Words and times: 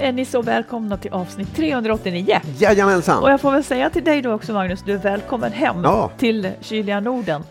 Är 0.00 0.12
ni 0.12 0.24
så 0.24 0.42
välkomna 0.42 0.96
till 0.96 1.12
avsnitt 1.12 1.56
389. 1.56 2.40
Jajamensan! 2.58 3.22
Och 3.22 3.30
jag 3.30 3.40
får 3.40 3.50
väl 3.52 3.64
säga 3.64 3.90
till 3.90 4.04
dig 4.04 4.22
då 4.22 4.32
också 4.32 4.52
Magnus, 4.52 4.82
du 4.82 4.92
är 4.94 4.98
välkommen 4.98 5.52
hem 5.52 5.84
Ja. 5.84 6.10
till 6.18 6.50
kyliga 6.60 7.00
Norden. 7.00 7.42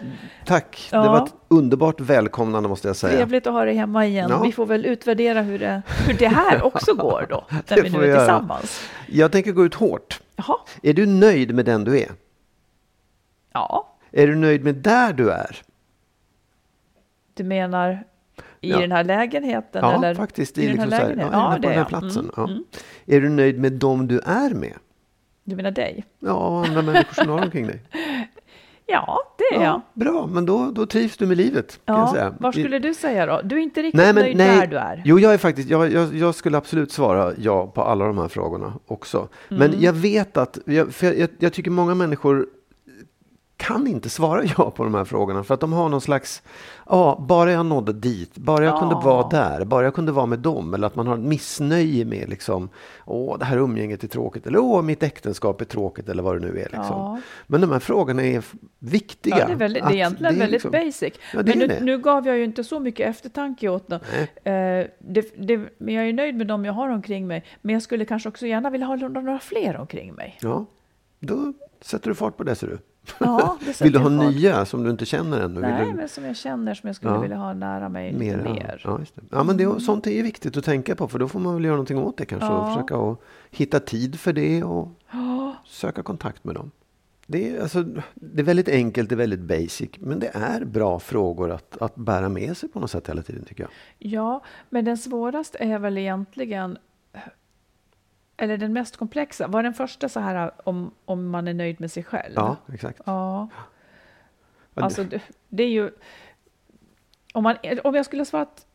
Tack, 0.46 0.90
Ja. 0.92 1.02
det 1.04 1.10
var 1.10 1.26
ett 1.26 1.34
underbart 1.48 2.00
välkomnande 2.02 2.70
måste 2.70 2.88
jag 2.88 2.96
säga. 2.96 3.16
Trevligt 3.18 3.48
att 3.48 3.54
ha 3.54 3.66
dig 3.66 3.76
hemma 3.76 4.06
igen. 4.06 4.30
Ja. 4.30 4.42
Vi 4.44 4.52
får 4.52 4.66
väl 4.66 4.86
utvärdera 4.86 5.42
hur 5.42 5.60
det, 5.60 5.82
hur 6.08 6.14
det 6.14 6.28
här 6.28 6.62
också 6.66 6.94
går 6.94 7.26
då, 7.30 7.44
när 7.70 7.82
vi 7.82 7.90
nu 7.90 8.04
är 8.04 8.08
göra. 8.08 8.20
tillsammans. 8.20 8.90
Jag 9.08 9.32
tänker 9.32 9.52
gå 9.52 9.66
ut 9.66 9.76
hårt. 9.76 10.22
Jaha, 10.36 10.58
Är 10.84 10.94
du 10.94 11.06
nöjd 11.06 11.56
med 11.56 11.66
den 11.66 11.84
du 11.84 12.00
är? 12.00 12.10
ja, 13.54 13.88
Är 14.12 14.28
du 14.28 14.36
nöjd 14.36 14.64
med 14.64 14.76
där 14.76 15.14
du 15.14 15.32
är? 15.32 15.58
du 17.34 17.44
menar 17.44 18.04
i 18.62 18.70
Ja. 18.70 18.80
den 18.80 18.92
här 18.92 19.04
lägenheten? 19.04 19.82
Ja, 19.84 19.94
eller? 19.96 20.16
faktiskt. 20.16 20.58
I, 20.58 20.68
den 20.68 20.80
här 20.80 20.86
liksom 20.86 21.06
här, 21.08 21.16
ja, 21.20 21.30
Ja, 21.32 21.56
på 21.56 21.62
den 21.62 21.72
är 21.72 21.76
här 21.76 21.86
platsen. 21.86 22.32
Mm, 22.38 22.50
mm. 22.50 22.64
Är 23.06 23.22
du 23.22 23.30
nöjd 23.30 23.60
med 23.60 23.72
dem 23.74 24.08
du 24.08 24.20
är 24.20 24.50
med? 24.54 24.74
Du 25.44 25.56
menar 25.56 25.72
dig? 25.72 26.06
Ja, 26.20 26.66
andra 26.68 26.82
människor 26.82 27.14
som 27.24 27.30
har 27.30 27.44
omkring 27.44 27.68
dig. 27.68 27.82
Ja, 28.92 29.20
det 29.38 29.56
är 29.58 29.64
jag. 29.64 29.82
bra, 29.94 30.28
men 30.32 30.46
då, 30.46 30.72
då 30.72 30.86
trivs 30.86 31.18
du 31.18 31.26
med 31.26 31.38
livet. 31.38 31.80
Kan 31.86 31.96
jag 32.00 32.08
Ja, 32.08 32.14
säga. 32.14 32.34
vad 32.40 32.54
skulle 32.54 32.80
du 32.80 32.94
säga 32.94 33.26
då? 33.26 33.42
Du 33.44 33.56
är 33.56 33.60
inte 33.60 33.82
riktigt 33.82 33.98
Nej, 34.02 34.14
men 34.14 34.24
nöjd 34.24 34.38
nej. 34.38 34.60
där 34.60 34.68
du 34.68 34.78
är? 34.78 35.02
Jo, 35.06 35.20
jag 35.20 35.34
är 35.34 35.38
faktiskt, 35.38 35.70
jag, 35.70 35.92
jag, 35.92 36.14
jag 36.16 36.36
skulle 36.36 36.58
absolut 36.58 36.92
svara 36.92 37.34
ja 37.38 37.68
på 37.68 37.82
alla 37.84 38.06
de 38.06 38.18
här 38.18 38.28
frågorna 38.28 38.74
också. 38.88 39.28
Mm. 39.50 39.60
Men 39.72 39.82
jag 39.82 39.94
vet 39.94 40.38
att, 40.38 40.58
jag, 40.66 40.94
för 40.94 41.14
jag, 41.14 41.30
jag 41.40 41.54
tycker 41.54 41.72
många 41.72 41.96
människor 41.96 42.48
kan 43.60 43.88
inte 43.88 44.10
svara 44.10 44.44
ja 44.58 44.72
på 44.72 44.84
de 44.84 44.94
här 44.94 45.06
frågorna 45.06 45.44
för 45.44 45.54
att 45.54 45.60
de 45.60 45.74
har 45.74 45.90
någon 45.90 46.02
slags, 46.02 46.44
ja, 46.90 47.26
bara 47.28 47.52
jag 47.52 47.66
nådde 47.66 47.94
dit, 47.94 48.38
bara 48.38 48.66
jag 48.66 48.80
kunde 48.80 48.96
Ja. 48.96 49.02
vara 49.02 49.28
där, 49.30 49.66
bara 49.66 49.84
jag 49.84 49.94
kunde 49.94 50.12
vara 50.12 50.26
med 50.26 50.40
dem 50.40 50.74
eller 50.74 50.88
att 50.88 50.96
man 50.96 51.08
har 51.08 51.14
ett 51.18 51.24
missnöje 51.24 52.06
med 52.06 52.30
liksom, 52.30 52.70
åh, 53.06 53.38
det 53.40 53.46
här 53.46 53.58
umgänget 53.58 54.04
är 54.04 54.08
tråkigt 54.08 54.48
eller 54.48 54.60
åh, 54.60 54.82
mitt 54.82 55.04
äktenskap 55.04 55.62
är 55.62 55.66
tråkigt 55.66 56.10
eller 56.10 56.24
vad 56.24 56.36
det 56.36 56.48
nu 56.48 56.60
är 56.60 56.64
liksom. 56.64 56.84
Ja. 56.86 57.20
Men 57.48 57.62
de 57.62 57.72
här 57.72 57.80
frågorna 57.80 58.24
är 58.24 58.44
viktiga. 58.80 59.40
Ja, 59.40 59.46
det 59.48 59.52
är, 59.52 59.56
väldigt, 59.56 59.84
det 59.84 59.90
är 59.90 59.96
egentligen 59.96 60.34
det 60.34 60.38
är 60.38 60.40
väldigt 60.40 60.52
liksom- 60.52 60.72
basic. 60.72 61.14
Ja, 61.34 61.42
men 61.46 61.58
nu, 61.60 61.78
nu 61.82 61.98
gav 61.98 62.28
jag 62.28 62.38
ju 62.38 62.44
inte 62.44 62.64
så 62.64 62.80
mycket 62.80 63.10
eftertanke 63.10 63.70
åt 63.70 63.88
dem. 63.88 64.00
Eh, 64.44 64.54
det, 65.00 65.48
det, 65.48 65.70
men 65.78 65.94
jag 65.94 66.10
är 66.10 66.14
nöjd 66.14 66.36
med 66.36 66.48
dem 66.48 66.66
jag 66.66 66.74
har 66.74 66.90
omkring 66.90 67.28
mig. 67.28 67.46
Men 67.62 67.74
jag 67.74 67.82
skulle 67.82 68.06
kanske 68.06 68.30
också 68.30 68.48
gärna 68.48 68.70
vilja 68.70 68.88
ha 68.88 68.96
några 68.96 69.40
fler 69.40 69.78
omkring 69.78 70.14
mig. 70.14 70.38
Ja, 70.42 70.66
då 71.20 71.54
sätter 71.82 72.10
du 72.10 72.16
fart 72.16 72.38
på 72.38 72.44
det 72.44 72.56
ser 72.56 72.68
du. 72.68 72.78
Ja, 73.18 73.58
Vill 73.82 73.92
du 73.94 74.00
ha 74.00 74.10
fart. 74.10 74.34
nya 74.36 74.66
som 74.66 74.84
du 74.84 74.90
inte 74.90 75.06
känner 75.06 75.40
ännu? 75.42 75.62
Nej, 75.62 75.86
du... 75.86 75.94
men 75.94 76.10
som 76.10 76.26
jag 76.26 76.36
känner 76.36 76.74
som 76.74 76.88
jag 76.88 76.96
skulle 76.96 77.12
Ja. 77.14 77.20
vilja 77.20 77.38
ha 77.38 77.54
nära 77.54 77.90
mig 77.90 78.12
lite 78.14 78.38
Mera. 78.38 78.54
mer. 78.54 78.82
Ja, 78.84 79.00
just 79.00 79.16
det. 79.16 79.22
ja, 79.32 79.44
men 79.44 79.58
det, 79.58 79.80
sånt 79.80 80.08
är 80.08 80.24
viktigt 80.24 80.58
att 80.58 80.64
tänka 80.66 80.96
på 80.96 81.08
för 81.08 81.20
då 81.20 81.28
får 81.28 81.40
man 81.40 81.54
väl 81.56 81.64
göra 81.66 81.76
någonting 81.76 81.98
åt 81.98 82.18
det 82.18 82.26
kanske 82.26 82.48
och 82.50 82.68
Ja. 82.68 82.74
försöka 82.74 82.96
att 82.98 83.20
hitta 83.52 83.80
tid 83.80 84.20
för 84.20 84.34
det 84.34 84.64
och 84.64 84.88
Ja, 85.12 85.56
söka 85.66 86.04
kontakt 86.04 86.44
med 86.44 86.56
dem. 86.56 86.72
Det 87.32 87.50
är, 87.56 87.62
alltså, 87.62 87.84
det 88.16 88.42
är 88.42 88.46
väldigt 88.46 88.70
enkelt, 88.70 89.10
det 89.10 89.16
är 89.16 89.18
väldigt 89.18 89.40
basic, 89.40 89.90
men 90.00 90.20
det 90.20 90.32
är 90.34 90.66
bra 90.66 91.00
frågor 91.00 91.52
att, 91.52 91.78
att 91.82 91.96
bära 91.96 92.30
med 92.30 92.58
sig 92.58 92.70
på 92.70 92.80
något 92.80 92.92
sätt 92.92 93.10
hela 93.10 93.22
tiden 93.22 93.44
tycker 93.46 93.64
jag. 93.64 93.72
ja, 93.98 94.44
men 94.70 94.86
den 94.86 94.98
svåraste 94.98 95.58
är 95.58 95.80
väl 95.80 95.98
egentligen 95.98 96.78
eller 98.40 98.58
den 98.58 98.74
mest 98.74 98.98
komplexa. 98.98 99.48
Var 99.48 99.64
den 99.64 99.74
första 99.74 100.10
så 100.10 100.20
här 100.20 100.52
om, 100.64 100.92
om 101.06 101.30
man 101.30 101.48
är 101.48 101.54
nöjd 101.54 101.82
med 101.82 101.92
sig 101.92 102.04
själv? 102.04 102.34
Ja, 102.36 102.56
exakt. 102.74 103.02
Ja. 103.06 103.48
Alltså, 104.74 105.04
det, 105.04 105.22
det 105.50 105.64
är 105.64 105.70
ju... 105.70 105.92
Om, 107.34 107.44
man, 107.44 107.56
om 107.84 107.96
jag 107.96 108.06
skulle 108.06 108.20
ha 108.20 108.26
svarat 108.26 108.66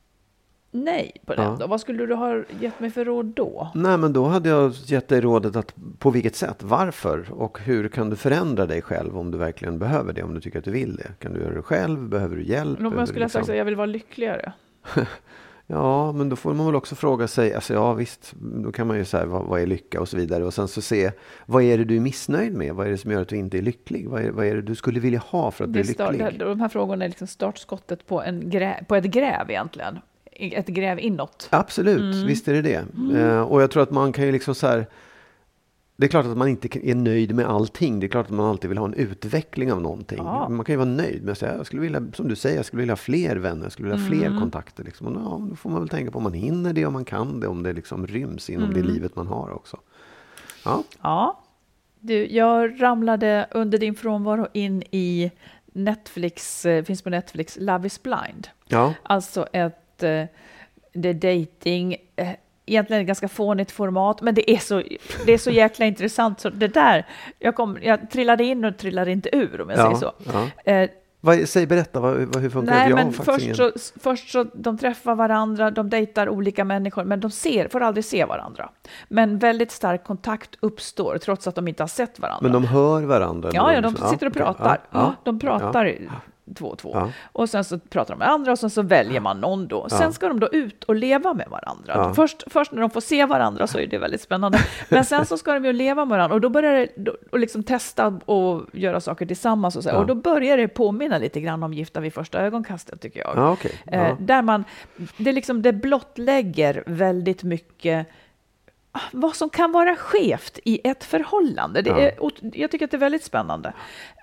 nej 0.71 1.13
på 1.27 1.35
den 1.35 1.45
Ja. 1.45 1.57
då, 1.61 1.67
vad 1.67 1.81
skulle 1.81 2.07
du 2.07 2.15
ha 2.15 2.43
gett 2.61 2.81
mig 2.81 2.91
för 2.91 3.05
råd 3.05 3.27
då? 3.27 3.71
Nej, 3.75 3.99
men 3.99 4.13
då 4.13 4.25
hade 4.25 4.49
jag 4.49 4.73
gett 4.73 5.09
dig 5.09 5.21
rådet 5.21 5.57
att 5.57 5.75
på 5.99 6.11
vilket 6.11 6.37
sätt, 6.37 6.63
varför 6.63 7.33
och 7.33 7.61
hur 7.61 7.89
kan 7.89 8.11
du 8.11 8.17
förändra 8.17 8.67
dig 8.67 8.83
själv 8.83 9.19
om 9.19 9.31
du 9.31 9.39
verkligen 9.39 9.79
behöver 9.79 10.13
det, 10.13 10.23
om 10.23 10.35
du 10.35 10.41
tycker 10.41 10.59
att 10.59 10.65
du 10.65 10.71
vill 10.71 10.97
det. 10.97 11.11
Kan 11.19 11.33
du 11.33 11.41
göra 11.41 11.55
det 11.55 11.63
själv? 11.63 12.09
Behöver 12.09 12.37
du 12.37 12.45
hjälp? 12.45 12.79
Men 12.79 12.93
om 12.93 12.99
jag 12.99 13.09
skulle 13.09 13.25
ha 13.25 13.29
sagt 13.29 13.41
liksom- 13.43 13.53
att 13.53 13.59
jag 13.59 13.65
vill 13.65 13.77
vara 13.77 13.87
lyckligare? 13.87 14.53
Ja, 15.67 16.13
men 16.13 16.29
då 16.29 16.37
får 16.37 16.55
man 16.55 16.67
väl 16.67 16.75
också 16.75 16.95
fråga 16.95 17.29
sig, 17.29 17.55
alltså 17.55 17.75
ja 17.75 17.93
visst, 17.93 18.35
då 18.41 18.73
kan 18.73 18.87
man 18.87 18.97
ju 18.99 19.05
säga 19.05 19.27
vad, 19.27 19.43
vad 19.45 19.61
är 19.61 19.67
lycka 19.67 20.01
och 20.01 20.09
så 20.09 20.17
vidare 20.17 20.45
och 20.45 20.55
sen 20.55 20.69
så 20.69 20.83
se 20.83 21.11
vad 21.47 21.63
är 21.63 21.79
det 21.79 21.85
du 21.85 21.97
är 21.97 22.01
missnöjd 22.01 22.55
med? 22.55 22.75
Vad 22.75 22.87
är 22.87 22.91
det 22.91 22.99
som 22.99 23.11
gör 23.11 23.23
att 23.23 23.29
du 23.29 23.37
inte 23.37 23.59
är 23.59 23.63
lycklig? 23.63 24.09
Vad 24.09 24.23
är, 24.23 24.31
vad 24.31 24.47
är 24.47 24.55
det 24.55 24.63
du 24.63 24.75
skulle 24.75 25.01
vilja 25.01 25.19
ha 25.19 25.51
för 25.51 25.65
att 25.65 25.71
bli 25.71 25.81
är 25.81 25.85
start, 25.85 26.13
lycklig? 26.13 26.39
de 26.41 26.61
här 26.61 26.69
frågorna 26.69 27.05
är 27.05 27.09
liksom 27.09 27.27
startskottet 27.27 28.07
på, 28.07 28.23
en 28.23 28.51
grä, 28.51 28.85
på 28.89 28.97
ett 28.97 29.05
gräv 29.05 29.51
egentligen. 29.51 29.99
Ett 30.33 30.67
gräv 30.67 30.99
inåt. 30.99 31.49
Absolut, 31.51 32.15
Mm. 32.15 32.27
visst 32.27 32.49
är 32.49 32.53
det 32.55 32.63
det. 32.63 32.85
Eh, 33.21 33.41
och 33.41 33.63
jag 33.63 33.71
tror 33.71 33.83
att 33.83 33.91
man 33.91 34.13
kan 34.13 34.27
ju 34.27 34.33
liksom 34.33 34.55
så 34.55 34.67
här, 34.67 34.87
det 35.97 36.05
är 36.07 36.09
klart 36.09 36.27
att 36.27 36.37
man 36.37 36.49
inte 36.49 36.89
är 36.91 36.95
nöjd 36.95 37.35
med 37.35 37.47
allting. 37.47 38.01
Det 38.01 38.07
är 38.07 38.09
klart 38.09 38.27
att 38.27 38.33
man 38.33 38.47
alltid 38.47 38.69
vill 38.69 38.79
ha 38.79 38.85
en 38.87 38.95
utveckling 38.95 39.73
av 39.73 39.81
någonting. 39.83 40.19
Ja. 40.19 40.49
Man 40.49 40.65
kan 40.65 40.73
ju 40.73 40.77
vara 40.77 40.89
nöjd 40.89 41.23
med 41.25 41.33
att 41.33 41.39
säga, 41.39 41.57
jag 41.57 41.67
skulle 41.67 41.83
vilja, 41.83 42.03
som 42.15 42.29
du 42.29 42.37
säger, 42.37 42.57
jag 42.57 42.65
skulle 42.65 42.81
vilja 42.81 42.93
ha 42.93 42.97
fler 42.97 43.37
vänner, 43.37 43.63
jag 43.63 43.73
skulle 43.73 43.89
vilja 43.89 44.03
ha 44.05 44.07
Mm. 44.13 44.19
fler 44.21 44.41
kontakter. 44.41 44.85
Liksom. 44.85 45.07
Och 45.07 45.13
ja, 45.23 45.47
då 45.51 45.57
får 45.57 45.71
man 45.71 45.81
väl 45.81 45.89
tänka 45.89 46.11
på 46.11 46.17
om 46.19 46.23
man 46.23 46.33
hinner 46.33 46.73
det, 46.73 46.87
om 46.87 46.93
man 46.93 47.05
kan 47.05 47.41
det, 47.41 47.47
om 47.49 47.63
det 47.63 47.73
liksom 47.73 48.07
ryms 48.07 48.51
inom 48.51 48.71
Mm. 48.71 48.75
det 48.83 48.89
livet 48.93 49.17
man 49.17 49.27
har 49.27 49.51
också. 49.55 49.79
Ja, 50.65 50.83
Ja. 51.03 51.41
Du, 52.01 52.27
jag 52.27 52.83
ramlade 52.83 53.47
under 53.51 53.79
din 53.79 53.95
frånvaro 53.95 54.47
in 54.53 54.83
i 54.91 55.31
Netflix, 55.73 56.67
eh, 56.67 56.85
finns 56.85 57.03
på 57.03 57.11
Netflix, 57.11 57.57
Love 57.61 57.87
is 57.87 58.03
blind. 58.03 58.49
ja. 58.69 58.95
Alltså 59.03 59.47
ett, 59.53 60.03
eh, 60.03 60.25
det 60.93 61.09
är 61.09 61.15
dating, 61.15 61.97
eh, 62.17 62.29
egentligen 62.67 63.01
ett 63.01 63.07
ganska 63.07 63.29
fånigt 63.29 63.71
format, 63.71 64.23
men 64.23 64.35
det 64.35 64.51
är 64.51 64.59
så, 64.59 64.83
det 65.27 65.33
är 65.33 65.39
så 65.39 65.51
jäkla 65.51 65.87
intressant. 65.87 66.41
Så 66.41 66.51
det 66.51 66.69
där, 66.69 67.07
jag, 67.39 67.55
kom, 67.57 67.79
jag 67.83 68.11
trillade 68.11 68.45
in 68.45 68.65
och 68.65 68.77
trillade 68.79 69.11
inte 69.13 69.37
ur 69.37 69.61
om 69.61 69.71
jag 69.71 69.79
ja, 69.79 69.83
säger 69.85 69.97
så. 69.97 70.13
Ja. 70.65 70.73
Eh, 70.73 70.91
Vad, 71.21 71.49
säg, 71.49 71.67
berätta, 71.67 72.01
vad, 72.01 72.15
vad, 72.17 72.37
hur 72.43 72.51
funkar 72.51 72.73
det? 72.75 72.79
nej, 72.81 72.91
har 72.93 72.97
men 73.05 73.13
först 73.13 73.45
ingen- 73.45 73.55
så, 73.57 73.73
först 74.01 74.31
så, 74.33 74.45
de 74.55 74.79
träffar 74.79 75.15
varandra, 75.15 75.71
de 75.71 75.91
dejtar 75.91 76.29
olika 76.29 76.65
människor, 76.65 77.05
men 77.05 77.21
de 77.21 77.31
ser, 77.31 77.69
får 77.69 77.81
aldrig 77.83 78.05
se 78.05 78.25
varandra. 78.25 78.69
Men 79.09 79.39
väldigt 79.39 79.71
stark 79.71 80.05
kontakt 80.05 80.57
uppstår, 80.61 81.19
trots 81.19 81.47
att 81.47 81.55
de 81.55 81.69
inte 81.69 81.83
har 81.83 81.89
sett 81.89 82.19
varandra. 82.19 82.39
Men 82.43 82.53
de 82.53 82.65
hör 82.65 83.03
varandra? 83.03 83.51
Ja, 83.53 83.73
ja, 83.73 83.81
de 83.81 83.93
liksom- 83.93 84.11
sitter 84.11 84.27
och 84.27 84.33
pratar. 84.35 84.79
Ja, 84.91 85.15
de 85.25 85.39
pratar 85.39 85.99
två 86.55 86.67
och 86.67 86.79
två. 86.79 86.91
Ja. 86.95 87.11
Och 87.33 87.51
sen 87.51 87.65
så 87.65 87.79
pratar 87.79 88.15
de 88.15 88.19
med 88.19 88.29
andra 88.29 88.53
och 88.53 88.59
sen 88.59 88.71
så 88.71 88.83
väljer 88.83 89.21
man 89.21 89.41
någon 89.41 89.69
då. 89.69 89.89
Sen 89.89 90.13
ska 90.13 90.29
de 90.29 90.41
då 90.41 90.49
ut 90.49 90.85
och 90.85 90.95
leva 90.95 91.35
med 91.35 91.49
varandra. 91.51 91.93
Ja. 91.97 92.15
Först, 92.15 92.45
först 92.47 92.73
när 92.73 92.81
de 92.81 92.91
får 92.91 93.01
se 93.01 93.25
varandra 93.27 93.67
så 93.67 93.79
är 93.79 93.87
det 93.87 93.99
väldigt 93.99 94.21
spännande. 94.21 94.59
Men 94.89 95.05
sen 95.05 95.27
så 95.27 95.39
ska 95.39 95.55
de 95.55 95.65
ju 95.65 95.73
leva 95.73 96.05
med 96.05 96.17
varandra 96.17 96.35
och 96.35 96.41
då 96.41 96.49
börjar 96.49 96.73
det 96.75 96.89
då- 96.97 97.17
och 97.33 97.39
liksom 97.39 97.63
testa 97.63 98.07
och 98.25 98.63
göra 98.73 99.01
saker 99.01 99.27
tillsammans 99.27 99.77
och 99.77 99.83
så. 99.83 99.89
Ja. 99.89 99.97
Och 99.99 100.07
då 100.07 100.15
börjar 100.15 100.57
det 100.57 100.69
påminna 100.69 101.19
lite 101.19 101.41
grann 101.41 101.63
om 101.63 101.75
Gifta 101.75 102.01
vid 102.01 102.15
första 102.15 102.39
ögonkastet 102.41 103.01
tycker 103.01 103.21
jag. 103.21 103.33
Ja, 103.37 103.51
okej. 103.53 103.73
Eh, 103.87 104.01
Ja. 104.09 104.17
Där 104.21 104.43
man, 104.43 104.65
det, 105.17 105.33
liksom, 105.33 105.63
det 105.63 105.73
blottlägger 105.73 106.83
väldigt 106.87 107.43
mycket 107.43 108.07
ah, 108.93 109.01
vad 109.13 109.35
som 109.37 109.51
kan 109.51 109.73
vara 109.73 109.97
skevt 109.97 110.59
i 110.65 110.81
ett 110.89 111.05
förhållande. 111.05 111.83
Det 111.83 111.91
Ja. 111.91 111.99
är, 112.01 112.13
jag 112.61 112.71
tycker 112.71 112.85
att 112.85 112.91
det 112.91 112.97
är 112.97 112.99
väldigt 112.99 113.25
spännande. 113.25 113.73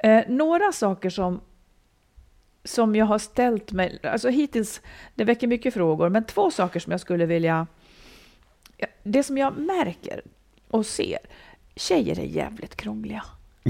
Eh, 0.03 0.19
några 0.27 0.71
saker 0.71 1.09
som, 1.09 1.41
som 2.63 2.95
jag 2.95 3.05
har 3.05 3.19
ställt 3.19 3.71
mig, 3.71 3.99
alltså 4.03 4.29
hittills, 4.29 4.81
det 5.15 5.23
väcker 5.23 5.47
mycket 5.47 5.73
frågor, 5.73 6.09
men 6.09 6.23
två 6.23 6.51
saker 6.51 6.79
som 6.79 6.91
jag 6.91 6.99
skulle 7.01 7.25
vilja... 7.25 7.67
ja, 8.77 8.87
Det 9.03 9.23
som 9.23 9.37
jag 9.37 9.57
märker 9.57 10.21
och 10.67 10.85
ser, 10.85 11.19
tjejer 11.75 12.19
är 12.19 12.25
jävligt 12.25 12.75
krångliga. 12.75 13.23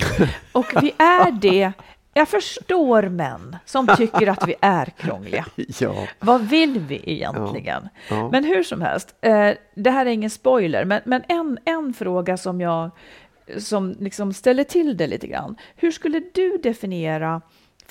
Och 0.52 0.66
vi 0.82 0.94
är 0.98 1.32
det. 1.32 1.72
Jag 2.14 2.28
förstår 2.28 3.10
män 3.10 3.58
som 3.66 3.88
tycker 3.98 4.28
att 4.28 4.48
vi 4.48 4.56
är 4.62 4.86
krångliga. 4.86 5.46
Ja. 5.80 6.08
Vad 6.20 6.42
vill 6.42 6.80
vi 6.80 7.02
egentligen? 7.06 7.90
Ja, 8.10 8.16
ja. 8.16 8.30
Men 8.32 8.44
hur 8.44 8.64
som 8.64 8.82
helst, 8.82 9.16
eh, 9.22 9.50
det 9.76 9.92
här 9.92 10.06
är 10.06 10.10
ingen 10.10 10.30
spoiler, 10.30 10.86
men, 10.86 11.02
men 11.06 11.24
en, 11.28 11.58
en 11.66 11.94
fråga 11.94 12.38
som 12.38 12.62
jag 12.62 12.92
som 13.58 13.96
liksom 14.00 14.34
ställer 14.34 14.64
till 14.64 14.98
det 14.98 15.08
lite 15.08 15.28
grann. 15.28 15.56
Hur 15.76 15.92
skulle 15.92 16.22
du 16.34 16.58
definiera, 16.64 17.42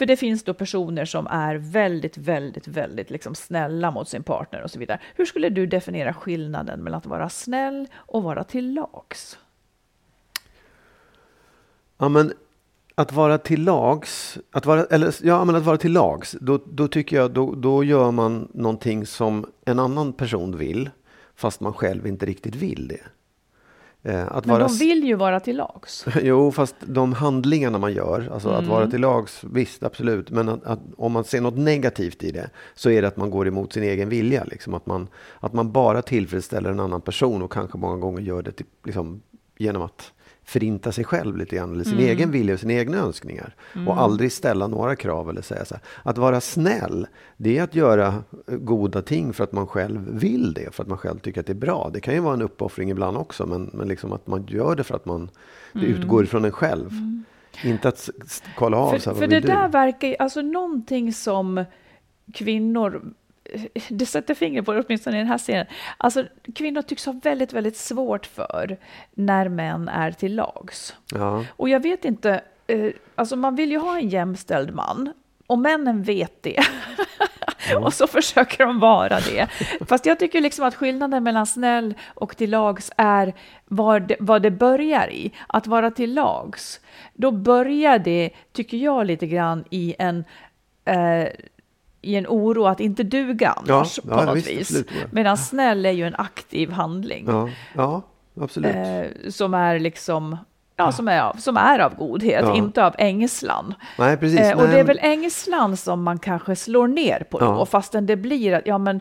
för 0.01 0.07
det 0.07 0.17
finns 0.17 0.43
då 0.43 0.55
personer 0.55 1.05
som 1.05 1.27
är 1.27 1.55
väldigt, 1.55 2.19
väldigt, 2.19 2.69
väldigt 2.69 3.11
liksom 3.11 3.35
snälla 3.35 3.91
mot 3.91 4.09
sin 4.09 4.23
partner 4.23 4.63
och 4.63 4.71
så 4.71 4.79
vidare. 4.79 5.01
Hur 5.15 5.25
skulle 5.25 5.49
du 5.49 5.67
definiera 5.67 6.15
skillnaden 6.15 6.83
mellan 6.83 6.99
att 6.99 7.07
vara 7.07 7.29
snäll 7.29 7.89
och 7.95 8.23
vara 8.23 8.45
till 8.45 8.75
lags? 8.75 9.39
Ja, 11.99 12.09
men 12.09 12.33
att 12.95 13.13
vara 13.13 13.39
till 13.39 13.65
lags, 13.65 14.39
att 14.51 14.67
vara, 14.67 14.85
eller, 14.85 15.15
ja, 15.23 15.45
men 15.45 15.55
att 15.55 15.65
vara 15.65 15.77
till 15.77 15.93
lags, 15.93 16.37
då, 16.41 16.61
då 16.67 16.89
tycker 16.89 17.17
jag 17.17 17.31
då, 17.31 17.55
då 17.55 17.85
gör 17.85 18.11
man 18.11 18.49
någonting 18.55 19.07
som 19.07 19.47
en 19.65 19.79
annan 19.79 20.13
person 20.13 20.57
vill, 20.57 20.91
fast 21.35 21.61
man 21.61 21.73
själv 21.73 22.07
inte 22.07 22.27
riktigt 22.27 22.55
vill 22.55 22.89
det. 22.89 23.01
Eh, 24.03 24.33
att 24.33 24.47
Men 24.47 24.59
vara, 24.59 24.69
de 24.69 24.77
vill 24.77 25.05
ju 25.05 25.15
vara 25.15 25.41
till 25.41 25.57
lags. 25.57 26.05
Jo, 26.23 26.53
fast 26.53 26.75
de 26.81 27.13
handlingarna 27.13 27.79
man 27.79 27.93
gör, 27.93 28.29
alltså 28.33 28.49
att 28.49 28.59
Mm. 28.59 28.71
vara 28.71 28.91
till 28.91 29.01
lags, 29.01 29.45
visst 29.45 29.83
absolut, 29.83 30.31
men 30.31 30.49
att, 30.49 30.65
att, 30.65 30.81
om 30.97 31.13
man 31.13 31.25
ser 31.25 31.41
något 31.41 31.57
negativt 31.59 32.23
i 32.25 32.31
det 32.31 32.51
så 32.75 32.91
är 32.91 33.03
det 33.03 33.09
att 33.09 33.17
man 33.17 33.31
går 33.31 33.49
emot 33.49 33.73
sin 33.73 33.83
egen 33.83 34.09
vilja. 34.09 34.45
Liksom. 34.45 34.75
Att, 34.75 34.87
man, 34.87 35.09
att 35.41 35.53
man 35.53 35.73
bara 35.73 36.03
tillfredsställer 36.03 36.71
en 36.71 36.81
annan 36.81 37.01
person 37.01 37.43
och 37.43 37.53
kanske 37.53 37.79
många 37.79 37.97
gånger 37.97 38.21
gör 38.21 38.43
det 38.43 38.53
till, 38.53 38.67
liksom, 38.85 39.23
genom 39.59 39.83
att 39.83 40.13
förinta 40.51 40.93
sig 40.93 41.05
själv 41.05 41.37
lite 41.37 41.57
grann, 41.57 41.73
eller 41.75 41.85
sin 41.85 41.93
Mm. 41.93 42.05
egen 42.05 42.31
vilja 42.31 42.55
och 42.55 42.61
sina 42.61 42.73
egna 42.73 42.97
önskningar. 42.99 43.55
Och 43.87 44.01
aldrig 44.01 44.33
ställa 44.33 44.67
några 44.67 44.97
krav 44.97 45.31
eller 45.31 45.43
säga 45.43 45.65
så 45.65 45.75
här. 45.75 45.83
Att 46.03 46.19
vara 46.19 46.41
snäll, 46.41 47.07
det 47.37 47.59
är 47.59 47.63
att 47.63 47.75
göra 47.75 48.07
eh, 48.49 48.57
goda 48.57 49.03
ting 49.03 49.33
för 49.33 49.45
att 49.45 49.53
man 49.53 49.67
själv 49.67 50.09
vill 50.21 50.55
det, 50.55 50.75
för 50.75 50.83
att 50.83 50.89
man 50.89 50.99
själv 50.99 51.19
tycker 51.19 51.41
att 51.41 51.47
det 51.47 51.53
är 51.53 51.55
bra. 51.55 51.91
Det 51.93 52.01
kan 52.01 52.15
ju 52.15 52.21
vara 52.21 52.35
en 52.35 52.43
uppoffring 52.43 52.91
ibland 52.91 53.17
också, 53.17 53.47
men, 53.47 53.71
men 53.75 53.89
liksom 53.89 54.13
att 54.13 54.27
man 54.27 54.47
gör 54.47 54.77
det 54.77 54.85
för 54.85 54.97
att 54.97 55.07
man, 55.07 55.31
det 55.73 55.87
utgår 55.87 56.25
ifrån 56.25 56.45
en 56.45 56.53
själv. 56.53 56.91
Inte 57.65 57.89
att 57.89 58.11
kolla 58.57 58.77
av 58.77 58.91
För, 58.91 58.99
så 58.99 59.11
här, 59.11 59.17
för 59.17 59.27
det 59.27 59.41
du? 59.41 59.47
där 59.49 59.69
verkar 59.69 60.09
ju, 60.09 60.17
alltså 60.19 60.43
någonting 60.43 61.13
som 61.13 61.65
kvinnor, 62.35 63.03
det 63.89 64.07
sätter 64.07 64.35
fingret 64.35 64.65
på 64.65 64.73
det 64.73 64.85
åtminstone 64.87 65.17
i 65.17 65.19
den 65.19 65.29
här 65.29 65.39
serien, 65.39 65.67
alltså 65.97 66.25
kvinnor 66.55 66.83
tycks 66.83 67.07
ha 67.07 67.21
väldigt, 67.23 67.53
väldigt 67.53 67.77
svårt 67.77 68.27
för 68.27 68.79
när 69.15 69.49
män 69.49 69.89
är 69.89 70.13
till 70.13 70.35
lags. 70.35 70.97
Ja. 71.15 71.45
Och 71.57 71.69
jag 71.69 71.81
vet 71.81 72.05
inte, 72.05 72.41
eh, 72.67 72.91
alltså 73.15 73.37
man 73.37 73.57
vill 73.57 73.71
ju 73.71 73.79
ha 73.79 73.99
en 73.99 74.09
jämställd 74.09 74.75
man, 74.75 75.13
och 75.47 75.59
männen 75.59 76.03
vet 76.03 76.43
det. 76.43 76.61
och 77.77 77.95
så 77.95 78.07
försöker 78.07 78.67
de 78.67 78.81
vara 78.81 79.21
det. 79.21 79.49
Fast 79.89 80.07
jag 80.07 80.19
tycker 80.19 80.41
liksom 80.41 80.65
att 80.65 80.75
skillnaden 80.75 81.23
mellan 81.23 81.47
snäll 81.47 81.95
och 82.15 82.37
till 82.37 82.51
lags 82.51 82.93
är 82.97 83.35
vad 83.65 84.03
det, 84.03 84.17
vad 84.21 84.43
det 84.43 84.51
börjar 84.51 85.11
i. 85.11 85.33
Att 85.47 85.67
vara 85.67 85.91
till 85.91 86.15
lags, 86.15 86.81
då 87.15 87.31
börjar 87.31 87.99
det, 87.99 88.31
tycker 88.53 88.77
jag, 88.77 89.07
lite 89.07 89.27
grann 89.27 89.65
i 89.71 89.95
en 89.99 90.25
eh, 90.85 91.29
i 92.03 92.17
en 92.17 92.27
oro 92.27 92.67
att 92.67 92.81
inte 92.81 93.03
duga 93.03 93.51
annars 93.57 93.99
Ja, 94.05 94.11
på 94.15 94.21
ja, 94.21 94.25
något 94.25 94.37
visst, 94.37 94.49
vis. 94.49 94.61
absolut. 94.61 95.13
Medan 95.13 95.37
snäll 95.39 95.87
är 95.87 95.91
ju 95.91 96.07
en 96.07 96.15
aktiv 96.15 96.71
handling 96.71 97.25
Ja, 97.29 97.49
ja, 97.75 98.03
absolut. 98.41 98.77
eh, 98.77 99.31
som 99.31 99.55
är 99.55 99.79
liksom 99.79 100.37
Ja, 100.77 100.93
som 100.93 101.09
är, 101.09 101.23
av, 101.23 101.35
som 101.35 101.57
är 101.57 101.79
av 101.79 101.95
godhet, 101.95 102.41
Ja. 102.45 102.55
inte 102.57 102.87
av 102.87 102.95
ängslan. 102.99 103.75
Nej, 103.99 104.17
precis. 104.17 104.41
Eh, 104.41 104.53
och 104.57 104.63
Nej, 104.65 104.73
det 104.75 104.81
är 104.81 104.85
väl 104.85 104.99
ängslan 105.03 105.77
som 105.77 106.03
man 106.03 106.19
kanske 106.19 106.57
slår 106.57 106.89
ner 106.89 107.23
på 107.31 107.39
då, 107.39 107.45
Ja. 107.47 107.67
fastän 107.67 108.07
det 108.07 108.17
blir 108.17 108.53
att, 108.55 108.67
ja 108.67 108.79
men 108.79 109.01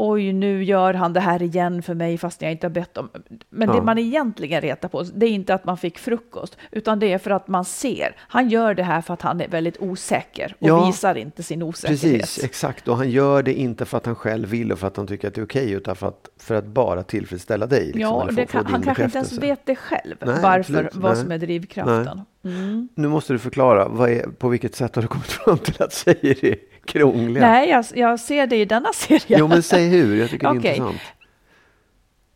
oj, 0.00 0.32
nu 0.32 0.64
gör 0.64 0.94
han 0.94 1.12
det 1.12 1.20
här 1.20 1.42
igen 1.42 1.82
för 1.82 1.94
mig 1.94 2.18
fast 2.18 2.42
jag 2.42 2.52
inte 2.52 2.66
har 2.66 2.72
bett 2.72 2.96
om. 2.96 3.08
Men 3.50 3.68
det 3.68 3.74
Ja. 3.76 3.82
man 3.82 3.98
egentligen 3.98 4.60
retar 4.60 4.88
på, 4.88 5.02
det 5.02 5.26
är 5.26 5.30
inte 5.30 5.54
att 5.54 5.64
man 5.64 5.76
fick 5.78 5.98
frukost, 5.98 6.56
utan 6.70 6.98
det 6.98 7.12
är 7.12 7.18
för 7.18 7.30
att 7.30 7.48
man 7.48 7.64
ser, 7.64 8.16
han 8.18 8.48
gör 8.48 8.74
det 8.74 8.82
här 8.82 9.00
för 9.00 9.14
att 9.14 9.22
han 9.22 9.40
är 9.40 9.48
väldigt 9.48 9.76
osäker 9.80 10.54
och 10.58 10.68
Ja. 10.68 10.86
visar 10.86 11.14
inte 11.14 11.42
sin 11.42 11.62
osäkerhet. 11.62 12.20
Precis, 12.20 12.44
exakt. 12.44 12.88
Och 12.88 12.96
han 12.96 13.10
gör 13.10 13.42
det 13.42 13.54
inte 13.54 13.84
för 13.84 13.96
att 13.98 14.06
han 14.06 14.14
själv 14.14 14.48
vill 14.48 14.72
och 14.72 14.78
för 14.78 14.86
att 14.86 14.96
han 14.96 15.06
tycker 15.06 15.28
att 15.28 15.34
det 15.34 15.40
är 15.40 15.44
okej, 15.44 15.70
utan 15.72 15.96
för 15.96 16.08
att, 16.08 16.28
för 16.40 16.54
att 16.54 16.66
bara 16.66 17.02
tillfredsställa 17.02 17.66
dig. 17.66 17.84
Liksom, 17.86 18.00
Ja, 18.00 18.28
det 18.32 18.46
kan, 18.46 18.66
han 18.66 18.82
kanske 18.82 19.04
inte 19.04 19.18
ens 19.18 19.32
vet 19.38 19.66
det 19.66 19.76
själv, 19.76 20.14
Nej, 20.20 20.34
varför, 20.42 20.58
absolut. 20.58 20.94
vad 20.94 21.12
Nej. 21.12 21.22
som 21.22 21.32
är 21.32 21.38
drivkraften. 21.38 22.20
Mm. 22.44 22.88
Nu 22.94 23.08
måste 23.08 23.32
du 23.32 23.38
förklara, 23.38 23.88
vad 23.88 24.10
är, 24.10 24.22
på 24.22 24.48
vilket 24.48 24.74
sätt 24.74 24.94
har 24.94 25.02
du 25.02 25.08
kommit 25.08 25.26
fram 25.32 25.58
till 25.58 25.82
att 25.82 25.94
tjejer 25.94 26.44
är 26.44 26.56
krångliga? 26.84 27.46
Nej, 27.50 27.68
jag, 27.68 27.84
jag 27.94 28.20
ser 28.20 28.46
det 28.46 28.56
i 28.56 28.64
denna 28.64 28.92
serie. 28.92 29.38
Jo, 29.38 29.48
men 29.48 29.62
säg 29.62 29.88
hur. 29.88 30.16
Jag 30.16 30.30
tycker 30.30 30.48
det 30.48 30.54
är 30.54 30.58
Okej. 30.58 30.70
intressant. 30.76 31.00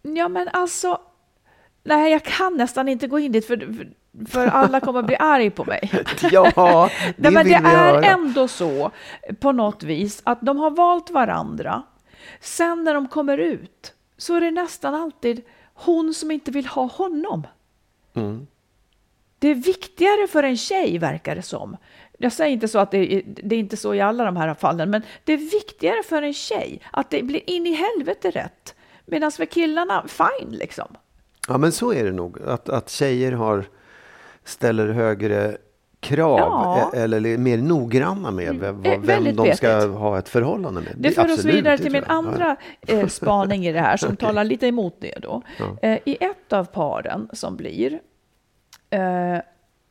Ja, 0.02 0.28
men 0.28 0.48
alltså... 0.52 0.98
Nej, 1.84 2.12
jag 2.12 2.22
kan 2.22 2.56
nästan 2.56 2.88
inte 2.88 3.06
gå 3.06 3.18
in 3.18 3.32
dit 3.32 3.46
för, 3.46 3.56
för, 3.56 3.88
för 4.26 4.46
alla 4.46 4.80
kommer 4.80 5.00
att 5.00 5.06
bli 5.06 5.16
arg 5.18 5.50
på 5.50 5.64
mig. 5.64 5.90
Ja, 6.30 6.44
det 7.06 7.14
Nej, 7.16 7.32
men 7.32 7.34
det 7.34 7.42
vi 7.44 7.54
är 7.54 7.60
höra. 7.60 8.04
ändå 8.04 8.48
så 8.48 8.90
på 9.40 9.52
något 9.52 9.82
vis 9.82 10.22
att 10.24 10.38
de 10.40 10.58
har 10.58 10.70
valt 10.70 11.10
varandra. 11.10 11.82
Sen 12.40 12.84
när 12.84 12.94
de 12.94 13.08
kommer 13.08 13.38
ut 13.38 13.94
så 14.16 14.34
är 14.34 14.40
det 14.40 14.50
nästan 14.50 14.94
alltid 14.94 15.42
hon 15.74 16.14
som 16.14 16.30
inte 16.30 16.50
vill 16.50 16.66
ha 16.66 16.86
honom. 16.86 17.46
Mm. 18.14 18.46
Det 19.42 19.48
är 19.48 19.54
viktigare 19.54 20.26
för 20.28 20.42
en 20.42 20.56
tjej, 20.56 20.98
verkar 20.98 21.34
det 21.36 21.42
som. 21.42 21.76
Jag 22.18 22.32
säger 22.32 22.52
inte 22.52 22.68
så 22.68 22.78
att 22.78 22.90
det 22.90 23.14
är, 23.14 23.22
det 23.26 23.54
är 23.54 23.58
inte 23.58 23.76
så 23.76 23.94
i 23.94 24.00
alla 24.00 24.24
de 24.24 24.36
här 24.36 24.54
fallen, 24.54 24.90
men 24.90 25.02
det 25.24 25.32
är 25.32 25.36
viktigare 25.36 26.02
för 26.02 26.22
en 26.22 26.34
tjej 26.34 26.80
att 26.90 27.10
det 27.10 27.22
blir 27.22 27.50
in 27.50 27.66
i 27.66 27.72
helvete 27.72 28.30
rätt. 28.30 28.74
Medan 29.06 29.32
för 29.32 29.44
killarna, 29.44 30.04
fine 30.08 30.50
liksom. 30.50 30.86
Ja, 31.48 31.58
men 31.58 31.72
så 31.72 31.92
är 31.92 32.04
det 32.04 32.12
nog. 32.12 32.42
Att, 32.46 32.68
att 32.68 32.90
tjejer 32.90 33.32
har, 33.32 33.64
ställer 34.44 34.88
högre 34.88 35.56
krav 36.00 36.38
Ja. 36.38 36.90
e- 36.94 36.98
eller 36.98 37.26
är 37.26 37.38
mer 37.38 37.58
noggranna 37.58 38.30
med 38.30 38.54
vem, 38.58 38.76
Eh, 38.76 38.90
vem 38.90 39.02
väldigt 39.02 39.36
de 39.36 39.54
ska 39.54 39.66
petigt. 39.80 39.94
ha 39.94 40.18
ett 40.18 40.28
förhållande 40.28 40.80
med. 40.80 40.92
Det 40.96 41.10
för 41.10 41.32
oss 41.32 41.44
vidare 41.44 41.78
till 41.78 41.92
min 41.92 42.04
andra 42.04 42.56
eh, 42.86 43.06
spaning 43.06 43.66
i 43.66 43.72
det 43.72 43.80
här 43.80 43.96
som 43.96 44.16
talar 44.26 44.44
lite 44.44 44.66
emot 44.66 44.96
det 45.00 45.18
då. 45.22 45.42
Ja. 45.58 45.88
Eh, 45.88 45.98
I 46.04 46.16
ett 46.20 46.52
av 46.52 46.64
paren 46.64 47.28
som 47.32 47.56
blir, 47.56 48.00
eh, 48.92 49.40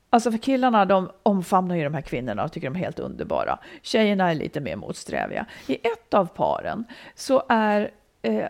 alltså 0.09 0.31
för 0.31 0.37
killarna 0.37 0.85
de 0.85 1.11
omfamnar 1.23 1.75
ju 1.75 1.83
de 1.83 1.93
här 1.93 2.01
kvinnorna 2.01 2.43
och 2.43 2.51
tycker 2.51 2.69
de 2.69 2.75
är 2.75 2.79
helt 2.79 2.99
underbara. 2.99 3.59
Tjejerna 3.81 4.31
är 4.31 4.35
lite 4.35 4.59
mer 4.59 4.75
motsträviga. 4.75 5.45
I 5.67 5.75
ett 5.75 6.13
av 6.13 6.25
paren 6.25 6.85
så 7.15 7.43
är, 7.49 7.91
eh, 8.21 8.49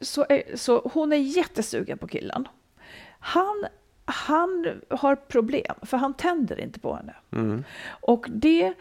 så, 0.00 0.26
är 0.28 0.56
så 0.56 0.90
hon 0.94 1.12
är 1.12 1.16
jättesugen 1.16 1.98
på 1.98 2.08
killen. 2.08 2.48
Han, 3.18 3.66
han 4.04 4.80
har 4.88 5.16
problem, 5.16 5.74
för 5.82 5.96
han 5.96 6.14
tänder 6.14 6.60
inte 6.60 6.80
på 6.80 6.94
henne. 6.94 7.14
Mm. 7.32 7.64
Och 7.88 8.26
det, 8.28 8.74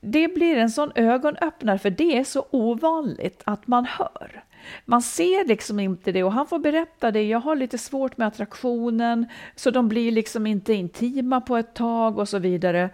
det 0.00 0.34
blir 0.34 0.56
en 0.56 0.70
sån 0.70 0.92
ögonöppnare, 0.94 1.78
för 1.78 1.90
det 1.90 2.18
är 2.18 2.24
så 2.24 2.46
ovanligt 2.50 3.42
att 3.44 3.66
man 3.66 3.84
hör. 3.84 4.44
Man 4.84 5.02
ser 5.02 5.48
liksom 5.48 5.80
inte 5.80 6.12
det 6.12 6.24
och 6.24 6.32
han 6.32 6.46
får 6.46 6.58
berätta 6.58 7.10
det. 7.10 7.22
Jag 7.22 7.40
har 7.40 7.56
lite 7.56 7.78
svårt 7.78 8.16
med 8.16 8.26
attraktionen, 8.28 9.26
så 9.56 9.70
de 9.70 9.88
blir 9.88 10.12
liksom 10.12 10.46
inte 10.46 10.72
intima 10.74 11.40
på 11.40 11.56
ett 11.56 11.74
tag 11.74 12.18
och 12.18 12.28
så 12.28 12.38
vidare. 12.38 12.90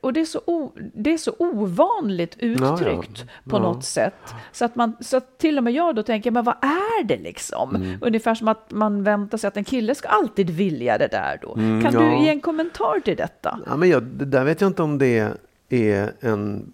Och 0.00 0.12
det 0.12 0.20
är 0.20 0.24
så, 0.24 0.40
o, 0.46 0.72
det 0.94 1.12
är 1.12 1.18
så 1.18 1.34
ovanligt 1.38 2.36
uttryckt 2.38 3.24
på 3.44 3.56
Ja. 3.56 3.58
något 3.58 3.84
sätt. 3.84 4.34
Så 4.52 4.64
att, 4.64 4.76
man, 4.76 4.96
så 5.00 5.16
att 5.16 5.38
till 5.38 5.58
och 5.58 5.64
med 5.64 5.72
jag 5.72 5.94
då 5.94 6.02
tänker, 6.02 6.30
men 6.30 6.44
vad 6.44 6.56
är 6.64 7.04
det 7.04 7.16
liksom? 7.18 7.76
Mm. 7.76 7.98
Ungefär 8.00 8.34
som 8.34 8.48
att 8.48 8.70
man 8.70 9.04
väntar 9.04 9.38
sig 9.38 9.48
att 9.48 9.56
en 9.56 9.64
kille 9.64 9.94
ska 9.94 10.08
alltid 10.08 10.50
vilja 10.50 10.98
det 10.98 11.08
där 11.08 11.38
då. 11.42 11.54
kan 11.54 11.64
Mm, 11.64 11.94
ja. 11.94 12.00
du 12.00 12.24
ge 12.24 12.28
en 12.28 12.40
kommentar 12.40 13.00
till 13.00 13.16
detta? 13.16 13.58
Ja, 13.66 13.76
men 13.76 13.88
jag, 13.88 14.02
det 14.02 14.24
där 14.24 14.44
vet 14.44 14.60
jag 14.60 14.70
inte 14.70 14.82
om 14.82 14.98
det 14.98 15.28
är 15.72 16.12
en... 16.20 16.72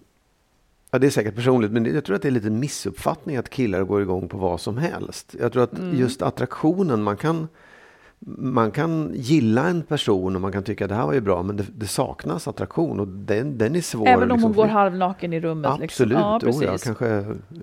Ja, 0.91 0.99
det 0.99 1.07
är 1.07 1.11
säkert 1.11 1.35
personligt, 1.35 1.71
men 1.71 1.85
jag 1.85 2.03
tror 2.05 2.15
att 2.15 2.21
det 2.21 2.27
är 2.27 2.31
lite 2.31 2.49
missuppfattning 2.49 3.37
att 3.37 3.49
killar 3.49 3.83
går 3.83 4.01
igång 4.01 4.27
på 4.27 4.37
vad 4.37 4.61
som 4.61 4.77
helst. 4.77 5.35
Jag 5.39 5.51
tror 5.53 5.63
att 5.63 5.79
Mm. 5.79 5.95
just 5.99 6.21
attraktionen, 6.21 7.03
man 7.03 7.17
kan, 7.17 7.47
man 8.37 8.71
kan 8.71 9.11
gilla 9.13 9.67
en 9.67 9.81
person 9.81 10.35
och 10.35 10.41
man 10.41 10.51
kan 10.51 10.63
tycka 10.63 10.85
att 10.85 10.89
det 10.89 10.95
här 10.95 11.05
var 11.05 11.13
ju 11.13 11.21
bra, 11.21 11.43
men 11.43 11.57
det, 11.57 11.65
det 11.77 11.87
saknas 11.87 12.47
attraktion 12.47 12.99
och 12.99 13.07
den, 13.07 13.57
den 13.57 13.75
är 13.75 13.81
svår. 13.81 14.07
Även 14.07 14.31
om 14.31 14.37
liksom, 14.37 14.43
hon 14.43 14.53
går 14.53 14.67
halvnaken 14.67 15.33
i 15.33 15.39
rummet? 15.39 15.71
Absolut, 15.71 16.17
liksom. 16.41 16.61
ja, 16.61 16.67
oh, 16.69 16.73
ja, 16.73 16.77
kanske 16.83 17.07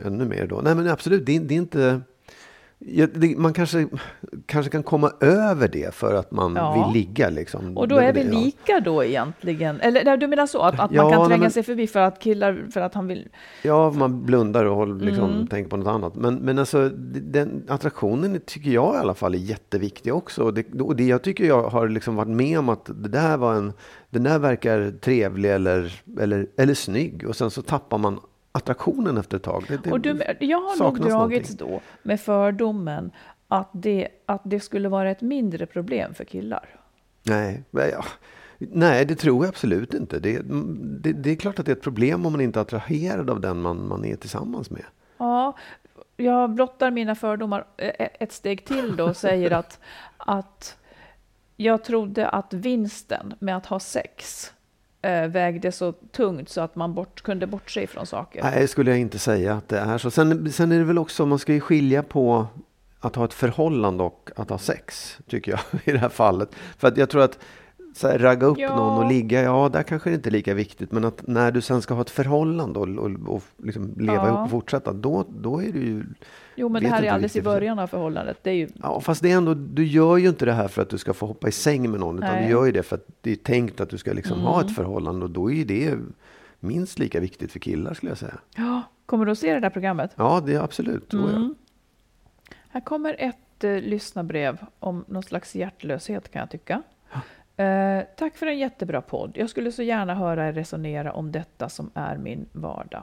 ännu 0.05 0.25
mer 0.25 0.47
då. 0.47 0.61
Nej 0.65 0.75
men 0.75 0.89
absolut, 0.89 1.27
det, 1.27 1.39
det 1.39 1.55
är 1.55 1.59
inte... 1.59 2.01
Ja, 2.79 3.07
det, 3.15 3.39
man 3.39 3.53
kanske, 3.53 3.89
kanske 4.47 4.71
kan 4.71 4.83
komma 4.83 5.13
över 5.21 5.69
det 5.69 5.95
för 5.95 6.15
att 6.15 6.31
man 6.31 6.55
Ja. 6.57 6.73
vill 6.93 7.03
ligga. 7.03 7.31
Liksom. 7.31 7.77
Och 7.77 7.89
då 7.89 7.97
är 7.97 8.13
vi 8.13 8.23
det, 8.23 8.33
ja. 8.33 8.41
lika 8.41 8.81
då 8.81 9.05
egentligen? 9.05 9.81
Eller 9.81 10.17
du 10.17 10.27
menar 10.27 10.47
så, 10.47 10.61
att, 10.61 10.81
att 10.81 10.91
man 10.95 11.11
kan 11.13 11.29
tränga 11.29 11.41
men- 11.43 11.51
sig 11.51 11.63
förbi 11.63 11.87
för 11.87 12.01
att 12.01 12.19
killar, 12.21 12.67
för 12.73 12.81
att 12.81 12.95
han 12.95 13.07
vill... 13.07 13.29
Ja, 13.63 13.91
man 13.91 14.25
blundar 14.27 14.65
och 14.65 14.77
håller, 14.77 15.05
liksom, 15.05 15.31
Mm. 15.31 15.47
tänker 15.47 15.71
på 15.71 15.77
något 15.77 15.87
annat. 15.87 16.15
Men, 16.15 16.35
men 16.35 16.59
alltså, 16.59 16.89
den 17.23 17.65
attraktionen 17.69 18.41
tycker 18.47 18.71
jag 18.71 18.95
i 18.95 18.99
alla 18.99 19.15
fall 19.15 19.35
är 19.35 19.39
jätteviktig 19.39 20.15
också. 20.15 20.43
Och 20.43 20.55
det, 20.55 20.81
och 20.81 20.97
det 20.97 21.05
jag 21.07 21.23
tycker 21.23 21.45
jag 21.45 21.63
har 21.69 21.89
liksom 21.89 22.17
varit 22.17 22.29
med 22.29 22.59
om 22.59 22.69
att 22.69 22.85
det 22.87 23.09
där 23.09 23.37
var 23.37 23.55
en, 23.55 23.73
den 24.11 24.23
där 24.23 24.39
verkar 24.39 24.91
trevlig 25.01 25.51
eller, 25.51 26.03
eller, 26.21 26.47
eller 26.59 26.75
snygg. 26.75 27.25
Och 27.29 27.37
sen 27.37 27.51
så 27.51 27.63
tappar 27.63 27.99
man 27.99 28.21
attraktionen 28.57 29.19
efter 29.19 29.37
ett 29.37 29.43
tag. 29.43 29.65
Det, 29.69 29.77
det, 29.77 29.93
Och 29.93 30.01
du, 30.01 30.23
jag 30.41 30.61
har 30.61 30.85
nog 30.85 31.01
dragits 31.01 31.51
någonting. 31.51 31.57
då 31.59 31.81
med 32.03 32.21
fördomen 32.21 33.11
att 33.49 33.71
det, 33.73 34.09
att 34.27 34.43
det 34.45 34.61
skulle 34.61 34.89
vara 34.89 35.11
ett 35.11 35.21
mindre 35.21 35.67
problem 35.67 36.15
för 36.15 36.25
killar. 36.25 36.69
Nej, 37.23 37.63
ja. 37.71 38.05
Nej, 38.59 39.05
det 39.05 39.15
tror 39.15 39.45
jag 39.45 39.49
absolut 39.49 39.95
inte. 39.95 40.19
Det, 40.19 40.41
det, 41.03 41.13
det 41.13 41.31
är 41.31 41.37
klart 41.37 41.59
att 41.59 41.67
det 41.67 41.73
är 41.73 41.77
ett 41.77 41.83
problem 41.83 42.27
om 42.27 42.33
man 42.33 42.41
inte 42.41 42.59
är 42.59 42.63
attraherad 42.63 43.31
av 43.31 43.41
den 43.41 43.61
man, 43.63 43.89
man 43.89 44.05
är 44.05 44.17
tillsammans 44.17 44.71
med. 44.71 44.85
Ja, 45.19 45.57
jag 46.17 46.51
blottar 46.51 46.91
mina 46.91 47.15
fördomar 47.15 47.67
eh, 47.77 48.09
ett 48.21 48.33
steg 48.33 48.65
till 48.65 48.97
då 48.97 49.05
och 49.05 49.17
säger 49.17 49.51
att, 49.51 49.81
att 50.17 50.79
jag 51.57 51.85
trodde 51.85 52.29
att 52.29 52.55
vinsten 52.55 53.35
med 53.39 53.57
att 53.57 53.67
ha 53.67 53.81
sex 53.81 54.53
Eh, 55.03 55.29
vägde 55.29 55.73
så 55.73 55.93
tungt 55.93 56.49
så 56.49 56.61
att 56.61 56.77
man 56.77 56.95
bort, 56.95 57.23
kunde 57.23 57.47
bortse 57.47 57.83
ifrån 57.83 58.07
saker. 58.07 58.43
Nej, 58.43 58.69
skulle 58.69 58.91
jag 58.91 59.01
inte 59.01 59.19
säga 59.19 59.55
att 59.55 59.69
det 59.69 59.79
är 59.79 59.99
så. 59.99 60.11
Sen, 60.11 60.53
sen 60.53 60.73
är 60.73 60.79
det 60.79 60.85
väl 60.85 60.99
också, 60.99 61.27
man 61.27 61.39
ska 61.39 61.53
ju 61.53 61.61
skilja 61.61 62.03
på 62.03 62.47
att 63.01 63.17
ha 63.17 63.25
ett 63.25 63.35
förhållande 63.35 64.05
och 64.05 64.31
att 64.37 64.51
ha 64.51 64.59
sex, 64.59 65.19
tycker 65.29 65.53
jag, 65.53 65.61
i 65.85 65.93
det 65.93 65.99
här 65.99 66.09
fallet. 66.09 66.49
För 66.79 66.89
att 66.89 66.97
jag 66.97 67.11
tror 67.11 67.23
att 67.23 67.39
så 67.97 68.09
här, 68.09 68.19
ragga 68.19 68.47
upp 68.47 68.59
Ja. 68.59 68.77
någon 68.77 69.05
och 69.05 69.11
ligga, 69.11 69.43
ja, 69.43 69.69
där 69.73 69.83
kanske 69.83 70.11
det 70.11 70.15
inte 70.15 70.29
är 70.29 70.31
lika 70.31 70.55
viktigt. 70.55 70.93
Men 70.93 71.05
att 71.05 71.27
när 71.27 71.53
du 71.53 71.61
sen 71.61 71.83
ska 71.83 71.95
ha 71.95 72.01
ett 72.01 72.11
förhållande 72.11 72.79
och, 72.79 72.89
och, 72.89 73.35
och 73.37 73.43
liksom 73.63 73.95
leva 73.97 74.15
Ja. 74.15 74.29
ihop 74.29 74.41
och 74.45 74.51
fortsätta, 74.51 74.93
då, 74.93 75.25
då 75.41 75.63
är 75.63 75.73
det 75.73 75.79
ju... 75.79 76.05
Jo, 76.55 76.69
men 76.69 76.83
det 76.83 76.89
här 76.89 77.03
är 77.03 77.11
alldeles 77.11 77.37
i 77.37 77.43
början 77.43 77.79
av 77.79 77.87
förhållandet. 77.87 78.39
Det 78.43 78.51
är 78.51 78.55
ju, 78.55 78.69
Ja, 78.83 79.01
fast 79.01 79.23
det 79.23 79.33
är 79.33 79.37
ändå, 79.37 79.55
du 79.55 79.87
gör 79.87 80.17
ju 80.17 80.29
inte 80.29 80.45
det 80.45 80.53
här 80.53 80.69
för 80.69 80.83
att 80.83 80.91
du 80.91 80.99
ska 80.99 81.13
få 81.15 81.27
hoppa 81.27 81.49
i 81.49 81.53
säng 81.53 81.91
med 81.91 82.01
någon, 82.01 82.19
utan 82.19 82.31
Nej. 82.35 82.45
du 82.45 82.51
gör 82.51 82.65
ju 82.65 82.73
det 82.73 82.83
för 82.83 82.97
att 82.97 83.07
det 83.21 83.31
är 83.33 83.37
tänkt 83.37 83.81
att 83.81 83.91
du 83.91 83.99
ska 83.99 84.13
liksom 84.13 84.41
ha 84.41 84.55
Mm. 84.55 84.67
ett 84.67 84.75
förhållande 84.77 85.25
och 85.25 85.31
då 85.31 85.51
är 85.51 85.55
ju 85.55 85.65
det 85.65 85.95
minst 86.61 86.99
lika 86.99 87.21
viktigt 87.21 87.53
för 87.53 87.59
killar 87.59 87.95
skulle 87.95 88.11
jag 88.11 88.19
säga. 88.19 88.39
ja, 88.57 88.83
kommer 89.07 89.25
du 89.25 89.33
att 89.33 89.39
se 89.39 89.55
det 89.55 89.61
där 89.61 89.71
programmet? 89.71 90.11
Ja, 90.17 90.43
det 90.47 90.55
är 90.55 90.61
absolut. 90.61 91.13
Mm. 91.13 91.55
Här 92.69 92.81
kommer 92.81 93.17
ett 93.19 93.65
eh, 93.65 93.71
lyssnarbrev 93.81 94.59
om 94.79 95.05
någon 95.09 95.23
slags 95.23 95.55
hjärtlöshet 95.55 96.31
kan 96.33 96.41
jag 96.41 96.51
tycka. 96.51 96.83
Eh, 97.57 98.05
tack 98.17 98.37
för 98.37 98.47
en 98.47 98.59
jättebra 98.59 99.03
podd. 99.03 99.33
Jag 99.35 99.51
skulle 99.51 99.73
så 99.73 99.83
gärna 99.83 100.15
höra 100.15 100.49
er 100.49 100.53
resonera 100.53 101.13
om 101.13 101.33
detta 101.33 101.69
som 101.69 101.91
är 101.95 102.17
min 102.17 102.47
vardag. 102.53 103.03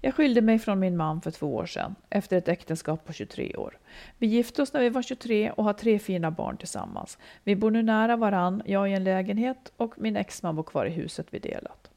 Jag 0.00 0.14
skilde 0.14 0.40
mig 0.40 0.58
från 0.58 0.78
min 0.78 0.96
man 0.96 1.20
för 1.20 1.30
två 1.30 1.54
år 1.54 1.66
sedan, 1.66 1.94
efter 2.10 2.36
ett 2.36 2.48
äktenskap 2.48 3.04
på 3.04 3.12
23 3.12 3.56
år. 3.56 3.78
Vi 4.18 4.26
gifte 4.26 4.62
oss 4.62 4.72
när 4.72 4.80
vi 4.80 4.88
var 4.88 5.02
23 5.02 5.50
och 5.50 5.64
har 5.64 5.72
tre 5.72 5.98
fina 5.98 6.30
barn 6.30 6.56
tillsammans. 6.56 7.18
Vi 7.44 7.56
bor 7.56 7.70
nu 7.70 7.82
nära 7.82 8.16
varann, 8.16 8.62
jag 8.64 8.90
i 8.90 8.92
en 8.92 9.04
lägenhet 9.04 9.72
och 9.76 9.94
min 9.96 10.16
exman 10.16 10.56
bor 10.56 10.62
kvar 10.62 10.86
i 10.86 10.90
huset 10.90 11.26
vi 11.30 11.38
delat. 11.38 11.90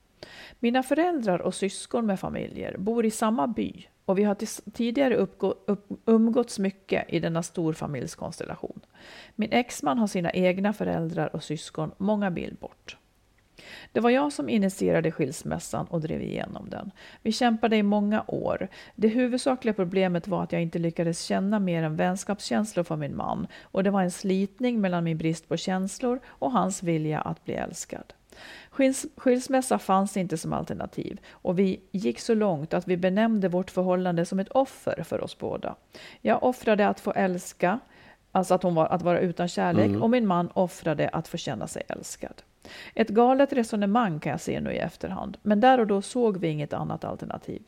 Mina 0.59 0.83
föräldrar 0.83 1.39
och 1.39 1.55
syskon 1.55 2.05
med 2.05 2.19
familjer 2.19 2.77
bor 2.77 3.05
i 3.05 3.11
samma 3.11 3.47
by 3.47 3.87
och 4.07 4.17
vi 4.17 4.23
har 4.23 4.35
tidigare 4.71 5.15
uppgå, 5.15 5.55
upp, 5.65 5.85
umgåtts 6.05 6.59
mycket 6.59 7.05
i 7.09 7.19
denna 7.19 7.43
storfamiljskonstellation. 7.43 8.79
Min 9.35 9.51
exman 9.51 9.97
har 9.97 10.07
sina 10.07 10.31
egna 10.31 10.73
föräldrar 10.73 11.35
och 11.35 11.43
syskon 11.43 11.91
många 11.97 12.29
mil 12.29 12.55
bort. 12.59 12.97
Det 13.91 13.99
var 13.99 14.09
jag 14.09 14.33
som 14.33 14.49
initierade 14.49 15.11
skilsmässan 15.11 15.85
och 15.85 16.01
drev 16.01 16.21
igenom 16.21 16.69
den. 16.69 16.91
Vi 17.21 17.31
kämpade 17.31 17.77
i 17.77 17.83
många 17.83 18.23
år. 18.27 18.67
Det 18.95 19.07
huvudsakliga 19.07 19.73
problemet 19.73 20.27
var 20.27 20.43
att 20.43 20.51
jag 20.51 20.61
inte 20.61 20.79
lyckades 20.79 21.21
känna 21.21 21.59
mer 21.59 21.83
än 21.83 21.95
vänskapskänslor 21.95 22.83
för 22.83 22.95
min 22.95 23.15
man 23.15 23.47
och 23.61 23.83
det 23.83 23.91
var 23.91 24.01
en 24.01 24.11
slitning 24.11 24.81
mellan 24.81 25.03
min 25.03 25.17
brist 25.17 25.47
på 25.47 25.57
känslor 25.57 26.19
och 26.27 26.51
hans 26.51 26.83
vilja 26.83 27.21
att 27.21 27.45
bli 27.45 27.53
älskad. 27.53 28.13
Skils, 28.69 29.05
skilsmässa 29.17 29.79
fanns 29.79 30.17
inte 30.17 30.37
som 30.37 30.53
alternativ 30.53 31.19
och 31.29 31.59
vi 31.59 31.79
gick 31.91 32.19
så 32.19 32.33
långt 32.33 32.73
att 32.73 32.87
vi 32.87 32.97
benämnde 32.97 33.47
vårt 33.47 33.71
förhållande 33.71 34.25
som 34.25 34.39
ett 34.39 34.49
offer 34.49 35.03
för 35.03 35.23
oss 35.23 35.37
båda. 35.37 35.75
Jag 36.21 36.43
offrade 36.43 36.87
att 36.87 36.99
få 36.99 37.11
älska, 37.11 37.79
alltså 38.31 38.53
att, 38.53 38.63
hon 38.63 38.75
var, 38.75 38.85
att 38.85 39.01
vara 39.01 39.19
utan 39.19 39.47
kärlek, 39.47 40.01
och 40.01 40.09
min 40.09 40.27
man 40.27 40.49
offrade 40.53 41.09
att 41.09 41.27
få 41.27 41.37
känna 41.37 41.67
sig 41.67 41.83
älskad. 41.87 42.41
Ett 42.93 43.09
galet 43.09 43.53
resonemang 43.53 44.19
kan 44.19 44.31
jag 44.31 44.41
se 44.41 44.61
nu 44.61 44.71
i 44.71 44.77
efterhand, 44.77 45.37
men 45.41 45.59
där 45.59 45.79
och 45.79 45.87
då 45.87 46.01
såg 46.01 46.37
vi 46.37 46.47
inget 46.47 46.73
annat 46.73 47.03
alternativ. 47.03 47.61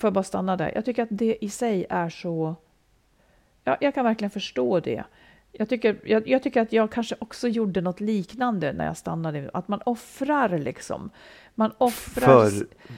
Får 0.00 0.08
jag 0.08 0.14
bara 0.14 0.24
stanna 0.24 0.56
där? 0.56 0.72
Jag 0.74 0.84
tycker 0.84 1.02
att 1.02 1.08
det 1.10 1.44
i 1.44 1.50
sig 1.50 1.86
är 1.90 2.08
så... 2.08 2.54
Ja, 3.64 3.76
jag 3.80 3.94
kan 3.94 4.04
verkligen 4.04 4.30
förstå 4.30 4.80
det. 4.80 5.04
Jag 5.58 5.68
tycker, 5.68 5.96
jag, 6.04 6.28
jag 6.28 6.42
tycker 6.42 6.60
att 6.60 6.72
jag 6.72 6.90
kanske 6.90 7.16
också 7.18 7.48
gjorde 7.48 7.80
något 7.80 8.00
liknande 8.00 8.72
när 8.72 8.86
jag 8.86 8.96
stannade. 8.96 9.50
Att 9.52 9.68
man 9.68 9.80
offrar 9.84 10.58
liksom. 10.58 11.10
Man 11.54 11.72
offrar... 11.78 12.50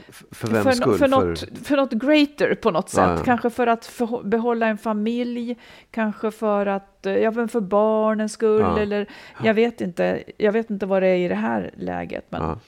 För, 0.09 0.35
för 0.35 0.49
vems 0.49 0.65
för, 0.65 0.73
skull? 0.73 0.99
För, 0.99 1.09
något, 1.09 1.39
för 1.67 1.77
något 1.77 1.93
greater 1.93 2.55
på 2.55 2.71
något 2.71 2.89
sätt. 2.89 2.99
Ja, 2.99 3.17
ja. 3.17 3.25
Kanske 3.25 3.51
för 3.51 3.67
att 3.67 3.87
för, 3.87 4.23
behålla 4.23 4.67
en 4.67 4.79
familj, 4.79 5.57
kanske 5.91 6.31
för 6.31 6.67
att, 6.67 7.07
eh, 7.07 7.17
ja 7.17 7.31
men 7.31 7.49
för 7.49 7.61
barnens 7.61 8.33
skull 8.33 8.61
Ja. 8.61 8.79
eller 8.79 9.07
jag 9.45 9.55
vet 9.55 9.81
inte. 9.81 10.23
Jag 10.37 10.53
vet 10.53 10.71
inte 10.71 10.87
vad 10.87 11.03
det 11.03 11.09
är 11.09 11.17
i 11.17 11.29
det 11.29 11.35
här 11.35 11.71
läget. 11.77 12.25
Men, 12.29 12.59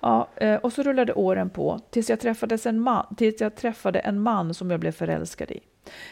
Ja. 0.00 0.28
eh, 0.36 0.54
och 0.54 0.72
så 0.72 0.82
rullade 0.82 1.12
åren 1.12 1.50
på 1.50 1.80
tills 1.90 2.10
jag, 2.10 2.20
träffades 2.20 2.66
en 2.66 2.80
man, 2.80 3.14
tills 3.16 3.40
jag 3.40 3.54
träffade 3.56 3.98
en 3.98 4.20
man 4.22 4.54
som 4.54 4.70
jag 4.70 4.80
blev 4.80 4.92
förälskad 4.92 5.50
i. 5.50 5.60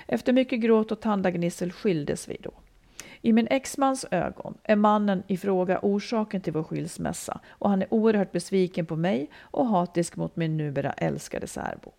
Efter 0.07 0.33
mycket 0.33 0.61
gråt 0.61 0.93
och 0.93 1.01
tandagnissel 1.01 1.73
skildes 1.73 2.29
vi 2.29 2.37
då. 2.43 2.51
I 3.23 3.33
min 3.33 3.49
exmans 3.51 4.07
ögon 4.11 4.59
är 4.63 4.77
mannen 4.77 5.23
i 5.27 5.37
fråga 5.37 5.79
orsaken 5.83 6.41
till 6.41 6.53
vår 6.53 6.63
skilsmässa 6.63 7.41
och 7.49 7.71
han 7.71 7.83
är 7.83 7.95
oerhört 7.95 8.33
besviken 8.33 8.87
på 8.87 8.97
mig 8.97 9.31
och 9.37 9.67
hatisk 9.67 10.17
mot 10.17 10.37
min 10.37 10.57
numera 10.57 10.93
älskade 10.93 11.47
särbo. 11.47 11.93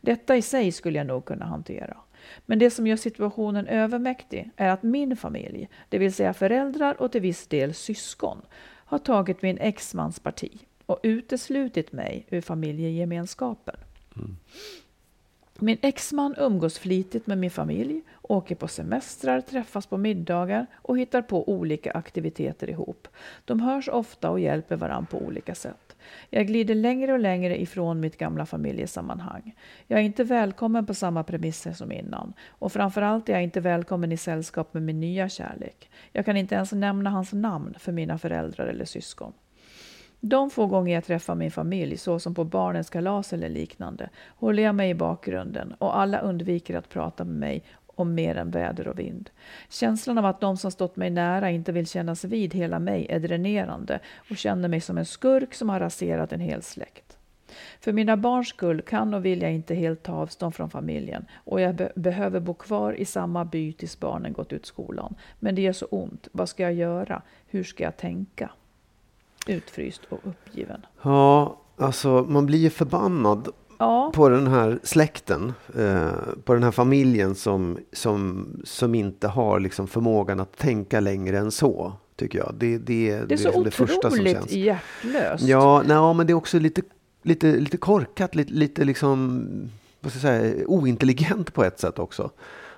Detta 0.00 0.36
i 0.36 0.42
sig 0.42 0.72
skulle 0.72 0.98
jag 0.98 1.06
nog 1.06 1.24
kunna 1.24 1.44
hantera. 1.44 1.96
Men 2.46 2.58
det 2.58 2.70
som 2.70 2.86
gör 2.86 2.96
situationen 2.96 3.66
övermäktig 3.66 4.50
är 4.56 4.68
att 4.68 4.82
min 4.82 5.16
familj, 5.16 5.68
det 5.88 5.98
vill 5.98 6.14
säga 6.14 6.34
föräldrar 6.34 7.02
och 7.02 7.12
till 7.12 7.20
viss 7.20 7.46
del 7.46 7.74
syskon, 7.74 8.42
har 8.86 8.98
tagit 8.98 9.42
min 9.42 9.58
exmans 9.58 10.20
parti 10.20 10.60
och 10.86 11.00
uteslutit 11.02 11.92
mig 11.92 12.26
ur 12.30 12.40
familjegemenskapen. 12.40 13.76
Mm. 14.16 14.36
Min 15.58 15.78
exman 15.82 16.34
umgås 16.38 16.78
flitigt 16.78 17.26
med 17.26 17.38
min 17.38 17.50
familj, 17.50 18.02
åker 18.22 18.54
på 18.54 18.68
semestrar, 18.68 19.40
träffas 19.40 19.86
på 19.86 19.96
middagar 19.96 20.66
och 20.74 20.98
hittar 20.98 21.22
på 21.22 21.48
olika 21.48 21.92
aktiviteter 21.92 22.70
ihop. 22.70 23.08
De 23.44 23.60
hörs 23.60 23.88
ofta 23.88 24.30
och 24.30 24.40
hjälper 24.40 24.76
varandra 24.76 25.06
på 25.10 25.18
olika 25.18 25.54
sätt. 25.54 25.96
Jag 26.30 26.46
glider 26.46 26.74
längre 26.74 27.12
och 27.12 27.18
längre 27.18 27.62
ifrån 27.62 28.00
mitt 28.00 28.18
gamla 28.18 28.46
familjesammanhang. 28.46 29.56
Jag 29.86 30.00
är 30.00 30.04
inte 30.04 30.24
välkommen 30.24 30.86
på 30.86 30.94
samma 30.94 31.24
premisser 31.24 31.72
som 31.72 31.92
innan 31.92 32.32
och 32.48 32.72
framförallt 32.72 33.28
är 33.28 33.32
jag 33.32 33.42
inte 33.42 33.60
välkommen 33.60 34.12
i 34.12 34.16
sällskap 34.16 34.74
med 34.74 34.82
min 34.82 35.00
nya 35.00 35.28
kärlek. 35.28 35.90
Jag 36.12 36.24
kan 36.24 36.36
inte 36.36 36.54
ens 36.54 36.72
nämna 36.72 37.10
hans 37.10 37.32
namn 37.32 37.74
för 37.78 37.92
mina 37.92 38.18
föräldrar 38.18 38.66
eller 38.66 38.84
syskon. 38.84 39.32
De 40.28 40.50
få 40.50 40.66
gånger 40.66 40.94
jag 40.94 41.04
träffar 41.04 41.34
min 41.34 41.50
familj, 41.50 41.96
såsom 41.96 42.34
på 42.34 42.44
barnens 42.44 42.90
kalas 42.90 43.32
eller 43.32 43.48
liknande, 43.48 44.08
håller 44.36 44.62
jag 44.62 44.74
mig 44.74 44.90
i 44.90 44.94
bakgrunden 44.94 45.74
och 45.78 45.98
alla 45.98 46.18
undviker 46.18 46.76
att 46.76 46.88
prata 46.88 47.24
med 47.24 47.36
mig 47.36 47.64
om 47.86 48.14
mer 48.14 48.36
än 48.36 48.50
väder 48.50 48.88
och 48.88 48.98
vind. 48.98 49.30
Känslan 49.68 50.18
av 50.18 50.26
att 50.26 50.40
de 50.40 50.56
som 50.56 50.70
stått 50.70 50.96
mig 50.96 51.10
nära 51.10 51.50
inte 51.50 51.72
vill 51.72 51.86
kännas 51.86 52.24
vid 52.24 52.54
hela 52.54 52.78
mig 52.78 53.06
är 53.10 53.20
dränerande 53.20 53.98
och 54.30 54.36
känner 54.36 54.68
mig 54.68 54.80
som 54.80 54.98
en 54.98 55.06
skurk 55.06 55.54
som 55.54 55.68
har 55.68 55.80
raserat 55.80 56.32
en 56.32 56.40
hel 56.40 56.62
släkt. 56.62 57.16
För 57.80 57.92
mina 57.92 58.16
barns 58.16 58.48
skull 58.48 58.82
kan 58.82 59.14
och 59.14 59.24
vill 59.24 59.42
jag 59.42 59.52
inte 59.52 59.74
helt 59.74 60.02
ta 60.02 60.12
avstånd 60.12 60.54
från 60.54 60.70
familjen 60.70 61.24
och 61.34 61.60
jag 61.60 61.74
be- 61.74 61.92
behöver 61.94 62.40
bo 62.40 62.54
kvar 62.54 62.92
i 62.92 63.04
samma 63.04 63.44
by 63.44 63.72
tills 63.72 64.00
barnen 64.00 64.32
gått 64.32 64.52
ut 64.52 64.66
skolan. 64.66 65.14
Men 65.38 65.54
det 65.54 65.62
gör 65.62 65.72
så 65.72 65.86
ont. 65.86 66.28
Vad 66.32 66.48
ska 66.48 66.62
jag 66.62 66.74
göra? 66.74 67.22
Hur 67.46 67.64
ska 67.64 67.84
jag 67.84 67.96
tänka? 67.96 68.50
Utfryst 69.46 70.00
och 70.08 70.20
uppgiven. 70.24 70.86
Ja, 71.02 71.56
alltså 71.76 72.26
man 72.28 72.46
blir 72.46 72.58
ju 72.58 72.70
förbannad 72.70 73.48
Ja, 73.78 74.10
på 74.14 74.28
den 74.28 74.46
här 74.46 74.78
släkten, 74.82 75.52
eh, 75.78 76.08
på 76.44 76.54
den 76.54 76.62
här 76.62 76.70
familjen 76.70 77.34
som, 77.34 77.78
som, 77.92 78.46
som 78.64 78.94
inte 78.94 79.28
har 79.28 79.60
liksom 79.60 79.88
förmågan 79.88 80.40
att 80.40 80.56
tänka 80.58 81.00
längre 81.00 81.38
än 81.38 81.50
så, 81.50 81.92
tycker 82.16 82.38
jag. 82.38 82.54
Det, 82.54 82.78
det, 82.78 83.20
det 83.28 83.34
är 83.34 83.36
så 83.36 83.44
liksom 83.44 83.64
det 83.64 83.70
första 83.70 84.10
som 84.10 84.12
otroligt 84.12 84.32
känns. 84.32 84.50
hjärtlöst. 84.52 85.44
Ja, 85.44 85.82
nej, 85.86 86.14
men 86.14 86.26
det 86.26 86.32
är 86.32 86.34
också 86.34 86.58
lite, 86.58 86.82
lite, 87.22 87.46
lite 87.56 87.76
korkat, 87.76 88.34
lite, 88.34 88.52
lite 88.52 88.84
liksom, 88.84 89.48
vad 90.00 90.12
ska 90.12 90.28
jag 90.28 90.40
säga, 90.40 90.66
ointelligent 90.66 91.54
på 91.54 91.64
ett 91.64 91.80
sätt 91.80 91.98
också. 91.98 92.30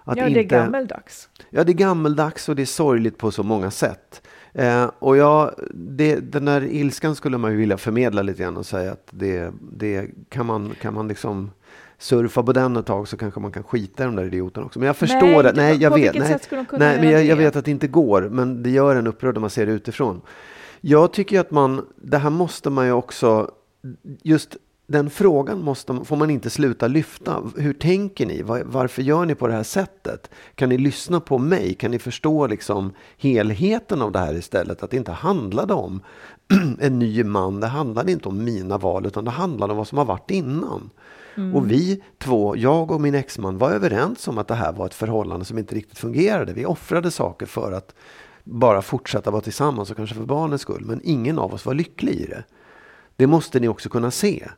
Att 0.04 0.16
ja, 0.16 0.28
det 0.28 0.40
är 0.40 0.42
gammeldags. 0.42 1.28
Ja, 1.50 1.64
det 1.64 1.72
är 1.72 1.74
gammeldags 1.74 2.48
och 2.48 2.56
det 2.56 2.62
är 2.62 2.66
sorgligt 2.66 3.18
på 3.18 3.30
så 3.30 3.42
många 3.42 3.70
sätt. 3.70 4.22
Eh, 4.52 4.90
och 4.98 5.16
jag, 5.16 5.54
det, 5.74 6.16
den 6.16 6.44
där 6.44 6.64
ilskan 6.64 7.14
skulle 7.14 7.38
man 7.38 7.50
ju 7.50 7.56
vilja 7.56 7.76
förmedla 7.76 8.22
lite 8.22 8.42
grann 8.42 8.56
och 8.56 8.66
säga 8.66 8.92
att 8.92 9.08
det, 9.10 9.52
det 9.72 10.10
kan 10.28 10.46
man, 10.46 10.74
kan 10.80 10.94
man 10.94 11.08
liksom 11.08 11.50
surfa 11.98 12.42
på 12.42 12.52
den 12.52 12.76
ett 12.76 12.86
tag 12.86 13.08
så 13.08 13.16
kanske 13.16 13.40
man 13.40 13.52
kan 13.52 13.62
skita 13.62 14.02
i 14.02 14.06
de 14.06 14.16
där 14.16 14.24
idioterna 14.24 14.66
också. 14.66 14.78
Men 14.78 14.86
jag 14.86 14.96
förstår 14.96 15.20
Nej, 15.20 15.42
det. 15.42 15.52
Nej, 15.52 15.76
jag 15.76 15.94
vet. 15.94 16.14
Nej, 16.14 16.38
nej 16.70 17.00
men 17.00 17.10
jag, 17.10 17.24
jag 17.24 17.36
vet 17.36 17.56
att 17.56 17.64
det 17.64 17.70
inte 17.70 17.88
går. 17.88 18.22
Men 18.22 18.62
det 18.62 18.70
gör 18.70 18.96
en 18.96 19.06
upprörd 19.06 19.34
när 19.34 19.40
man 19.40 19.50
ser 19.50 19.66
det 19.66 19.72
utifrån. 19.72 20.20
Jag 20.80 21.12
tycker 21.12 21.40
att 21.40 21.50
man, 21.50 21.86
det 21.96 22.18
här 22.18 22.30
måste 22.30 22.70
man 22.70 22.86
ju 22.86 22.92
också, 22.92 23.50
just 24.22 24.56
den 24.90 25.10
frågan 25.10 25.60
måste, 25.62 26.00
får 26.04 26.16
man 26.16 26.30
inte 26.30 26.50
sluta 26.50 26.86
lyfta. 26.86 27.42
Hur 27.56 27.72
tänker 27.72 28.26
ni? 28.26 28.42
Var, 28.42 28.62
varför 28.64 29.02
gör 29.02 29.24
ni 29.24 29.34
på 29.34 29.46
det 29.46 29.52
här 29.52 29.62
sättet? 29.62 30.30
Kan 30.54 30.68
ni 30.68 30.78
lyssna 30.78 31.20
på 31.20 31.38
mig? 31.38 31.74
Kan 31.74 31.90
ni 31.90 31.98
förstå 31.98 32.46
liksom 32.46 32.92
helheten 33.18 34.02
av 34.02 34.12
det 34.12 34.18
här 34.18 34.34
istället? 34.34 34.82
Att 34.82 34.90
det 34.90 34.96
inte 34.96 35.12
handlade 35.12 35.74
om 35.74 36.00
en 36.80 36.98
ny 36.98 37.24
man. 37.24 37.60
Det 37.60 37.66
handlade 37.66 38.12
inte 38.12 38.28
om 38.28 38.44
mina 38.44 38.78
val 38.78 39.06
utan 39.06 39.24
det 39.24 39.30
handlade 39.30 39.72
om 39.72 39.76
vad 39.76 39.88
som 39.88 39.98
har 39.98 40.04
varit 40.04 40.30
innan. 40.30 40.90
Och 41.54 41.70
vi 41.70 42.02
två, 42.18 42.56
jag 42.56 42.90
och 42.90 43.00
min 43.00 43.14
exman, 43.14 43.58
var 43.58 43.70
överens 43.70 44.28
om 44.28 44.38
att 44.38 44.48
det 44.48 44.54
här 44.54 44.72
var 44.72 44.86
ett 44.86 44.94
förhållande 44.94 45.44
som 45.44 45.58
inte 45.58 45.74
riktigt 45.74 45.98
fungerade. 45.98 46.52
Vi 46.52 46.66
offrade 46.66 47.10
saker 47.10 47.46
för 47.46 47.72
att 47.72 47.94
bara 48.44 48.82
fortsätta 48.82 49.30
vara 49.30 49.42
tillsammans 49.42 49.90
och 49.90 49.96
kanske 49.96 50.16
för 50.16 50.24
barnens 50.24 50.60
skull. 50.60 50.84
Men 50.84 51.00
ingen 51.04 51.38
av 51.38 51.54
oss 51.54 51.66
var 51.66 51.74
lycklig 51.74 52.12
i 52.12 52.26
det. 52.26 52.44
Det 53.16 53.26
måste 53.26 53.60
ni 53.60 53.68
också 53.68 53.88
kunna 53.88 54.10
se. 54.10 54.48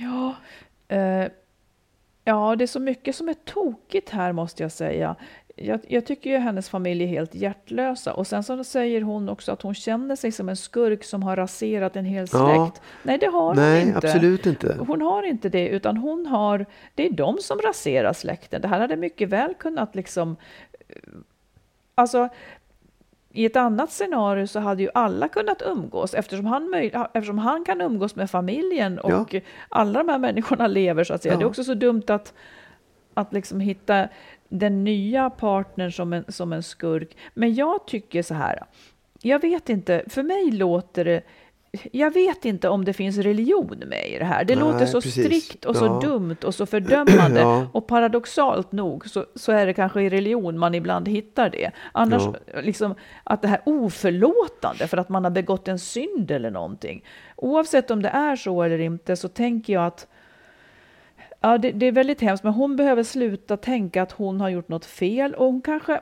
Ja, 0.00 0.34
eh, 0.88 1.28
ja, 2.24 2.56
det 2.56 2.64
är 2.64 2.66
så 2.66 2.80
mycket 2.80 3.16
som 3.16 3.28
är 3.28 3.34
tokigt 3.34 4.10
här 4.10 4.32
måste 4.32 4.62
jag 4.62 4.72
säga. 4.72 5.16
Jag, 5.56 5.80
jag 5.88 6.06
tycker 6.06 6.30
ju 6.30 6.36
hennes 6.36 6.68
familj 6.68 7.04
är 7.04 7.08
helt 7.08 7.34
hjärtlösa 7.34 8.14
och 8.14 8.26
sen 8.26 8.42
så 8.42 8.64
säger 8.64 9.02
hon 9.02 9.28
också 9.28 9.52
att 9.52 9.62
hon 9.62 9.74
känner 9.74 10.16
sig 10.16 10.32
som 10.32 10.48
en 10.48 10.56
skurk 10.56 11.04
som 11.04 11.22
har 11.22 11.36
raserat 11.36 11.96
en 11.96 12.04
hel 12.04 12.28
släkt. 12.28 12.44
Ja. 12.44 12.72
Nej, 13.02 13.18
det 13.18 13.26
har 13.26 13.54
Nej, 13.54 13.78
hon 13.78 13.94
inte. 13.94 14.08
absolut 14.08 14.46
inte. 14.46 14.76
Hon 14.86 15.02
har 15.02 15.22
inte 15.22 15.48
det, 15.48 15.68
utan 15.68 15.96
hon 15.96 16.26
har, 16.26 16.66
det 16.94 17.06
är 17.06 17.10
de 17.10 17.38
som 17.38 17.58
raserar 17.58 18.12
släkten. 18.12 18.60
Det 18.60 18.68
här 18.68 18.80
hade 18.80 18.96
mycket 18.96 19.28
väl 19.28 19.54
kunnat 19.54 19.94
liksom, 19.94 20.36
eh, 20.88 20.96
alltså 21.94 22.28
i 23.32 23.44
ett 23.44 23.56
annat 23.56 23.90
scenario 23.90 24.46
så 24.46 24.60
hade 24.60 24.82
ju 24.82 24.88
alla 24.94 25.28
kunnat 25.28 25.62
umgås 25.62 26.14
eftersom 26.14 26.46
han, 26.46 26.74
eftersom 27.14 27.38
han 27.38 27.64
kan 27.64 27.80
umgås 27.80 28.16
med 28.16 28.30
familjen 28.30 28.98
och 28.98 29.34
Ja. 29.34 29.40
alla 29.68 29.98
de 30.02 30.08
här 30.08 30.18
människorna 30.18 30.66
lever 30.66 31.04
så 31.04 31.14
att 31.14 31.22
säga. 31.22 31.34
Ja. 31.34 31.38
Det 31.38 31.44
är 31.44 31.48
också 31.48 31.64
så 31.64 31.74
dumt 31.74 32.02
att, 32.08 32.34
att 33.14 33.32
liksom 33.32 33.60
hitta 33.60 34.08
den 34.48 34.84
nya 34.84 35.30
partnern 35.30 35.92
som 35.92 36.12
en, 36.12 36.24
som 36.28 36.52
en 36.52 36.62
skurk. 36.62 37.16
Men 37.34 37.54
jag 37.54 37.86
tycker 37.86 38.22
så 38.22 38.34
här, 38.34 38.62
jag 39.22 39.40
vet 39.40 39.68
inte, 39.68 40.04
för 40.08 40.22
mig 40.22 40.50
låter 40.50 41.04
det 41.04 41.22
jag 41.92 42.14
vet 42.14 42.44
inte 42.44 42.68
om 42.68 42.84
det 42.84 42.92
finns 42.92 43.18
religion 43.18 43.82
med 43.86 44.08
i 44.08 44.18
det 44.18 44.24
här. 44.24 44.44
Det 44.44 44.54
Nej, 44.56 44.64
låter 44.64 44.86
så 44.86 45.00
precis. 45.00 45.24
strikt 45.24 45.64
och 45.64 45.76
så 45.76 45.84
Ja. 45.84 46.00
dumt 46.08 46.36
och 46.44 46.54
så 46.54 46.66
fördömande. 46.66 47.40
Ja. 47.40 47.66
Och 47.72 47.86
paradoxalt 47.86 48.72
nog 48.72 49.08
så, 49.08 49.26
så 49.34 49.52
är 49.52 49.66
det 49.66 49.74
kanske 49.74 50.02
i 50.02 50.08
religion 50.08 50.58
man 50.58 50.74
ibland 50.74 51.08
hittar 51.08 51.50
det. 51.50 51.70
Annars, 51.92 52.22
liksom, 52.62 52.94
att 53.24 53.42
det 53.42 53.48
här 53.48 53.60
oförlåtande 53.64 54.86
för 54.86 54.96
att 54.96 55.08
man 55.08 55.24
har 55.24 55.30
begått 55.30 55.68
en 55.68 55.78
synd 55.78 56.30
eller 56.30 56.50
någonting. 56.50 57.04
Oavsett 57.36 57.90
om 57.90 58.02
det 58.02 58.08
är 58.08 58.36
så 58.36 58.62
eller 58.62 58.78
inte 58.78 59.16
så 59.16 59.28
tänker 59.28 59.72
jag 59.72 59.86
att 59.86 60.06
ja, 61.40 61.58
det, 61.58 61.70
det 61.72 61.86
är 61.86 61.92
väldigt 61.92 62.20
hemskt, 62.20 62.44
men 62.44 62.52
hon 62.52 62.76
behöver 62.76 63.02
sluta 63.02 63.56
tänka 63.56 64.02
att 64.02 64.12
hon 64.12 64.40
har 64.40 64.48
gjort 64.48 64.68
något 64.68 64.84
fel 64.86 65.34
och 65.34 65.46
hon 65.46 65.62
kanske 65.62 66.00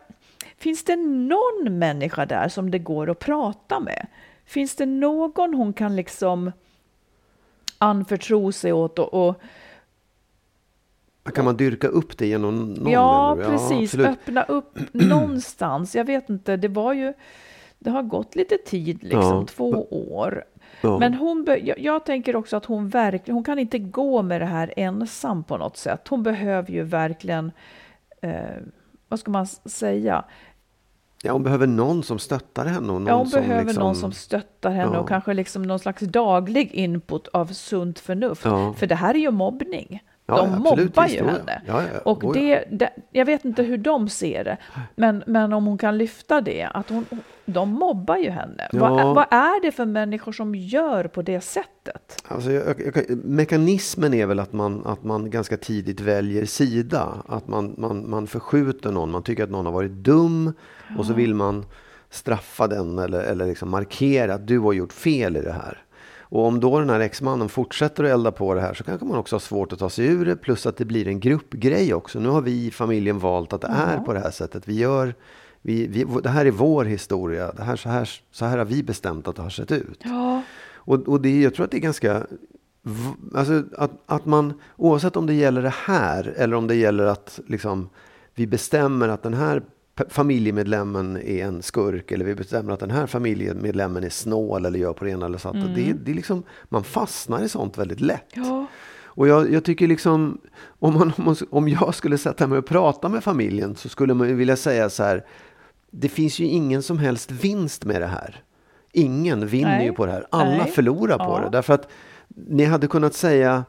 Finns 0.58 0.84
det 0.84 0.96
någon 0.96 1.78
människa 1.78 2.26
där 2.26 2.48
som 2.48 2.70
det 2.70 2.78
går 2.78 3.10
att 3.10 3.18
prata 3.18 3.80
med? 3.80 4.06
Finns 4.48 4.76
det 4.76 4.86
någon 4.86 5.54
hon 5.54 5.72
kan 5.72 5.96
liksom 5.96 6.52
anförtro 7.78 8.52
sig 8.52 8.72
åt 8.72 8.98
och, 8.98 9.28
och 9.28 9.40
Kan 11.34 11.44
man 11.44 11.56
dyrka 11.56 11.88
upp 11.88 12.18
det 12.18 12.26
genom 12.26 12.72
någon? 12.72 12.92
Ja, 12.92 13.36
du? 13.38 13.44
precis. 13.44 13.94
absolut. 13.94 14.06
Öppna 14.06 14.42
upp 14.42 14.78
någonstans. 14.92 15.94
Jag 15.94 16.04
vet 16.04 16.30
inte, 16.30 16.56
det 16.56 16.68
var 16.68 16.92
ju... 16.92 17.12
Det 17.78 17.90
har 17.90 18.02
gått 18.02 18.36
lite 18.36 18.58
tid, 18.58 19.02
liksom, 19.02 19.22
Ja. 19.22 19.46
två 19.48 19.70
år. 19.90 20.44
Ja. 20.80 20.98
Men 20.98 21.14
hon 21.14 21.46
jag, 21.48 21.78
jag 21.78 22.04
tänker 22.06 22.36
också 22.36 22.56
att 22.56 22.64
hon 22.64 22.88
verkligen, 22.88 23.34
hon 23.34 23.44
kan 23.44 23.58
inte 23.58 23.78
gå 23.78 24.22
med 24.22 24.40
det 24.40 24.46
här 24.46 24.72
ensam 24.76 25.44
på 25.44 25.56
något 25.56 25.76
sätt. 25.76 26.08
Hon 26.08 26.22
behöver 26.22 26.72
ju 26.72 26.82
verkligen, 26.82 27.52
eh, 28.22 28.56
vad 29.08 29.20
ska 29.20 29.30
man 29.30 29.46
säga? 29.46 30.24
Ja, 31.22 31.32
hon 31.32 31.42
behöver 31.42 31.66
någon 31.66 32.02
som 32.02 32.18
stöttar 32.18 32.64
henne. 32.66 32.78
Och 32.92 33.00
någon 33.00 33.06
Ja, 33.06 33.14
hon 33.14 33.26
som 33.26 33.40
behöver 33.40 33.64
liksom, 33.64 33.82
någon 33.82 33.96
som 33.96 34.12
stöttar 34.12 34.70
henne 34.70 34.90
Ja. 34.94 35.00
och 35.00 35.08
kanske 35.08 35.34
liksom 35.34 35.62
någon 35.62 35.78
slags 35.78 36.00
daglig 36.02 36.72
input 36.72 37.28
av 37.28 37.46
sunt 37.46 37.98
förnuft. 37.98 38.44
Ja. 38.44 38.74
För 38.78 38.86
det 38.86 38.94
här 38.94 39.14
är 39.14 39.18
ju 39.18 39.30
mobbning. 39.30 40.00
Ja, 40.30 40.36
De 40.36 40.54
absolut, 40.54 40.96
mobbar 40.96 41.08
ju 41.08 41.24
henne. 41.24 41.62
Ja, 41.66 41.82
ja, 41.82 42.00
och 42.04 42.34
det, 42.34 42.64
det, 42.70 42.90
jag 43.10 43.24
vet 43.24 43.44
inte 43.44 43.62
hur 43.62 43.78
de 43.78 44.08
ser 44.08 44.44
det, 44.44 44.56
men, 44.96 45.22
men 45.26 45.52
om 45.52 45.66
hon 45.66 45.78
kan 45.78 45.98
lyfta 45.98 46.40
det, 46.40 46.64
att 46.74 46.88
hon, 46.90 47.06
de 47.46 47.68
mobbar 47.70 48.16
ju 48.16 48.30
henne. 48.30 48.68
Vad, 48.72 49.00
är- 49.00 49.04
vad 49.14 49.26
är 49.30 49.62
det 49.62 49.72
för 49.72 49.86
människor 49.86 50.32
som 50.32 50.54
gör 50.54 51.04
på 51.04 51.22
det 51.22 51.40
sättet? 51.40 52.22
Alltså, 52.28 52.50
jag, 52.52 52.80
jag- 52.94 53.24
mekanismen 53.24 54.14
är 54.14 54.26
väl 54.26 54.40
att 54.40 54.52
man, 54.52 54.86
att 54.86 55.04
man 55.04 55.30
ganska 55.30 55.56
tidigt 55.56 56.00
väljer 56.00 56.44
sida. 56.44 57.08
Att 57.28 57.48
man, 57.48 57.74
man, 57.78 58.10
man 58.10 58.26
förskjuter 58.26 58.92
någon. 58.92 59.10
Man 59.10 59.22
tycker 59.22 59.44
att 59.44 59.50
någon 59.50 59.66
har 59.66 59.72
varit 59.72 59.90
dum 59.92 60.52
och 60.98 61.06
så 61.06 61.12
vill 61.14 61.34
man 61.34 61.64
straffa 62.10 62.66
den 62.66 62.98
eller, 62.98 63.20
eller 63.20 63.46
liksom 63.46 63.70
markera 63.70 64.34
att 64.34 64.46
du 64.46 64.58
har 64.58 64.72
gjort 64.72 64.92
fel 64.92 65.36
i 65.36 65.40
det 65.40 65.52
här. 65.52 65.78
Och 66.30 66.44
om 66.46 66.60
då 66.60 66.78
den 66.78 66.90
här 66.90 67.00
exmannen 67.00 67.48
fortsätter 67.48 68.04
att 68.04 68.10
elda 68.10 68.32
på 68.32 68.54
det 68.54 68.60
här 68.60 68.74
så 68.74 68.84
kanske 68.84 69.06
man 69.06 69.18
också 69.18 69.34
har 69.34 69.40
svårt 69.40 69.72
att 69.72 69.78
ta 69.78 69.90
sig 69.90 70.06
ur 70.06 70.24
det. 70.24 70.36
Plus 70.36 70.66
att 70.66 70.76
det 70.76 70.84
blir 70.84 71.08
en 71.08 71.20
gruppgrej 71.20 71.94
också. 71.94 72.20
Nu 72.20 72.28
har 72.28 72.40
vi 72.40 72.66
i 72.66 72.70
familjen 72.70 73.18
valt 73.18 73.52
att 73.52 73.60
det 73.60 73.68
är 73.68 73.98
på 73.98 74.12
det 74.12 74.20
här 74.20 74.30
sättet. 74.30 74.68
Vi 74.68 74.78
gör, 74.78 75.14
vi, 75.62 75.86
vi, 75.86 76.06
det 76.22 76.28
här 76.28 76.46
är 76.46 76.50
vår 76.50 76.84
historia. 76.84 77.52
Det 77.52 77.62
här, 77.62 77.76
så, 77.76 77.88
här, 77.88 78.10
så 78.30 78.44
här 78.44 78.58
har 78.58 78.64
vi 78.64 78.82
bestämt 78.82 79.28
att 79.28 79.36
det 79.36 79.42
har 79.42 79.50
sett 79.50 79.72
ut. 79.72 80.00
Ja, 80.04 80.42
Och, 80.88 81.08
och 81.08 81.20
det, 81.20 81.40
jag 81.40 81.54
tror 81.54 81.64
att 81.64 81.70
det 81.70 81.76
är 81.76 81.80
ganska... 81.80 82.26
Alltså 83.34 83.62
att, 83.76 83.90
att 84.06 84.26
man, 84.26 84.60
oavsett 84.76 85.16
om 85.16 85.26
det 85.26 85.34
gäller 85.34 85.62
det 85.62 85.74
här 85.84 86.34
eller 86.36 86.56
om 86.56 86.66
det 86.66 86.74
gäller 86.74 87.04
att 87.04 87.40
liksom, 87.46 87.88
vi 88.34 88.46
bestämmer 88.46 89.08
att 89.08 89.22
den 89.22 89.34
här 89.34 89.62
familjemedlemmen 90.08 91.16
är 91.16 91.44
en 91.44 91.62
skurk 91.62 92.12
eller 92.12 92.24
vi 92.24 92.34
bestämmer 92.34 92.72
att 92.72 92.80
den 92.80 92.90
här 92.90 93.06
familjemedlemmen 93.06 94.04
är 94.04 94.08
snål 94.10 94.66
eller 94.66 94.78
gör 94.78 94.92
på 94.92 95.04
det 95.04 95.10
ena 95.10 95.26
eller 95.26 95.38
så. 95.38 95.48
Mm. 95.48 95.74
Det, 95.74 95.92
det 95.92 96.10
är 96.10 96.14
liksom, 96.14 96.42
man 96.68 96.84
fastnar 96.84 97.42
i 97.44 97.48
sånt 97.48 97.78
väldigt 97.78 98.00
lätt. 98.00 98.26
ja, 98.34 98.66
Och 99.04 99.28
jag, 99.28 99.52
jag 99.52 99.64
tycker 99.64 99.86
liksom, 99.88 100.38
om, 100.78 100.94
man, 100.94 101.12
om, 101.16 101.24
man- 101.24 101.36
om 101.50 101.68
jag 101.68 101.94
skulle 101.94 102.18
sätta 102.18 102.46
mig 102.46 102.58
och 102.58 102.66
prata 102.66 103.08
med 103.08 103.24
familjen 103.24 103.76
så 103.76 103.88
skulle 103.88 104.14
man 104.14 104.36
vilja 104.36 104.56
säga 104.56 104.90
så 104.90 105.02
här, 105.02 105.24
det 105.90 106.08
finns 106.08 106.38
ju 106.38 106.44
ingen 106.46 106.82
som 106.82 106.98
helst 106.98 107.30
vinst 107.30 107.84
med 107.84 108.00
det 108.00 108.06
här. 108.06 108.42
Ingen 108.92 109.46
vinner 109.46 109.76
Nej. 109.76 109.86
ju 109.86 109.92
på 109.92 110.06
det 110.06 110.12
här. 110.12 110.26
Alla 110.30 110.50
Nej. 110.50 110.70
förlorar 110.70 111.18
på 111.18 111.24
Ja. 111.24 111.40
det. 111.44 111.50
Därför 111.50 111.74
att 111.74 111.88
ni 112.48 112.64
hade 112.64 112.86
kunnat 112.86 113.14
säga, 113.14 113.64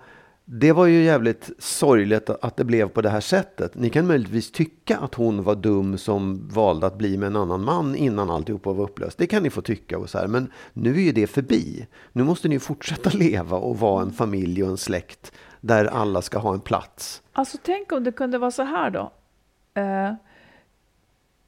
det 0.51 0.71
var 0.71 0.85
ju 0.85 1.03
jävligt 1.03 1.49
sorgligt 1.59 2.29
att 2.29 2.57
det 2.57 2.63
blev 2.63 2.89
på 2.89 3.01
det 3.01 3.09
här 3.09 3.19
sättet. 3.21 3.75
Ni 3.75 3.89
kan 3.89 4.07
möjligtvis 4.07 4.51
tycka 4.51 4.97
att 4.97 5.15
hon 5.15 5.43
var 5.43 5.55
dum 5.55 5.97
som 5.97 6.49
valde 6.49 6.87
att 6.87 6.97
bli 6.97 7.17
med 7.17 7.27
en 7.27 7.35
annan 7.35 7.63
man 7.63 7.95
innan 7.95 8.29
alltihopa 8.29 8.73
var 8.73 8.83
upplöst. 8.83 9.17
Det 9.17 9.27
kan 9.27 9.43
ni 9.43 9.49
få 9.49 9.61
tycka 9.61 9.97
och 9.97 10.09
så 10.09 10.17
här. 10.17 10.27
Men 10.27 10.51
nu 10.73 10.95
är 10.95 11.01
ju 11.01 11.11
det 11.11 11.27
förbi. 11.27 11.87
Nu 12.11 12.23
måste 12.23 12.47
ni 12.47 12.59
fortsätta 12.59 13.09
leva 13.13 13.57
och 13.57 13.79
vara 13.79 14.01
en 14.01 14.11
familj 14.11 14.63
och 14.63 14.69
en 14.69 14.77
släkt 14.77 15.31
där 15.61 15.85
alla 15.85 16.21
ska 16.21 16.37
ha 16.39 16.53
en 16.53 16.59
plats. 16.61 17.21
Alltså 17.33 17.57
tänk 17.63 17.91
om 17.91 18.03
det 18.03 18.11
kunde 18.11 18.37
vara 18.37 18.51
så 18.51 18.63
här 18.63 18.89
då. 18.89 19.11
Eh, 19.73 20.13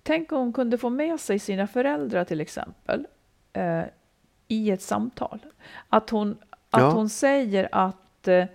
tänk 0.03 0.31
om 0.31 0.37
hon 0.37 0.53
kunde 0.53 0.77
få 0.77 0.89
med 0.89 1.19
sig 1.19 1.39
sina 1.39 1.67
föräldrar 1.67 2.23
till 2.23 2.41
exempel 2.41 3.07
eh, 3.53 3.81
i 4.47 4.71
ett 4.71 4.81
samtal. 4.81 5.39
Att 5.89 6.09
hon, 6.09 6.37
att 6.69 6.81
Ja. 6.81 6.91
hon 6.91 7.09
säger 7.09 7.69
att 7.71 8.27
eh, 8.27 8.45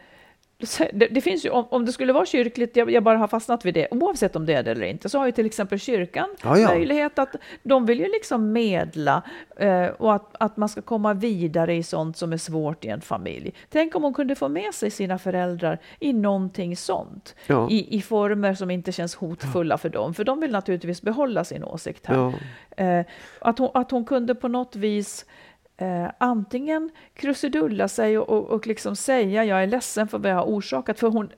det, 0.92 1.08
det, 1.10 1.20
finns 1.20 1.44
ju, 1.44 1.50
om, 1.50 1.66
om 1.70 1.84
det 1.84 1.92
skulle 1.92 2.12
vara 2.12 2.26
kyrkligt, 2.26 2.76
jag, 2.76 2.90
jag, 2.90 3.02
bara 3.02 3.18
har 3.18 3.28
fastnat 3.28 3.64
vid 3.64 3.74
det, 3.74 3.88
oavsett 3.90 4.36
om 4.36 4.46
det 4.46 4.54
är 4.54 4.62
det 4.62 4.70
eller 4.70 4.86
inte, 4.86 5.08
så 5.08 5.18
har 5.18 5.26
ju 5.26 5.32
till 5.32 5.46
exempel 5.46 5.78
kyrkan 5.78 6.28
ja, 6.42 6.58
ja. 6.58 6.68
möjlighet 6.68 7.18
att, 7.18 7.36
de 7.62 7.86
vill 7.86 8.00
ju 8.00 8.08
liksom 8.12 8.52
medla 8.52 9.22
eh, 9.56 9.86
och 9.86 10.14
att, 10.14 10.36
att 10.40 10.56
man 10.56 10.68
ska 10.68 10.82
komma 10.82 11.14
vidare 11.14 11.74
i 11.74 11.82
sånt 11.82 12.16
som 12.16 12.32
är 12.32 12.36
svårt 12.36 12.84
i 12.84 12.88
en 12.88 13.00
familj. 13.00 13.54
Tänk 13.68 13.94
om 13.94 14.02
hon 14.02 14.14
kunde 14.14 14.34
få 14.34 14.48
med 14.48 14.74
sig 14.74 14.90
sina 14.90 15.18
föräldrar 15.18 15.78
i 16.00 16.12
någonting 16.12 16.76
sånt, 16.76 17.34
ja. 17.46 17.70
i, 17.70 17.96
i 17.96 18.02
former 18.02 18.54
som 18.54 18.70
inte 18.70 18.92
känns 18.92 19.14
hotfulla 19.14 19.78
för 19.78 19.88
dem, 19.88 20.14
för 20.14 20.24
de 20.24 20.40
vill 20.40 20.52
naturligtvis 20.52 21.02
behålla 21.02 21.44
sin 21.44 21.64
åsikt 21.64 22.06
här. 22.06 22.32
Eh, 22.76 23.06
att, 23.40 23.58
hon, 23.58 23.70
att 23.74 23.90
hon 23.90 24.04
kunde 24.04 24.34
på 24.34 24.48
något 24.48 24.76
vis 24.76 25.26
eh, 25.76 26.10
antingen 26.18 26.90
krusidulla 27.14 27.88
sig 27.88 28.18
och, 28.18 28.28
och, 28.28 28.50
och 28.50 28.66
liksom 28.66 28.96
säga 28.96 29.44
jag 29.44 29.62
är 29.62 29.66
ledsen 29.66 30.08
för 30.08 30.18
vad 30.18 30.30
jag 30.30 30.36
har 30.36 30.44
orsakat. 30.44 30.98
För 30.98 31.08
hon, 31.08 31.30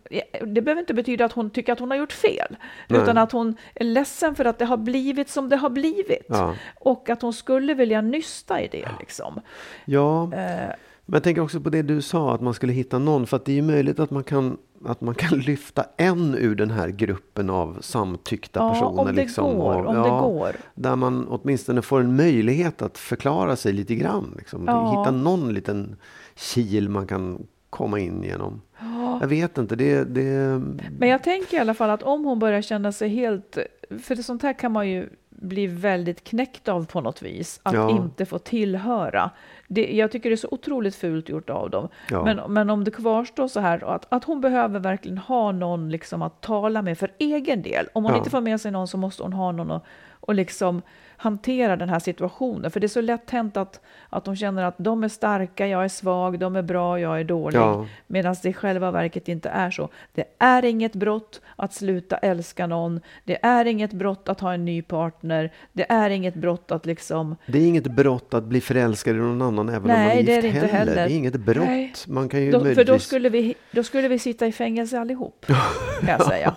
det 0.46 0.62
behöver 0.62 0.80
inte 0.80 0.94
betyda 0.94 1.24
att 1.24 1.32
hon 1.32 1.50
tycker 1.50 1.72
att 1.72 1.80
hon 1.80 1.90
har 1.90 1.98
gjort 1.98 2.12
fel, 2.12 2.56
Nej. 2.88 3.02
utan 3.02 3.18
att 3.18 3.32
hon 3.32 3.56
är 3.74 3.84
ledsen 3.84 4.34
för 4.34 4.44
att 4.44 4.58
det 4.58 4.64
har 4.64 4.76
blivit 4.76 5.30
som 5.30 5.48
det 5.48 5.56
har 5.56 5.70
blivit. 5.70 6.26
Ja. 6.28 6.54
Och 6.80 7.10
att 7.10 7.22
hon 7.22 7.32
skulle 7.32 7.74
vilja 7.74 8.00
nysta 8.00 8.60
i 8.60 8.68
det. 8.68 8.88
Liksom. 9.00 9.40
Ja, 9.84 10.22
eh, 10.22 10.74
men 11.10 11.16
jag 11.16 11.22
tänker 11.22 11.42
också 11.42 11.60
på 11.60 11.70
det 11.70 11.82
du 11.82 12.02
sa, 12.02 12.34
att 12.34 12.40
man 12.40 12.54
skulle 12.54 12.72
hitta 12.72 12.98
någon. 12.98 13.26
För 13.26 13.36
att 13.36 13.44
det 13.44 13.52
är 13.52 13.56
ju 13.56 13.62
möjligt 13.62 13.98
att 13.98 14.10
man 14.10 14.24
kan 14.24 14.56
att 14.84 15.00
man 15.00 15.14
kan 15.14 15.38
lyfta 15.38 15.84
en 15.96 16.34
ur 16.34 16.54
den 16.54 16.70
här 16.70 16.88
gruppen 16.88 17.50
av 17.50 17.78
samtyckta 17.80 18.60
ja, 18.60 18.72
personer. 18.72 19.00
Om 19.00 19.06
det 19.06 19.12
liksom, 19.12 19.56
går. 19.58 19.74
Och, 19.74 19.86
om 19.90 19.96
ja, 19.96 20.02
det 20.02 20.08
går. 20.08 20.56
Där 20.74 20.96
man 20.96 21.28
åtminstone 21.28 21.82
får 21.82 22.00
en 22.00 22.16
möjlighet 22.16 22.82
att 22.82 22.98
förklara 22.98 23.56
sig 23.56 23.72
lite 23.72 23.94
grann. 23.94 24.34
Liksom. 24.38 24.64
Ja. 24.66 25.00
Hitta 25.00 25.10
någon 25.10 25.54
liten 25.54 25.96
kil 26.34 26.88
man 26.88 27.06
kan 27.06 27.46
komma 27.70 27.98
in 27.98 28.22
genom. 28.22 28.60
Ja. 28.78 29.18
Jag 29.20 29.28
vet 29.28 29.58
inte. 29.58 29.76
Det, 29.76 30.04
det... 30.04 30.62
Men 30.98 31.08
jag 31.08 31.22
tänker 31.22 31.56
i 31.56 31.60
alla 31.60 31.74
fall 31.74 31.90
att 31.90 32.02
om 32.02 32.24
hon 32.24 32.38
börjar 32.38 32.62
känna 32.62 32.92
sig 32.92 33.08
helt... 33.08 33.58
För 34.02 34.14
det 34.14 34.22
sånt 34.22 34.42
här 34.42 34.52
kan 34.52 34.72
man 34.72 34.88
ju 34.88 35.08
bli 35.30 35.66
väldigt 35.66 36.24
knäckt 36.24 36.68
av 36.68 36.86
på 36.86 37.00
något 37.00 37.22
vis. 37.22 37.60
Att 37.62 37.90
inte 37.90 38.26
få 38.26 38.38
tillhöra. 38.38 39.30
Det, 39.70 39.96
jag 39.96 40.10
tycker 40.10 40.30
det 40.30 40.34
är 40.34 40.36
så 40.36 40.48
otroligt 40.50 40.94
fult 40.96 41.28
gjort 41.28 41.50
av 41.50 41.70
dem. 41.70 41.88
Ja. 42.10 42.24
Men, 42.24 42.52
men 42.52 42.70
om 42.70 42.84
det 42.84 42.90
kvarstår 42.90 43.48
så 43.48 43.60
här 43.60 43.84
att, 43.94 44.06
att 44.08 44.24
hon 44.24 44.40
behöver 44.40 44.80
verkligen 44.80 45.18
ha 45.18 45.52
någon 45.52 45.90
liksom 45.90 46.22
att 46.22 46.40
tala 46.40 46.82
med 46.82 46.98
för 46.98 47.10
egen 47.18 47.62
del. 47.62 47.86
Om 47.92 48.04
hon 48.04 48.12
ja. 48.12 48.18
inte 48.18 48.30
får 48.30 48.40
med 48.40 48.60
sig 48.60 48.70
någon 48.70 48.88
så 48.88 48.96
måste 48.96 49.22
hon 49.22 49.32
ha 49.32 49.52
någon 49.52 49.70
att 49.70 49.84
och 50.28 50.34
liksom 50.34 50.82
hantera 51.16 51.76
den 51.76 51.88
här 51.88 51.98
situationen. 51.98 52.70
För 52.70 52.80
det 52.80 52.86
är 52.86 52.88
så 52.88 53.00
lätt 53.00 53.30
hänt 53.30 53.56
att, 53.56 53.80
att 54.10 54.24
de 54.24 54.36
känner 54.36 54.62
att 54.62 54.74
de 54.78 55.04
är 55.04 55.08
starka, 55.08 55.66
jag 55.66 55.84
är 55.84 55.88
svag, 55.88 56.38
de 56.38 56.56
är 56.56 56.62
bra, 56.62 57.00
jag 57.00 57.20
är 57.20 57.24
dålig. 57.24 57.58
Ja. 57.58 57.86
Medan 58.06 58.36
det 58.42 58.48
i 58.48 58.52
själva 58.52 58.90
verket 58.90 59.28
inte 59.28 59.48
är 59.48 59.70
så. 59.70 59.88
Det 60.14 60.24
är 60.38 60.64
inget 60.64 60.94
brott 60.94 61.40
att 61.56 61.74
sluta 61.74 62.16
älska 62.16 62.66
någon. 62.66 63.00
Det 63.24 63.38
är 63.42 63.64
inget 63.64 63.92
brott 63.92 64.28
att 64.28 64.40
ha 64.40 64.54
en 64.54 64.64
ny 64.64 64.82
partner. 64.82 65.52
Det 65.72 65.92
är 65.92 66.10
inget 66.10 66.34
brott 66.34 66.72
att 66.72 66.86
liksom... 66.86 67.36
Det 67.46 67.58
är 67.58 67.66
inget 67.66 67.86
brott 67.86 68.34
att 68.34 68.44
bli 68.44 68.60
förälskad 68.60 69.16
i 69.16 69.18
någon 69.18 69.42
annan 69.42 69.68
även 69.68 69.82
Nej, 69.82 69.96
om 69.96 70.02
man 70.02 70.10
är 70.10 70.16
gift 70.16 70.26
det 70.26 70.48
är 70.48 70.54
inte 70.54 70.66
heller. 70.66 70.94
Det 70.94 71.00
är 71.00 71.08
inget 71.16 71.36
brott. 71.36 71.66
Nej. 71.66 71.92
Man 72.06 72.28
kan 72.28 72.42
ju 72.42 72.50
då, 72.50 72.58
möjligtvis... 72.58 72.86
För 72.86 72.92
då 72.92 72.98
skulle, 72.98 73.28
vi, 73.28 73.54
då 73.70 73.82
skulle 73.82 74.08
vi 74.08 74.18
sitta 74.18 74.46
i 74.46 74.52
fängelse 74.52 75.00
allihop, 75.00 75.46
kan 76.00 76.08
jag 76.08 76.24
säga. 76.24 76.56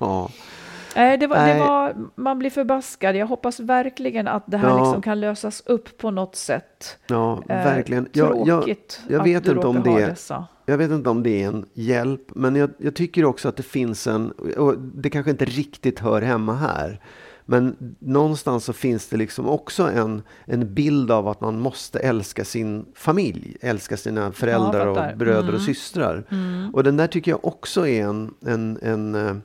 ja. 0.00 0.30
Nej, 0.96 1.18
det 1.18 1.26
var, 1.26 1.46
det 1.46 1.58
var, 1.58 1.94
man 2.14 2.38
blir 2.38 2.50
förbaskad. 2.50 3.16
Jag 3.16 3.26
hoppas 3.26 3.60
verkligen 3.60 4.28
att 4.28 4.44
det 4.46 4.56
här 4.56 4.68
ja. 4.68 4.84
liksom 4.84 5.02
kan 5.02 5.20
lösas 5.20 5.62
upp 5.66 5.98
på 5.98 6.10
något 6.10 6.36
sätt. 6.36 6.98
Ja, 7.06 7.42
eh, 7.48 7.64
verkligen. 7.64 8.08
Jag, 8.12 8.48
jag, 8.48 8.76
jag 9.08 9.24
vet 9.24 9.48
inte 9.48 9.66
om 9.66 9.82
det, 9.82 10.16
Jag 10.66 10.78
vet 10.78 10.90
inte 10.90 11.10
om 11.10 11.22
det 11.22 11.42
är 11.42 11.48
en 11.48 11.66
hjälp, 11.72 12.22
men 12.34 12.56
jag, 12.56 12.70
jag 12.78 12.94
tycker 12.94 13.24
också 13.24 13.48
att 13.48 13.56
det 13.56 13.62
finns 13.62 14.06
en, 14.06 14.30
och 14.30 14.78
det 14.78 15.10
kanske 15.10 15.30
inte 15.30 15.44
riktigt 15.44 15.98
hör 15.98 16.22
hemma 16.22 16.54
här, 16.54 17.00
men 17.46 17.94
någonstans 17.98 18.64
så 18.64 18.72
finns 18.72 19.08
det 19.08 19.16
liksom 19.16 19.48
också 19.48 19.82
en, 19.82 20.22
en 20.44 20.74
bild 20.74 21.10
av 21.10 21.28
att 21.28 21.40
man 21.40 21.60
måste 21.60 21.98
älska 21.98 22.44
sin 22.44 22.86
familj, 22.94 23.56
älska 23.60 23.96
sina 23.96 24.32
föräldrar 24.32 24.86
och 24.86 25.18
bröder 25.18 25.42
mm. 25.42 25.54
och 25.54 25.60
systrar. 25.60 26.24
Mm. 26.30 26.74
Och 26.74 26.84
den 26.84 26.96
där 26.96 27.06
tycker 27.06 27.30
jag 27.30 27.44
också 27.44 27.86
är 27.86 28.04
en, 28.04 28.34
en, 28.46 28.78
en 28.82 29.14
eh, 29.14 29.36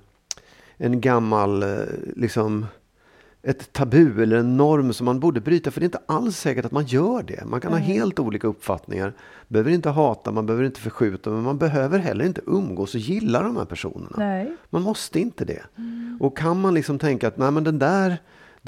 en 0.80 1.02
gammal, 1.02 1.63
eh, 1.63 1.86
liksom, 2.15 2.65
ett 3.44 3.74
tabu 3.74 4.24
eller 4.24 4.38
en 4.38 4.58
norm 4.58 4.94
som 4.94 5.06
man 5.06 5.20
borde 5.20 5.42
bryta. 5.42 5.72
För 5.72 5.80
det 5.80 5.84
är 5.84 5.88
inte 5.88 6.02
alls 6.06 6.38
säkert 6.38 6.65
att 6.65 6.72
man 6.72 6.86
gör 6.86 7.24
det. 7.24 7.46
Man 7.46 7.62
kan 7.62 7.72
mm. 7.72 7.84
ha 7.84 7.94
helt 7.94 8.20
olika 8.20 8.48
uppfattningar. 8.48 9.13
Behöver 9.48 9.72
inte 9.72 9.89
hata, 9.89 10.32
man 10.32 10.46
behöver 10.46 10.65
inte 10.65 10.80
förskjuta, 10.80 11.30
men 11.30 11.44
man 11.44 11.58
behöver 11.58 12.00
heller 12.00 12.26
inte 12.26 12.42
umgås 12.46 12.96
och 12.96 13.02
gilla 13.02 13.44
de 13.44 13.58
här 13.58 13.65
personerna. 13.65 14.15
Nej. 14.18 14.56
Man 14.70 14.82
måste 14.82 15.20
inte 15.20 15.46
det. 15.46 15.63
Mm. 15.78 16.18
Och 16.22 16.38
kan 16.38 16.62
man 16.62 16.74
liksom 16.74 17.00
tänka 17.00 17.28
att 17.28 17.38
nej 17.38 17.52
men 17.52 17.63
den 17.63 17.80
där 17.80 18.18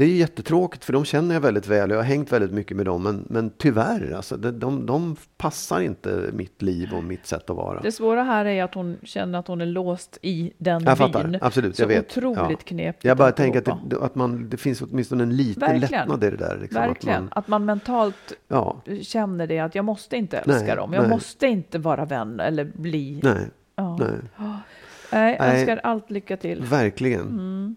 det 0.02 0.06
är 0.06 0.10
ju 0.10 0.16
jättetråkigt 0.16 0.86
för 0.86 0.94
de 0.94 1.06
känner 1.06 1.36
jag 1.36 1.42
väldigt 1.42 1.68
väl 1.68 1.90
och 1.90 1.96
jag 1.96 2.00
har 2.02 2.08
hängt 2.08 2.32
väldigt 2.32 2.52
mycket 2.52 2.78
med 2.78 2.86
dem. 2.86 3.04
Men, 3.04 3.26
men 3.30 3.50
tyvärr, 3.58 4.14
alltså, 4.16 4.38
de, 4.38 4.60
de, 4.60 4.86
de 4.86 5.16
passar 5.38 5.82
inte 5.82 6.30
mitt 6.34 6.62
liv 6.62 6.94
och 6.94 7.04
mitt 7.04 7.26
sätt 7.26 7.50
att 7.50 7.56
vara. 7.56 7.82
Det 7.82 7.92
svåra 7.92 8.24
här 8.24 8.46
är 8.46 8.64
att 8.64 8.74
hon 8.74 8.98
känner 9.04 9.40
att 9.40 9.48
hon 9.48 9.62
är 9.62 9.66
låst 9.66 10.18
i 10.22 10.54
den 10.58 10.84
jag 10.84 10.98
fattar, 10.98 11.24
byn. 11.24 11.38
Absolut, 11.42 11.76
Så 11.76 11.82
jag 11.82 11.88
vet. 11.88 12.18
otroligt 12.18 12.38
ja. 12.50 12.56
knepigt. 12.66 13.06
Jag 13.06 13.18
bara 13.18 13.32
tänker 13.32 13.60
att, 13.60 13.90
det, 13.90 14.02
att 14.02 14.16
man, 14.16 14.50
det 14.50 14.58
finns 14.58 14.82
åtminstone 14.82 15.24
en 15.24 15.36
liten 15.36 15.60
Verkligen. 15.60 15.92
lättnad 15.92 16.24
i 16.24 16.30
det 16.30 16.38
där. 16.38 16.58
Liksom, 16.62 16.82
Verkligen, 16.82 17.16
att 17.16 17.22
man, 17.22 17.38
att 17.38 17.48
man 17.48 17.66
mentalt 17.66 18.34
ja. 18.48 18.82
känner 19.02 19.48
det 19.48 19.60
att 19.60 19.76
jag 19.76 19.86
måste 19.86 20.18
inte 20.18 20.38
älska 20.38 20.66
nej, 20.66 20.76
dem. 20.76 20.94
Jag 20.94 21.02
nej. 21.02 21.10
måste 21.10 21.48
inte 21.48 21.80
vara 21.80 22.06
vän 22.06 22.40
eller 22.40 22.64
bli. 22.64 23.20
Nej. 23.24 23.48
Ja. 23.76 24.00
nej. 25.12 25.38
Jag 25.40 25.56
önskar 25.56 25.80
allt 25.84 26.12
lycka 26.12 26.38
till. 26.38 26.62
Verkligen. 26.62 27.22
Mm. 27.22 27.76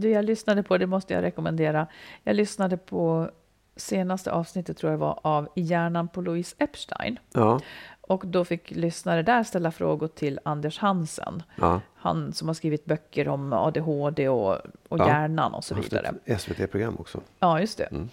Du, 0.00 0.10
jag 0.10 0.24
lyssnade 0.24 0.62
på, 0.62 0.78
det 0.78 0.86
måste 0.86 1.14
jag 1.14 1.22
rekommendera, 1.22 1.86
jag 2.24 2.36
lyssnade 2.36 2.76
på 2.76 3.30
senaste 3.76 4.32
avsnittet 4.32 4.76
tror 4.76 4.92
jag 4.92 4.98
var 4.98 5.18
av 5.22 5.48
I 5.54 5.60
hjärnan 5.60 6.08
på 6.08 6.20
Louise 6.20 6.56
Epstein. 6.58 7.18
Ja. 7.32 7.60
Och 8.00 8.26
då 8.26 8.44
fick 8.44 8.70
lyssnare 8.70 9.22
där 9.22 9.42
ställa 9.42 9.70
frågor 9.70 10.08
till 10.08 10.40
Anders 10.42 10.78
Hansen. 10.78 11.42
Ja. 11.56 11.80
Han 11.94 12.32
som 12.32 12.48
har 12.48 12.54
skrivit 12.54 12.84
böcker 12.84 13.28
om 13.28 13.52
ADHD 13.52 14.28
och, 14.28 14.54
och 14.88 14.98
ja. 14.98 15.08
hjärnan 15.08 15.54
och 15.54 15.64
så 15.64 15.74
vidare. 15.74 16.14
SVT-program 16.38 16.96
också. 16.98 17.20
Ja, 17.38 17.60
just 17.60 17.78
det. 17.78 17.84
Mm. 17.84 18.08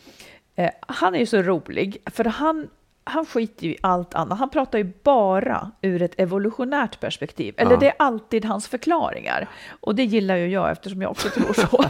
Eh, 0.55 0.71
han 0.81 1.15
är 1.15 1.19
ju 1.19 1.25
så 1.25 1.41
rolig, 1.41 1.97
för 2.05 2.25
han 2.25 2.69
han 3.03 3.25
skiter 3.25 3.65
ju 3.65 3.71
i 3.71 3.77
allt 3.81 4.13
annat. 4.13 4.39
Han 4.39 4.49
pratar 4.49 4.77
ju 4.77 4.91
bara 5.03 5.71
ur 5.81 6.01
ett 6.01 6.19
evolutionärt 6.19 6.99
perspektiv. 6.99 7.53
Eller 7.57 7.71
ja. 7.71 7.77
det 7.77 7.87
är 7.87 7.95
alltid 7.99 8.45
hans 8.45 8.67
förklaringar. 8.67 9.49
Och 9.69 9.95
det 9.95 10.03
gillar 10.03 10.35
ju 10.35 10.47
jag 10.47 10.71
eftersom 10.71 11.01
jag 11.01 11.11
också 11.11 11.29
tror 11.29 11.53
så. 11.53 11.85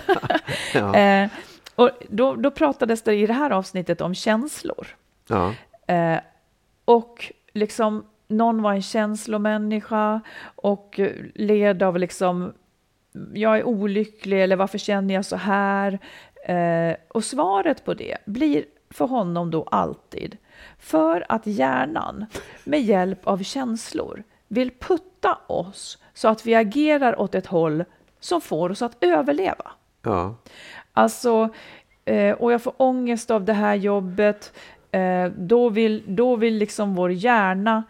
ja. 0.74 0.96
eh, 0.96 1.30
och 1.76 1.90
då, 2.10 2.36
då 2.36 2.52
pratades 2.52 3.02
det 3.02 3.16
i 3.16 3.28
det 3.28 3.34
här 3.34 3.50
avsnittet 3.50 4.02
om 4.02 4.16
känslor. 4.16 4.88
Ja. 5.28 5.54
Eh, 5.88 6.20
och 6.86 7.32
liksom 7.54 8.06
någon 8.28 8.62
var 8.62 8.74
en 8.74 8.82
känslomänniska 8.82 10.22
och 10.56 11.00
led 11.36 11.84
av 11.84 11.98
liksom 11.98 12.54
jag 13.34 13.58
är 13.58 13.64
olycklig 13.64 14.44
eller 14.44 14.56
varför 14.56 14.78
känner 14.78 15.14
jag 15.14 15.26
så 15.26 15.36
här? 15.36 16.00
Eh, 16.46 16.96
och 17.08 17.24
svaret 17.24 17.86
på 17.86 17.94
det 17.94 18.18
blir 18.26 18.66
för 18.90 19.06
honom 19.06 19.52
då 19.52 19.64
alltid 19.64 20.38
för 20.80 21.26
att 21.30 21.48
hjärnan 21.48 22.26
med 22.64 22.82
hjälp 22.82 23.28
av 23.28 23.44
känslor 23.44 24.24
vill 24.48 24.72
putta 24.80 25.38
oss 25.48 25.98
så 26.14 26.28
att 26.28 26.46
vi 26.46 26.56
agerar 26.56 27.20
åt 27.20 27.36
ett 27.36 27.46
håll 27.46 27.84
som 28.20 28.42
får 28.42 28.70
oss 28.70 28.82
att 28.82 29.04
överleva. 29.04 29.72
Ja. 30.02 30.36
Alltså, 30.94 31.50
eh, 32.06 32.36
och 32.36 32.52
jag 32.52 32.62
får 32.62 32.74
ångest 32.78 33.32
av 33.32 33.46
det 33.46 33.54
här 33.54 33.76
jobbet, 33.76 34.54
eh, 34.92 35.26
då, 35.38 35.70
vill, 35.70 36.04
då 36.08 36.36
vill 36.36 36.58
liksom 36.58 36.96
vår 36.96 37.12
hjärna 37.12 37.84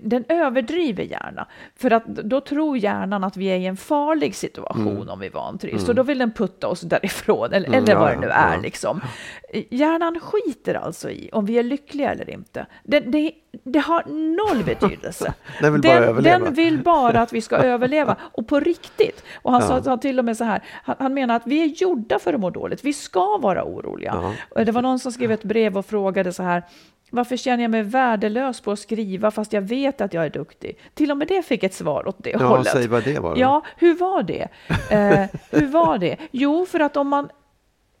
den 0.00 0.24
överdriver 0.28 1.04
gärna. 1.04 1.46
För 1.76 1.90
att 1.90 2.06
då 2.06 2.40
tror 2.40 2.78
hjärnan 2.78 3.24
att 3.24 3.36
vi 3.36 3.46
är 3.46 3.56
i 3.56 3.66
en 3.66 3.76
farlig 3.76 4.34
situation 4.34 4.96
mm. 4.96 5.08
om 5.08 5.20
vi 5.20 5.28
vantrivs. 5.28 5.72
Mm. 5.72 5.86
Så 5.86 5.92
då 5.92 6.02
vill 6.02 6.18
den 6.18 6.32
putta 6.32 6.68
oss 6.68 6.80
därifrån, 6.80 7.52
eller, 7.52 7.68
mm, 7.68 7.82
eller 7.82 7.94
vad 7.94 8.10
det 8.10 8.20
nu 8.20 8.28
är. 8.28 8.54
Ja. 8.54 8.60
Liksom. 8.60 9.00
Hjärnan 9.70 10.20
skiter 10.20 10.74
alltså 10.74 11.10
i 11.10 11.30
om 11.32 11.46
vi 11.46 11.58
är 11.58 11.62
lyckliga 11.62 12.12
eller 12.12 12.30
inte. 12.30 12.66
Det, 12.82 13.00
det, 13.00 13.32
det 13.64 13.78
har 13.78 14.04
noll 14.08 14.64
betydelse. 14.64 15.34
den, 15.60 15.72
vill 15.72 15.82
den, 15.82 16.22
den, 16.22 16.54
vill 16.54 16.78
bara 16.78 17.20
att 17.20 17.32
vi 17.32 17.40
ska 17.40 17.56
överleva, 17.56 18.16
och 18.20 18.48
på 18.48 18.60
riktigt. 18.60 19.24
Och 19.42 19.52
han 19.52 19.62
ja. 19.70 19.82
sa 19.82 19.96
till 19.96 20.18
och 20.18 20.24
med 20.24 20.36
så 20.36 20.44
här, 20.44 20.62
han, 20.82 20.96
han, 20.98 21.14
menar 21.14 21.36
att 21.36 21.46
vi 21.46 21.62
är 21.62 21.66
gjorda 21.66 22.18
för 22.18 22.34
att 22.34 22.40
må 22.40 22.50
dåligt, 22.50 22.84
vi 22.84 22.92
ska 22.92 23.36
vara 23.36 23.64
oroliga. 23.64 24.34
Ja. 24.54 24.64
Det 24.64 24.72
var 24.72 24.82
någon 24.82 24.98
som 24.98 25.12
skrev 25.12 25.32
ett 25.32 25.44
brev 25.44 25.78
och 25.78 25.86
frågade 25.86 26.32
så 26.32 26.42
här, 26.42 26.62
varför 27.10 27.36
känner 27.36 27.64
jag 27.64 27.70
mig 27.70 27.82
värdelös 27.82 28.60
på 28.60 28.72
att 28.72 28.78
skriva 28.78 29.30
fast 29.30 29.52
jag 29.52 29.62
vet 29.62 30.00
att 30.00 30.14
jag 30.14 30.26
är 30.26 30.30
duktig? 30.30 30.78
Till 30.94 31.10
och 31.10 31.16
med 31.16 31.28
det 31.28 31.42
fick 31.42 31.62
ett 31.62 31.74
svar 31.74 32.08
åt 32.08 32.16
det 32.24 32.30
ja, 32.30 32.46
hållet. 32.46 32.66
Säg 32.66 32.88
vad 32.88 33.04
det 33.04 33.18
var. 33.18 33.36
Ja, 33.36 33.62
hur 33.76 33.94
var 33.94 34.22
det? 34.22 34.48
Eh, 34.90 35.26
hur 35.50 35.66
var 35.66 35.98
det? 35.98 36.16
Jo, 36.30 36.66
för 36.66 36.80
att 36.80 36.96
om 36.96 37.08
man 37.08 37.28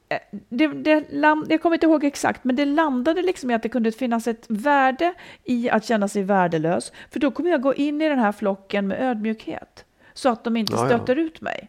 eh, 0.08 0.18
det, 0.48 0.66
det, 0.66 1.04
jag 1.48 1.62
kommer 1.62 1.76
inte 1.76 1.86
ihåg 1.86 2.04
exakt, 2.04 2.44
men 2.44 2.56
det 2.56 2.64
landade 2.64 3.22
liksom 3.22 3.50
i 3.50 3.54
att 3.54 3.62
det 3.62 3.68
kunde 3.68 3.92
finnas 3.92 4.26
ett 4.26 4.44
värde 4.48 5.14
i 5.44 5.70
att 5.70 5.84
känna 5.84 6.08
sig 6.08 6.22
värdelös. 6.22 6.92
För 7.10 7.20
då 7.20 7.30
kommer 7.30 7.50
jag 7.50 7.62
gå 7.62 7.74
in 7.74 8.02
i 8.02 8.08
den 8.08 8.18
här 8.18 8.32
flocken 8.32 8.88
med 8.88 9.02
ödmjukhet, 9.02 9.84
så 10.14 10.28
att 10.28 10.44
de 10.44 10.56
inte 10.56 10.72
Ja, 10.72 10.80
ja. 10.82 10.86
stöter 10.86 11.16
ut 11.16 11.40
mig. 11.40 11.68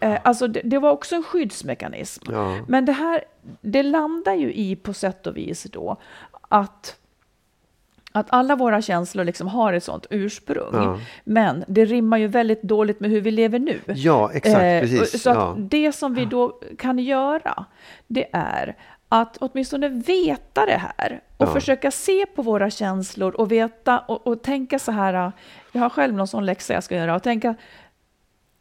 Eh, 0.00 0.18
Alltså 0.24 0.48
det, 0.48 0.60
det 0.64 0.78
var 0.78 0.90
också 0.90 1.14
en 1.14 1.22
skyddsmekanism. 1.22 2.32
Ja. 2.32 2.58
Men 2.68 2.84
det 2.84 2.92
här, 2.92 3.24
det 3.60 3.82
landar 3.82 4.34
ju 4.34 4.52
i 4.52 4.76
på 4.76 4.92
sätt 4.92 5.26
och 5.26 5.36
vis 5.36 5.62
då 5.62 5.96
att 6.52 6.98
att 8.14 8.26
alla 8.30 8.56
våra 8.56 8.82
känslor 8.82 9.24
liksom 9.24 9.48
har 9.48 9.72
ett 9.72 9.84
sånt 9.84 10.06
ursprung. 10.10 10.74
Ja. 10.74 10.98
Men 11.24 11.64
det 11.68 11.84
rimmar 11.84 12.18
ju 12.18 12.26
väldigt 12.26 12.62
dåligt 12.62 13.00
med 13.00 13.10
hur 13.10 13.20
vi 13.20 13.30
lever 13.30 13.58
nu. 13.58 13.80
Ja, 13.86 14.30
exakt, 14.32 14.62
Eh, 14.62 14.80
precis. 14.80 15.22
Så 15.22 15.28
Ja. 15.30 15.54
det 15.58 15.92
som 15.92 16.14
vi 16.14 16.24
då 16.24 16.60
kan 16.78 16.98
göra, 16.98 17.64
det 18.06 18.26
är 18.32 18.76
att 19.08 19.36
åtminstone 19.40 19.88
veta 19.88 20.66
det 20.66 20.80
här 20.98 21.20
och 21.36 21.46
Ja. 21.48 21.52
försöka 21.52 21.90
se 21.90 22.26
på 22.26 22.42
våra 22.42 22.70
känslor 22.70 23.32
och 23.32 23.52
veta 23.52 23.98
och, 23.98 24.26
och 24.26 24.42
tänka 24.42 24.78
så 24.78 24.92
här. 24.92 25.32
Jag 25.72 25.80
har 25.82 25.88
själv 25.90 26.14
någon 26.14 26.28
sån 26.28 26.46
läxa 26.46 26.74
jag 26.74 26.84
ska 26.84 26.96
göra 26.96 27.14
och 27.16 27.22
tänka 27.22 27.54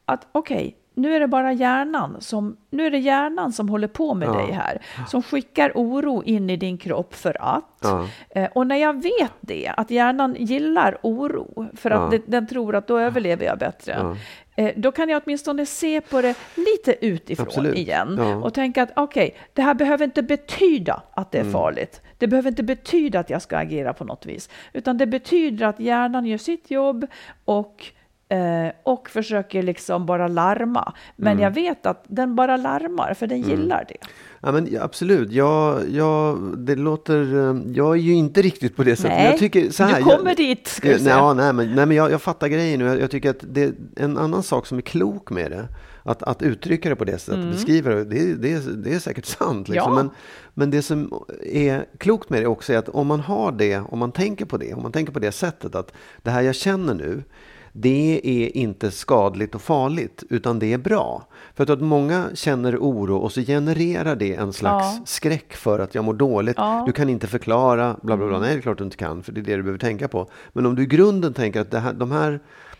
att 0.05 0.27
okej, 0.31 0.75
nu 0.93 1.15
är 1.15 1.19
det 1.19 1.27
bara 1.27 1.53
hjärnan 1.53 2.17
som, 2.19 2.57
nu 2.69 2.85
är 2.85 2.91
det 2.91 2.97
hjärnan 2.97 3.51
som 3.53 3.69
håller 3.69 3.87
på 3.87 4.13
med 4.13 4.27
Ja. 4.27 4.33
dig 4.33 4.51
här, 4.51 4.81
som 5.07 5.23
skickar 5.23 5.71
oro 5.75 6.23
in 6.23 6.49
i 6.49 6.57
din 6.57 6.77
kropp 6.77 7.13
för 7.13 7.37
att. 7.39 7.77
Ja. 7.81 8.07
Eh, 8.29 8.49
Och 8.55 8.67
när 8.67 8.75
jag 8.75 9.01
vet 9.03 9.31
det, 9.41 9.71
att 9.77 9.91
hjärnan 9.91 10.35
gillar 10.39 10.97
oro, 11.01 11.65
för 11.75 11.91
att 11.91 12.13
Ja. 12.13 12.17
det, 12.17 12.31
den 12.31 12.47
tror 12.47 12.75
att 12.75 12.87
då 12.87 12.97
överlever 12.99 13.45
jag 13.45 13.57
bättre, 13.59 14.15
eh, 14.55 14.71
då 14.75 14.91
kan 14.91 15.09
jag 15.09 15.21
åtminstone 15.25 15.65
se 15.65 16.01
på 16.01 16.21
det 16.21 16.35
lite 16.55 17.05
utifrån 17.05 17.47
Absolut. 17.47 17.77
igen 17.77 18.19
och 18.19 18.53
tänka 18.53 18.83
att 18.83 18.91
okej, 18.95 19.35
det 19.53 19.61
här 19.61 19.73
behöver 19.73 20.05
inte 20.05 20.23
betyda 20.23 21.01
att 21.13 21.31
det 21.31 21.37
är 21.37 21.41
Mm. 21.41 21.53
farligt. 21.53 22.01
Det 22.17 22.27
behöver 22.27 22.49
inte 22.49 22.63
betyda 22.63 23.19
att 23.19 23.29
jag 23.29 23.41
ska 23.41 23.57
agera 23.57 23.93
på 23.93 24.03
något 24.03 24.25
vis, 24.25 24.49
utan 24.73 24.97
det 24.97 25.05
betyder 25.07 25.65
att 25.65 25.79
hjärnan 25.79 26.25
gör 26.25 26.37
sitt 26.37 26.71
jobb 26.71 27.05
och 27.45 27.85
eh, 28.31 28.71
och 28.83 29.09
försöker 29.09 29.63
liksom 29.63 30.05
bara 30.05 30.27
larma. 30.27 30.93
Men 31.15 31.31
Mm. 31.31 31.43
jag 31.43 31.51
vet 31.51 31.85
att 31.85 32.03
den 32.07 32.35
bara 32.35 32.57
larmar, 32.57 33.13
för 33.13 33.27
den 33.27 33.41
gillar 33.41 33.85
det. 33.87 33.97
Ja, 34.41 34.51
men 34.51 34.77
absolut. 34.81 35.31
Jag, 35.31 35.89
jag, 35.89 36.37
det 36.57 36.75
låter, 36.75 37.49
eh, 37.49 37.61
jag 37.73 37.91
är 37.91 38.01
ju 38.01 38.13
inte 38.13 38.41
riktigt 38.41 38.75
på 38.75 38.83
det 38.83 38.95
sättet. 38.95 39.11
Nej, 39.17 39.25
jag 39.29 39.37
tycker, 39.39 39.69
så 39.69 39.83
här, 39.83 39.97
du 39.97 40.03
kommer 40.03 40.29
jag, 40.29 40.37
dit, 40.37 40.67
ska 40.67 40.87
Ja, 40.87 40.91
jag 40.91 41.01
säga. 41.01 41.33
nej, 41.33 41.53
men, 41.53 41.75
nej, 41.75 41.85
men 41.85 41.97
jag, 41.97 42.11
jag 42.11 42.21
fattar 42.21 42.47
grejen 42.47 42.79
nu. 42.79 42.99
Jag, 42.99 43.11
tycker 43.11 43.29
att 43.29 43.43
det 43.49 43.63
är 43.63 43.73
en 43.95 44.17
annan 44.17 44.43
sak 44.43 44.65
som 44.65 44.77
är 44.77 44.81
klok 44.81 45.31
med 45.31 45.51
det. 45.51 45.67
Att, 46.03 46.23
att 46.23 46.41
uttrycka 46.41 46.89
det 46.89 46.95
på 46.95 47.05
det 47.05 47.17
sättet, 47.17 47.51
beskriva 47.51 47.89
det, 47.89 48.03
det, 48.03 48.33
det, 48.35 48.53
är, 48.53 48.59
det 48.83 48.93
är 48.93 48.99
säkert 48.99 49.25
sant. 49.25 49.69
Liksom. 49.69 49.91
Mm. 49.91 49.97
Ja. 49.97 50.03
Men, 50.03 50.11
men 50.53 50.71
det 50.71 50.81
som 50.81 51.13
är 51.45 51.85
klokt 51.97 52.29
med 52.29 52.41
det 52.41 52.47
också 52.47 52.73
är 52.73 52.77
att 52.77 52.89
om 52.89 53.07
man 53.07 53.19
har 53.19 53.51
det, 53.51 53.77
om 53.89 53.99
man 53.99 54.11
tänker 54.11 54.45
på 54.45 54.57
det, 54.57 54.73
om 54.73 54.81
man 54.83 54.91
tänker 54.91 55.13
på 55.13 55.19
det 55.19 55.31
sättet 55.31 55.75
att 55.75 55.93
det 56.23 56.29
här 56.31 56.41
jag 56.41 56.55
känner 56.55 56.93
nu, 56.93 57.23
det 57.73 58.21
är 58.23 58.57
inte 58.57 58.91
skadligt 58.91 59.55
och 59.55 59.61
farligt, 59.61 60.23
utan 60.29 60.59
det 60.59 60.73
är 60.73 60.77
bra. 60.77 61.27
För 61.55 61.71
att, 61.71 61.81
många 61.81 62.29
känner 62.33 62.77
oro 62.77 63.17
och 63.17 63.31
så 63.31 63.41
genererar 63.41 64.15
det 64.15 64.35
en 64.35 64.53
slags 64.53 64.97
Ja. 64.97 65.01
skräck 65.05 65.53
för 65.53 65.79
att 65.79 65.95
jag 65.95 66.05
mår 66.05 66.13
dåligt. 66.13 66.57
Ja. 66.57 66.73
Mm. 66.73 66.85
Du 66.85 66.91
kan 66.91 67.09
inte 67.09 67.27
förklara, 67.27 67.95
bla 68.01 68.17
bla 68.17 68.27
bla. 68.27 68.39
Nej, 68.39 68.53
det 68.53 68.59
är 68.59 68.61
klart 68.61 68.77
du 68.77 68.83
inte 68.83 68.97
kan, 68.97 69.23
för 69.23 69.31
det 69.31 69.39
är 69.39 69.43
det 69.43 69.55
du 69.55 69.63
behöver 69.63 69.79
tänka 69.79 70.07
på. 70.07 70.27
Men 70.53 70.65
om 70.65 70.75
du 70.75 70.83
i 70.83 70.85
grunden 70.85 71.33
tänker 71.33 71.61
att 71.61 71.73
här, 71.73 71.93
de 71.93 72.11
här 72.11 72.39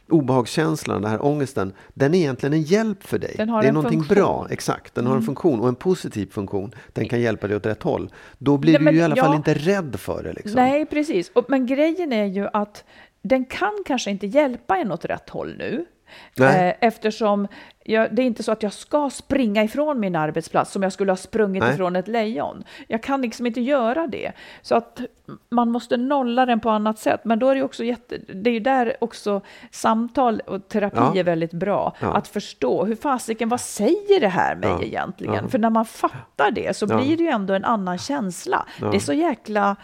obehagskänslorna, 0.10 1.00
den 1.00 1.12
här 1.12 1.26
ångesten, 1.26 1.74
den 1.94 2.14
är 2.14 2.18
egentligen 2.18 2.54
en 2.54 2.62
hjälp 2.62 3.04
för 3.04 3.18
dig. 3.20 3.34
Den 3.38 3.50
har 3.50 3.62
det 3.62 3.68
är 3.68 3.72
någonting 3.72 4.00
funktion. 4.00 4.18
Mm. 4.18 4.28
bra, 4.28 4.48
exakt. 4.50 4.96
Den 4.96 5.08
har 5.08 5.16
en 5.16 5.22
funktion 5.22 5.60
och 5.60 5.68
en 5.68 5.76
positiv 5.76 6.32
funktion. 6.32 6.76
Den 6.94 7.10
kan 7.10 7.22
hjälpa 7.22 7.48
dig 7.48 7.56
åt 7.56 7.66
rätt 7.66 7.84
håll. 7.84 8.10
Då 8.38 8.58
blir 8.58 8.74
Nej, 8.74 8.80
du 8.80 8.86
men 8.86 8.94
ju 8.94 9.00
i 9.00 9.04
alla 9.04 9.16
fall 9.16 9.32
ja. 9.32 9.36
inte 9.36 9.54
rädd 9.54 9.96
för 10.00 10.24
det. 10.24 10.34
Liksom. 10.34 10.52
Nej, 10.56 10.86
precis. 10.86 11.32
Och, 11.36 11.46
men 11.48 11.66
grejen 11.66 12.14
är 12.14 12.26
ju 12.26 12.48
att 12.54 12.84
den 13.22 13.46
kan 13.46 13.74
kanske 13.86 14.12
inte 14.12 14.28
hjälpa 14.28 14.78
en 14.78 14.92
åt 14.92 15.06
rätt 15.06 15.30
håll 15.30 15.56
nu. 15.58 15.86
Nej. 16.36 16.70
Eh, 16.70 16.88
eftersom 16.88 17.48
jag, 17.84 18.16
det 18.16 18.22
är 18.22 18.26
inte 18.26 18.44
så 18.44 18.52
att 18.52 18.64
jag 18.64 18.74
ska 18.74 19.10
springa 19.10 19.64
ifrån 19.64 20.00
min 20.00 20.16
arbetsplats 20.16 20.72
som 20.72 20.84
jag 20.84 20.94
skulle 20.94 21.12
ha 21.12 21.18
sprungit 21.18 21.64
Nej. 21.64 21.74
ifrån 21.74 21.96
ett 21.96 22.08
lejon. 22.08 22.64
Jag 22.88 23.04
kan 23.04 23.22
liksom 23.22 23.46
inte 23.46 23.62
göra 23.62 24.08
det. 24.08 24.32
Så 24.62 24.76
att 24.76 25.02
man 25.50 25.72
måste 25.72 25.98
nolla 25.98 26.46
den 26.46 26.60
på 26.60 26.70
annat 26.70 27.00
sätt. 27.00 27.22
Men 27.24 27.40
då 27.40 27.50
är 27.50 27.56
det 27.56 27.64
också 27.64 27.84
jätte, 27.84 28.18
det 28.18 28.50
är 28.50 28.54
ju 28.54 28.60
där 28.60 28.96
också 29.02 29.42
samtal 29.72 30.40
och 30.40 30.68
terapi 30.68 30.98
Ja. 30.98 31.16
är 31.20 31.24
väldigt 31.24 31.54
bra. 31.54 31.96
Ja. 32.02 32.14
Att 32.14 32.28
förstå 32.28 32.86
hur 32.86 32.96
fasiken, 32.96 33.50
vad 33.50 33.62
säger 33.62 34.20
det 34.20 34.28
här 34.28 34.56
mig 34.56 34.70
Ja. 34.70 34.82
egentligen? 34.84 35.50
För 35.50 35.60
när 35.60 35.70
man 35.70 35.86
fattar 35.86 36.52
det 36.52 36.78
så 36.78 36.88
blir 36.88 37.18
det 37.18 37.24
ju 37.24 37.30
ändå 37.30 37.54
en 37.54 37.66
annan 37.66 37.98
känsla. 37.98 38.66
Det 38.80 38.98
är 38.98 39.00
så 39.00 39.14
jäkla 39.14 39.76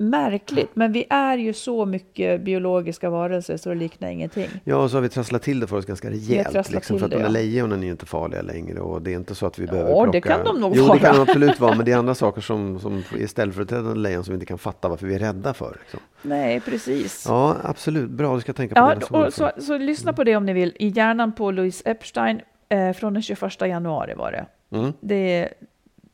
märkligt, 0.00 0.70
men 0.74 0.92
vi 0.92 1.06
är 1.10 1.38
ju 1.38 1.52
så 1.52 1.86
mycket 1.86 2.40
biologiska 2.40 3.10
varelser 3.10 3.56
så 3.56 3.68
det 3.68 3.74
liknar 3.74 4.08
ingenting. 4.10 4.48
Ja, 4.64 4.76
och 4.76 4.90
så 4.90 4.96
har 4.96 5.02
vi 5.02 5.08
trasslat 5.08 5.42
till 5.42 5.60
det 5.60 5.66
för 5.66 5.76
oss 5.76 5.84
ganska 5.86 6.10
rejält. 6.10 6.70
Liksom, 6.70 6.98
för 6.98 7.04
att 7.06 7.10
det, 7.10 7.16
de 7.16 7.22
där 7.22 7.30
lejonen 7.30 7.80
är 7.80 7.84
ju 7.84 7.90
inte 7.90 8.06
farliga 8.06 8.42
längre 8.42 8.80
och 8.80 9.02
det 9.02 9.10
är 9.12 9.16
inte 9.16 9.34
så 9.34 9.46
att 9.46 9.58
vi 9.58 9.66
behöver 9.66 9.90
Ja, 9.90 10.02
plocka... 10.02 10.10
det 10.10 10.20
kan 10.20 10.44
de 10.44 10.60
nog 10.60 10.72
jo, 10.76 10.84
vara. 10.84 10.94
det 10.94 11.00
kan 11.04 11.14
de 11.14 11.22
absolut 11.22 11.60
vara, 11.60 11.74
men 11.74 11.84
det 11.86 11.92
är 11.92 11.96
andra 11.96 12.14
saker 12.14 12.40
som, 12.40 12.80
som 12.80 13.02
är 13.18 13.26
ställföreträdande 13.26 13.98
lejon 14.00 14.24
som 14.24 14.32
vi 14.32 14.36
inte 14.36 14.46
kan 14.46 14.58
fatta 14.58 14.88
varför 14.88 15.06
vi 15.06 15.14
är 15.14 15.18
rädda 15.18 15.54
för. 15.54 15.76
Liksom. 15.80 16.00
Nej, 16.22 16.60
precis. 16.60 17.24
Ja, 17.28 17.56
absolut. 17.62 18.10
Bra, 18.10 18.34
du 18.34 18.40
ska 18.40 18.52
tänka 18.52 18.74
på 18.74 18.80
Ja, 18.80 18.94
det. 19.18 19.26
och 19.26 19.34
så, 19.34 19.50
så 19.58 19.78
lyssna 19.78 20.12
på 20.12 20.24
det 20.24 20.36
om 20.36 20.46
ni 20.46 20.52
vill. 20.52 20.76
I 20.78 20.88
hjärnan 20.88 21.32
på 21.32 21.50
Louise 21.50 21.90
Epstein 21.90 22.40
eh, 22.68 22.92
från 22.92 23.12
den 23.12 23.22
21 23.22 23.60
januari 23.60 24.14
var 24.14 24.32
det. 24.32 24.46
Mm. 24.76 24.92
Det, 25.00 25.48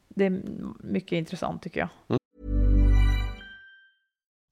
det 0.09 0.25
är 0.25 0.41
mycket 0.81 1.13
intressant 1.17 1.63
tycker 1.63 1.81
jag. 1.81 2.19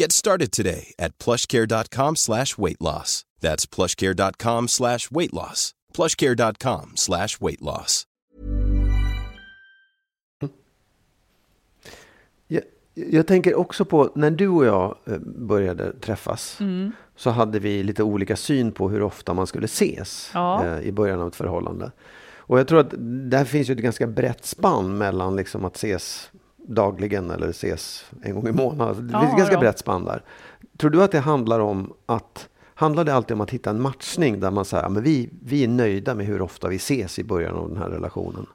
Get 0.00 0.12
started 0.12 0.52
today 0.52 0.92
at 0.98 1.18
plushcare.com 1.18 2.16
slash 2.16 2.58
weight 2.58 2.80
loss. 2.80 3.24
That's 3.40 3.64
plushcare.com 3.66 4.68
slash 4.68 5.10
weight 5.10 5.32
loss. 5.32 5.72
plushcare.com 5.94 6.92
slash 6.96 7.40
weight 7.40 7.62
loss. 7.62 8.04
Jag, 12.48 12.62
jag 12.94 13.26
tänker 13.26 13.54
också 13.54 13.84
på 13.84 14.10
när 14.14 14.30
du 14.30 14.48
och 14.48 14.64
jag 14.66 14.98
eh, 15.06 15.18
började 15.18 15.92
träffas 15.92 16.60
Mm. 16.60 16.92
så 17.16 17.30
hade 17.30 17.58
vi 17.58 17.82
lite 17.82 18.02
olika 18.02 18.36
syn 18.36 18.72
på 18.72 18.88
hur 18.88 19.02
ofta 19.02 19.34
man 19.34 19.46
skulle 19.46 19.64
ses 19.64 20.30
Ja. 20.34 20.64
eh, 20.66 20.80
i 20.80 20.92
början 20.92 21.20
av 21.20 21.28
ett 21.28 21.36
förhållande. 21.36 21.92
Och 22.48 22.58
jag 22.58 22.68
tror 22.68 22.80
att 22.80 22.94
där 23.30 23.44
finns 23.44 23.68
ju 23.68 23.72
ett 23.74 23.78
ganska 23.80 24.06
brett 24.06 24.44
spann 24.44 24.98
mellan 24.98 25.36
liksom 25.36 25.64
att 25.64 25.76
ses 25.76 26.30
dagligen 26.66 27.30
eller 27.30 27.48
ses 27.48 28.10
en 28.22 28.34
gång 28.34 28.48
i 28.48 28.52
månaden. 28.52 29.06
Det 29.06 29.18
finns 29.18 29.32
ett 29.32 29.38
ganska 29.38 29.54
då. 29.54 29.60
brett 29.60 29.78
spann 29.78 30.04
där. 30.04 30.22
Tror 30.76 30.90
du 30.90 31.02
att 31.02 31.12
det 31.12 31.20
handlar 31.20 31.60
om 31.60 31.92
att 32.06 32.48
handlar 32.74 33.04
det 33.04 33.14
alltid 33.14 33.34
om 33.34 33.40
att 33.40 33.50
hitta 33.50 33.70
en 33.70 33.82
matchning 33.82 34.40
där 34.40 34.50
man 34.50 34.64
säger 34.64 34.88
men 34.88 35.02
vi, 35.02 35.30
vi 35.44 35.64
är 35.64 35.68
nöjda 35.68 36.14
med 36.14 36.26
hur 36.26 36.42
ofta 36.42 36.68
vi 36.68 36.76
ses 36.76 37.18
i 37.18 37.24
början 37.24 37.56
av 37.56 37.68
den 37.68 37.78
här 37.78 37.88
relationen. 37.88 38.46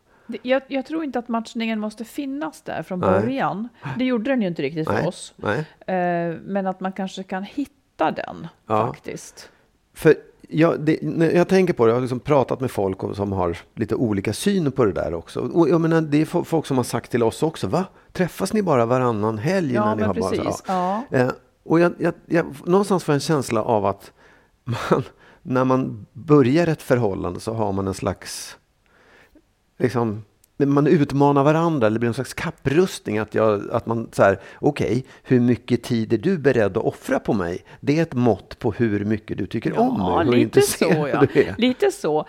Jag, 0.41 0.61
jag 0.67 0.85
tror 0.85 1.03
inte 1.03 1.19
att 1.19 1.27
matchningen 1.27 1.79
måste 1.79 2.05
finnas 2.05 2.61
där 2.61 2.83
från 2.83 2.99
Nej. 2.99 3.09
början. 3.09 3.69
Det 3.97 4.05
gjorde 4.05 4.29
den 4.31 4.41
ju 4.41 4.47
inte 4.47 4.61
riktigt 4.61 4.87
för 4.87 4.93
Nej. 4.95 5.07
oss. 5.07 5.33
Nej. 5.35 5.59
Eh, 5.97 6.35
men 6.43 6.67
att 6.67 6.79
man 6.79 6.91
kanske 6.91 7.23
kan 7.23 7.43
hitta 7.43 8.11
den 8.11 8.47
Ja. 8.67 8.87
faktiskt. 8.87 9.49
För 9.93 10.15
jag, 10.51 10.79
det, 10.79 10.99
när 11.01 11.31
jag 11.31 11.47
tänker 11.47 11.73
på 11.73 11.85
det, 11.85 11.89
jag 11.89 11.95
har 11.95 12.01
liksom 12.01 12.19
pratat 12.19 12.59
med 12.59 12.71
folk 12.71 13.03
och- 13.03 13.15
som 13.15 13.31
har 13.31 13.57
lite 13.75 13.95
olika 13.95 14.33
syn 14.33 14.71
på 14.71 14.85
det 14.85 14.91
där 14.91 15.13
också. 15.13 15.39
Och 15.39 15.69
jag 15.69 15.81
menar, 15.81 16.01
det 16.01 16.21
är 16.21 16.25
fo- 16.25 16.43
folk 16.43 16.65
som 16.65 16.77
har 16.77 16.83
sagt 16.83 17.11
till 17.11 17.23
oss 17.23 17.43
också, 17.43 17.67
va? 17.67 17.85
Träffas 18.11 18.53
ni 18.53 18.61
bara 18.61 18.85
varannan 18.85 19.37
helg? 19.37 19.73
Ja, 19.73 19.85
när 19.85 19.95
ni 19.95 20.03
har 20.03 20.13
bara, 20.13 20.29
så- 20.35 20.43
precis. 20.43 20.63
Ja. 20.67 21.03
Eh, 21.11 21.29
och 21.63 21.79
jag, 21.79 21.93
jag, 21.97 22.13
jag, 22.25 22.45
någonstans 22.65 23.03
får 23.03 23.13
jag 23.13 23.15
en 23.17 23.19
känsla 23.19 23.63
av 23.63 23.85
att 23.85 24.11
man, 24.63 25.03
när 25.41 25.63
man 25.65 26.05
börjar 26.13 26.67
ett 26.67 26.81
förhållande 26.81 27.39
så 27.39 27.53
har 27.53 27.71
man 27.71 27.87
en 27.87 27.93
slags, 27.93 28.57
liksom, 29.79 30.23
man 30.65 30.87
utmanar 30.87 31.43
varandra, 31.43 31.87
eller 31.87 31.95
det 31.95 31.99
blir 31.99 32.07
en 32.07 32.13
slags 32.13 32.33
kapprustning. 32.33 33.17
Att, 33.17 33.35
jag, 33.35 33.71
att 33.71 33.85
man 33.85 34.09
så 34.11 34.23
här, 34.23 34.39
okej, 34.59 35.05
hur 35.23 35.39
mycket 35.39 35.83
tid 35.83 36.13
är 36.13 36.17
du 36.17 36.37
beredd 36.37 36.77
att 36.77 36.83
offra 36.83 37.19
på 37.19 37.33
mig? 37.33 37.65
Det 37.79 37.99
är 37.99 38.03
ett 38.03 38.13
mått 38.13 38.59
på 38.59 38.71
hur 38.71 39.05
mycket 39.05 39.37
du 39.37 39.45
tycker 39.45 39.79
om 39.79 39.97
mig. 39.97 40.07
Ja, 40.07 40.17
hur 40.19 40.25
lite 40.25 40.41
intresserad 40.41 40.93
så 40.93 41.07
ja. 41.07 41.27
du 41.33 41.43
är. 41.43 41.55
Lite 41.57 41.91
så. 41.91 42.25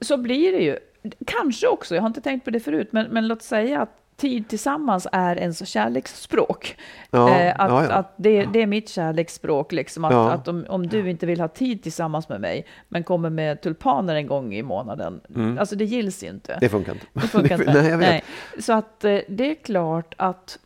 Så 0.00 0.16
blir 0.16 0.52
det 0.52 0.62
ju. 0.62 0.78
Kanske 1.26 1.68
också, 1.68 1.94
jag 1.94 2.02
har 2.02 2.06
inte 2.06 2.20
tänkt 2.20 2.44
på 2.44 2.50
det 2.50 2.60
förut, 2.60 2.88
men, 2.90 3.06
men 3.10 3.28
låt 3.28 3.42
säga 3.42 3.80
att 3.80 4.03
tid 4.16 4.48
tillsammans 4.48 5.06
är 5.12 5.36
ens 5.36 5.68
kärleksspråk. 5.68 6.76
Ja, 7.10 7.30
Eh, 7.30 7.54
att 7.60 7.70
ja, 7.70 7.84
ja. 7.84 7.90
att 7.92 8.14
det, 8.16 8.44
det 8.44 8.62
är 8.62 8.66
mitt 8.66 8.88
kärleksspråk, 8.88 9.72
liksom, 9.72 10.04
att, 10.04 10.12
att 10.12 10.48
om, 10.48 10.66
om 10.68 10.86
du 10.86 11.10
inte 11.10 11.26
vill 11.26 11.40
ha 11.40 11.48
tid 11.48 11.82
tillsammans 11.82 12.28
med 12.28 12.40
mig, 12.40 12.66
men 12.88 13.04
kommer 13.04 13.30
med 13.30 13.60
tulpaner 13.60 14.14
en 14.14 14.26
gång 14.26 14.54
i 14.54 14.62
månaden, 14.62 15.20
alltså 15.58 15.76
det 15.76 15.84
gills 15.84 16.22
inte. 16.22 16.52
Mm. 16.52 16.60
Det 16.60 16.68
funkar 16.68 16.92
inte. 16.92 17.06
Det 17.12 17.20
funkar 17.20 17.58
inte. 17.68 17.82
Nej, 17.82 17.96
vet. 17.96 18.24
Så 18.64 18.72
att 18.72 19.04
eh, 19.04 19.18
det 19.28 19.50
är 19.50 19.54
klart 19.54 20.14
att 20.18 20.58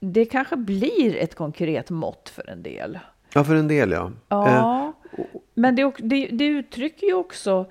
det 0.00 0.24
kanske 0.24 0.56
blir 0.56 1.16
ett 1.16 1.34
konkret 1.34 1.90
mått 1.90 2.28
för 2.28 2.50
en 2.50 2.62
del. 2.62 2.98
Ja, 3.34 3.44
för 3.44 3.54
en 3.54 3.68
del 3.68 3.90
ja. 3.90 4.06
Eh, 4.06 4.12
Ja, 4.28 4.92
men 5.54 5.76
det, 5.76 5.92
det, 5.98 6.26
det 6.26 6.46
uttrycker 6.46 7.06
ju 7.06 7.14
också 7.14 7.66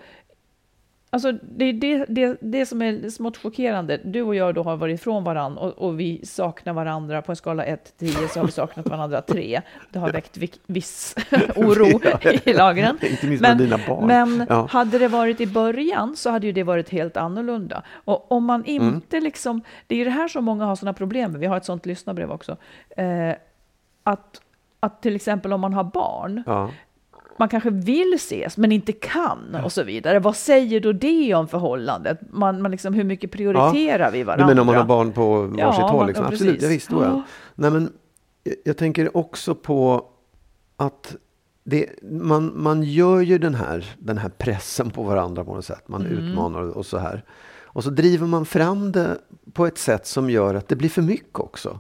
Alltså 1.10 1.32
det, 1.32 1.72
det, 1.72 2.06
det, 2.10 2.38
det 2.42 2.66
som 2.66 2.82
är 2.82 3.10
smått 3.10 3.38
chockerande, 3.38 3.98
du 4.04 4.22
och 4.22 4.36
jag 4.36 4.56
då 4.56 4.64
har 4.64 4.78
varit 4.78 5.00
ifrån 5.00 5.24
varandra 5.24 5.62
och, 5.62 5.72
och 5.88 6.00
vi 6.00 6.26
saknar 6.26 6.74
varandra 6.74 7.22
på 7.22 7.32
en 7.32 7.36
skala 7.36 7.64
1 7.66 7.98
till 7.98 8.16
10 8.16 8.28
så 8.28 8.40
har 8.40 8.46
vi 8.46 8.52
saknat 8.52 8.90
varandra 8.90 9.22
3. 9.22 9.62
Det 9.92 10.00
har 10.00 10.12
väckt 10.12 10.38
vi- 10.38 10.52
viss 10.66 11.16
oro 11.56 12.02
i 12.46 12.54
lagren. 12.54 12.98
Inte 13.12 13.28
minst 13.28 13.42
bland 13.42 13.60
dina 13.60 13.80
barn. 13.88 14.08
Men 14.08 14.46
Ja. 14.50 14.68
hade 14.72 15.00
det 15.00 15.08
varit 15.08 15.42
i 15.42 15.48
början 15.48 16.16
så 16.16 16.30
hade 16.30 16.48
ju 16.48 16.54
det 16.54 16.64
varit 16.64 16.90
helt 16.90 17.18
annorlunda. 17.18 17.84
Och 17.94 18.32
om 18.32 18.46
man 18.46 18.64
Mm. 18.68 18.88
inte 18.88 19.20
liksom, 19.20 19.62
det 19.88 19.96
är 19.96 20.00
ju 20.00 20.06
det 20.06 20.12
här 20.12 20.28
som 20.28 20.46
många 20.46 20.66
har 20.66 20.76
sådana 20.76 20.94
problem 20.94 21.32
med, 21.32 21.40
vi 21.42 21.48
har 21.48 21.58
ett 21.58 21.66
sådant 21.66 21.86
lyssnarbrev 21.86 22.32
också, 22.32 22.58
eh, 22.98 23.32
att, 24.04 24.42
att 24.80 25.02
till 25.02 25.16
exempel 25.16 25.54
om 25.54 25.62
man 25.62 25.74
har 25.74 25.84
barn, 25.84 26.44
Ja. 26.46 26.70
Man 27.40 27.50
kanske 27.50 27.70
vill 27.70 28.14
ses 28.16 28.58
men 28.58 28.72
inte 28.72 28.92
kan 28.92 29.56
och 29.64 29.72
så 29.72 29.84
vidare. 29.84 30.20
Vad 30.20 30.36
säger 30.36 30.80
då 30.80 30.92
det 30.92 31.34
om 31.36 31.48
förhållandet? 31.48 32.20
Man, 32.32 32.62
man 32.62 32.72
liksom, 32.72 32.94
hur 32.94 33.04
mycket 33.04 33.32
prioriterar 33.32 34.12
vi 34.12 34.18
Du 34.18 34.24
varandra? 34.24 34.48
menar 34.48 34.62
om 34.62 34.68
man 34.68 34.76
har 34.76 34.86
barn 34.86 35.12
på 35.12 35.42
varsitt 35.42 35.60
Ja, 35.60 35.88
håll? 35.88 35.98
man- 35.98 36.08
Liksom. 36.08 36.26
ja, 36.26 36.32
Absolut, 36.32 36.62
ja, 36.62 36.68
visst. 36.70 36.90
Då, 36.90 37.04
ja. 37.04 37.08
Ja. 37.08 37.22
Nej, 37.56 37.72
men 37.72 37.92
jag, 38.44 38.56
jag 38.66 38.78
tänker 38.78 39.18
också 39.18 39.56
på 39.56 40.06
att 40.78 41.16
det, 41.64 41.86
man, 42.12 42.52
man 42.56 42.84
gör 42.84 43.20
ju 43.22 43.38
den 43.38 43.56
här, 43.56 43.86
den 44.00 44.18
här 44.18 44.30
pressen 44.30 44.90
på 44.90 45.04
varandra 45.04 45.44
på 45.46 45.56
något 45.56 45.66
sätt. 45.66 45.88
Man 45.88 46.06
Mm. 46.06 46.18
utmanar 46.18 46.62
och 46.78 46.86
så 46.86 46.98
här. 46.98 47.24
Och 47.64 47.84
så 47.84 47.90
driver 47.90 48.28
man 48.28 48.46
fram 48.46 48.92
det 48.92 49.18
på 49.54 49.66
ett 49.66 49.78
sätt 49.78 50.08
som 50.08 50.30
gör 50.30 50.56
att 50.56 50.68
det 50.68 50.76
blir 50.76 50.90
för 50.90 51.02
mycket 51.02 51.40
också. 51.40 51.80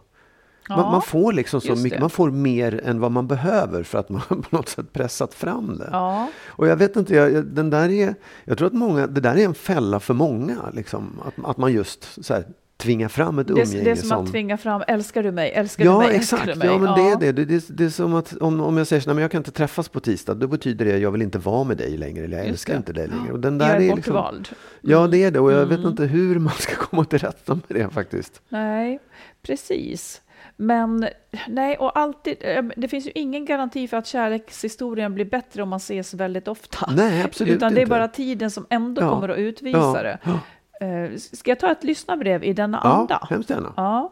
Man, 0.69 0.79
Ja, 0.79 0.91
man 0.91 1.01
får 1.01 1.33
liksom 1.33 1.61
så 1.61 1.75
mycket, 1.75 1.91
det. 1.91 1.99
man 1.99 2.09
får 2.09 2.31
mer 2.31 2.81
än 2.85 2.99
vad 2.99 3.11
man 3.11 3.27
behöver 3.27 3.83
för 3.83 3.97
att 3.99 4.09
man 4.09 4.21
på 4.27 4.55
något 4.55 4.69
sätt 4.69 4.93
pressat 4.93 5.33
fram 5.33 5.77
det. 5.77 5.89
Ja, 5.91 6.29
Och 6.47 6.67
jag 6.67 6.75
vet 6.75 6.95
inte, 6.95 7.15
jag, 7.15 7.45
den 7.45 7.69
där 7.69 7.89
är, 7.89 8.15
jag 8.45 8.57
tror 8.57 8.67
att 8.67 8.73
många, 8.73 9.07
det 9.07 9.21
där 9.21 9.35
är 9.35 9.45
en 9.45 9.53
fälla 9.53 9.99
för 9.99 10.13
många. 10.13 10.55
Liksom, 10.73 11.21
att, 11.25 11.45
att 11.49 11.57
man 11.57 11.73
just 11.73 12.25
så 12.25 12.33
här, 12.33 12.43
tvingar 12.77 13.07
fram 13.07 13.39
ett 13.39 13.47
det, 13.47 13.53
umgänge 13.53 13.83
det 13.83 13.91
är 13.91 13.95
som, 13.95 14.23
att 14.25 14.31
tvinga 14.31 14.57
fram, 14.57 14.83
älskar 14.87 15.23
du 15.23 15.31
mig, 15.31 15.51
älskar 15.51 15.83
du 15.83 15.89
Ja, 15.89 15.99
mig, 15.99 16.09
exakt. 16.15 16.47
älskar 16.47 16.53
du 16.73 16.79
mig? 16.79 16.89
Ja, 16.89 16.95
men 16.95 17.19
det 17.19 17.27
är 17.27 17.33
det. 17.33 17.45
Det, 17.45 17.45
det, 17.45 17.65
det 17.77 17.85
är 17.85 17.89
som 17.89 18.13
att 18.15 18.37
om, 18.37 18.61
om 18.61 18.77
jag 18.77 18.87
säger 18.87 19.01
så, 19.01 19.09
nej, 19.09 19.15
men 19.15 19.21
jag 19.21 19.31
kan 19.31 19.39
inte 19.39 19.51
träffas 19.51 19.89
på 19.89 19.99
tisdag, 19.99 20.33
då 20.33 20.47
betyder 20.47 20.85
det 20.85 20.93
att 20.95 21.01
jag 21.01 21.11
vill 21.11 21.21
inte 21.21 21.39
vara 21.39 21.63
med 21.63 21.77
dig 21.77 21.97
längre, 21.97 22.23
eller 22.23 22.37
jag 22.37 22.45
Just 22.47 22.53
älskar 22.53 22.73
det. 22.73 22.77
inte 22.77 22.93
dig 22.93 23.07
längre. 23.07 23.31
Och 23.33 23.39
den 23.39 23.57
där 23.57 23.65
Jag 23.65 23.75
är 23.75 23.91
är 23.91 23.95
liksom, 23.95 24.13
bortvald. 24.13 24.49
Ja, 24.81 25.07
det 25.07 25.23
är 25.23 25.31
det. 25.31 25.39
Och 25.39 25.51
jag 25.51 25.65
vet 25.65 25.77
Mm. 25.79 25.89
inte 25.91 26.03
hur 26.05 26.39
man 26.39 26.53
ska 26.53 26.75
komma 26.85 27.05
till 27.05 27.19
rätta 27.19 27.53
med 27.55 27.63
det 27.67 27.89
faktiskt. 27.89 28.41
Nej, 28.49 28.99
precis. 29.41 30.21
Men 30.59 31.07
nej, 31.47 31.77
och 31.77 31.99
alltid, 31.99 32.37
eh, 32.39 32.63
det 32.77 32.87
finns 32.87 33.07
ju 33.07 33.11
ingen 33.15 33.45
garanti 33.45 33.87
för 33.87 33.97
att 33.97 34.07
kärlekshistorien 34.07 35.13
blir 35.15 35.25
bättre 35.25 35.63
om 35.63 35.69
man 35.69 35.77
ses 35.77 36.13
väldigt 36.13 36.47
ofta. 36.47 36.91
Nej, 36.95 37.23
absolut 37.23 37.55
Utan 37.55 37.73
det 37.73 37.79
är 37.79 37.81
inte. 37.81 37.89
bara 37.89 38.07
tiden 38.07 38.51
som 38.51 38.65
ändå 38.69 39.01
Ja. 39.01 39.09
kommer 39.09 39.29
att 39.29 39.37
utvisa 39.37 39.77
Ja. 39.79 40.03
det. 40.03 40.19
Eh, 40.85 41.17
Ska 41.17 41.51
jag 41.51 41.59
ta 41.59 41.71
ett 41.71 41.83
lyssnarbrev 41.83 42.43
i 42.43 42.53
denna 42.53 42.81
Ja, 42.83 42.89
anda? 42.89 43.27
hemskt 43.29 43.49
gärna. 43.49 43.73
Ja. 43.77 44.11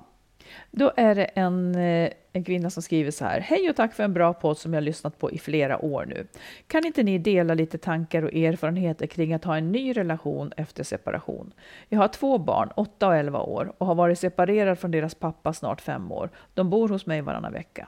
Då 0.72 0.92
är 0.96 1.16
det 1.16 1.24
en, 1.24 1.76
eh, 1.76 2.10
en 2.34 2.44
kvinna 2.44 2.70
som 2.70 2.84
skriver 2.84 3.12
så 3.12 3.26
här. 3.26 3.40
Hej 3.40 3.70
och 3.70 3.76
tack 3.76 3.94
för 3.94 4.04
en 4.04 4.14
bra 4.14 4.34
podd 4.34 4.58
som 4.58 4.74
jag 4.74 4.84
lyssnat 4.84 5.20
på 5.20 5.32
i 5.32 5.38
flera 5.38 5.86
år 5.86 6.06
nu. 6.06 6.28
Kan 6.68 6.86
inte 6.86 7.04
ni 7.04 7.18
dela 7.18 7.54
lite 7.54 7.78
tankar 7.78 8.24
och 8.24 8.34
erfarenheter 8.34 9.08
kring 9.08 9.34
att 9.34 9.44
ha 9.44 9.58
en 9.58 9.72
ny 9.72 9.94
relation 9.94 10.52
efter 10.58 10.84
separation? 10.84 11.54
Jag 11.90 12.00
har 12.00 12.08
två 12.08 12.38
barn, 12.38 12.70
8 12.76 13.08
och 13.08 13.16
11 13.16 13.40
år, 13.40 13.74
och 13.78 13.88
har 13.88 13.96
varit 13.96 14.20
separerad 14.20 14.80
från 14.80 14.92
deras 14.92 15.16
pappa 15.16 15.54
snart 15.54 15.82
fem 15.82 16.12
år. 16.12 16.30
De 16.54 16.70
bor 16.70 16.90
hos 16.90 17.06
mig 17.06 17.22
varannan 17.22 17.54
vecka. 17.54 17.88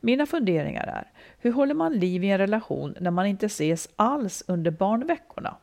Mina 0.00 0.26
funderingar 0.26 0.86
är, 0.86 1.12
hur 1.38 1.52
håller 1.52 1.74
man 1.74 1.92
liv 1.92 2.24
i 2.24 2.30
en 2.30 2.38
relation 2.38 2.94
när 3.00 3.10
man 3.10 3.26
inte 3.26 3.46
ses 3.46 3.88
alls 3.96 4.44
under 4.46 4.70
barnveckorna? 4.70 5.56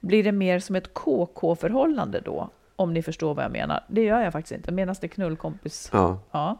Blir 0.00 0.24
det 0.24 0.32
mer 0.32 0.58
som 0.58 0.76
ett 0.76 0.94
KK-förhållande 0.94 2.20
då? 2.20 2.50
Om 2.76 2.94
ni 2.94 3.02
förstår 3.02 3.34
vad 3.34 3.44
jag 3.44 3.52
menar. 3.52 3.84
Det 3.88 4.02
gör 4.02 4.20
jag 4.20 4.32
faktiskt 4.32 4.52
inte. 4.52 4.72
Menas 4.72 5.00
det 5.00 5.08
knullkompis? 5.08 5.90
Ja. 5.92 6.18
Ja. 6.30 6.58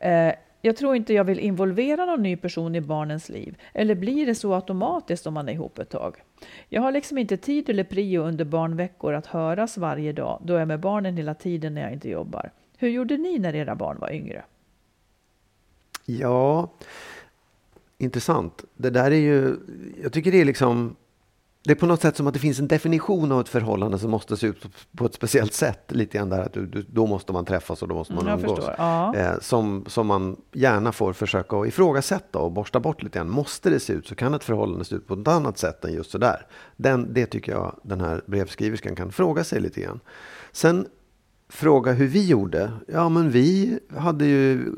Eh, 0.00 0.34
jag 0.60 0.76
tror 0.76 0.96
inte 0.96 1.14
jag 1.14 1.24
vill 1.24 1.38
involvera 1.38 2.06
någon 2.06 2.22
ny 2.22 2.36
person 2.36 2.74
i 2.74 2.80
barnens 2.80 3.28
liv. 3.28 3.56
Eller 3.72 3.94
blir 3.94 4.26
det 4.26 4.34
så 4.34 4.54
automatiskt 4.54 5.26
om 5.26 5.34
man 5.34 5.48
är 5.48 5.52
ihop 5.52 5.78
ett 5.78 5.90
tag? 5.90 6.16
Jag 6.68 6.82
har 6.82 6.92
liksom 6.92 7.18
inte 7.18 7.36
tid 7.36 7.68
eller 7.68 7.84
prio 7.84 8.22
under 8.22 8.44
barnveckor 8.44 9.14
att 9.14 9.26
höras 9.26 9.78
varje 9.78 10.12
dag 10.12 10.40
då 10.44 10.52
jag 10.52 10.62
är 10.62 10.66
med 10.66 10.80
barnen 10.80 11.16
hela 11.16 11.34
tiden 11.34 11.74
när 11.74 11.82
jag 11.82 11.92
inte 11.92 12.08
jobbar. 12.08 12.50
Hur 12.76 12.88
gjorde 12.88 13.16
ni 13.16 13.38
när 13.38 13.54
era 13.54 13.74
barn 13.74 13.98
var 14.00 14.12
yngre? 14.12 14.44
Ja, 16.04 16.70
intressant. 17.98 18.64
Det 18.74 18.90
där 18.90 19.10
är 19.10 19.16
ju, 19.16 19.56
jag 20.02 20.12
tycker 20.12 20.32
det 20.32 20.40
är 20.40 20.44
liksom, 20.44 20.96
det 21.66 21.72
är 21.72 21.74
på 21.74 21.86
något 21.86 22.00
sätt 22.00 22.16
som 22.16 22.26
att 22.26 22.34
det 22.34 22.40
finns 22.40 22.58
en 22.58 22.68
definition 22.68 23.32
av 23.32 23.40
ett 23.40 23.48
förhållande 23.48 23.98
som 23.98 24.10
måste 24.10 24.36
se 24.36 24.46
ut 24.46 24.66
på 24.96 25.06
ett 25.06 25.14
speciellt 25.14 25.52
sätt. 25.52 25.80
Lite 25.88 26.18
grann 26.18 26.28
där 26.28 26.40
att 26.42 26.52
du, 26.52 26.66
du, 26.66 26.82
då 26.82 27.06
måste 27.06 27.32
man 27.32 27.44
träffas 27.44 27.82
och 27.82 27.88
då 27.88 27.94
måste 27.94 28.14
man 28.14 28.28
Mm, 28.28 28.40
umgås. 28.40 28.64
Ja. 28.78 29.14
Eh, 29.14 29.38
som, 29.40 29.84
som 29.86 30.06
man 30.06 30.36
gärna 30.52 30.92
får 30.92 31.12
försöka 31.12 31.56
att 31.56 31.68
ifrågasätta 31.68 32.38
och 32.38 32.52
borsta 32.52 32.80
bort 32.80 33.02
lite 33.02 33.18
grann. 33.18 33.30
Måste 33.30 33.70
det 33.70 33.80
se 33.80 33.92
ut 33.92 34.06
så 34.06 34.14
kan 34.14 34.34
ett 34.34 34.44
förhållande 34.44 34.84
se 34.84 34.94
ut 34.94 35.06
på 35.06 35.14
ett 35.14 35.28
annat 35.28 35.58
sätt 35.58 35.84
än 35.84 35.92
just 35.92 36.10
sådär. 36.10 36.46
Den, 36.76 37.14
det 37.14 37.26
tycker 37.26 37.52
jag 37.52 37.76
den 37.82 38.00
här 38.00 38.22
brevskriverskan 38.26 38.96
kan 38.96 39.12
fråga 39.12 39.44
sig 39.44 39.60
lite 39.60 39.80
grann. 39.80 40.00
Sen 40.52 40.86
fråga 41.48 41.92
hur 41.92 42.06
vi 42.06 42.26
gjorde. 42.26 42.72
Ja, 42.88 43.08
men 43.08 43.30
vi 43.30 43.78
hade 43.96 44.26
ju, 44.26 44.72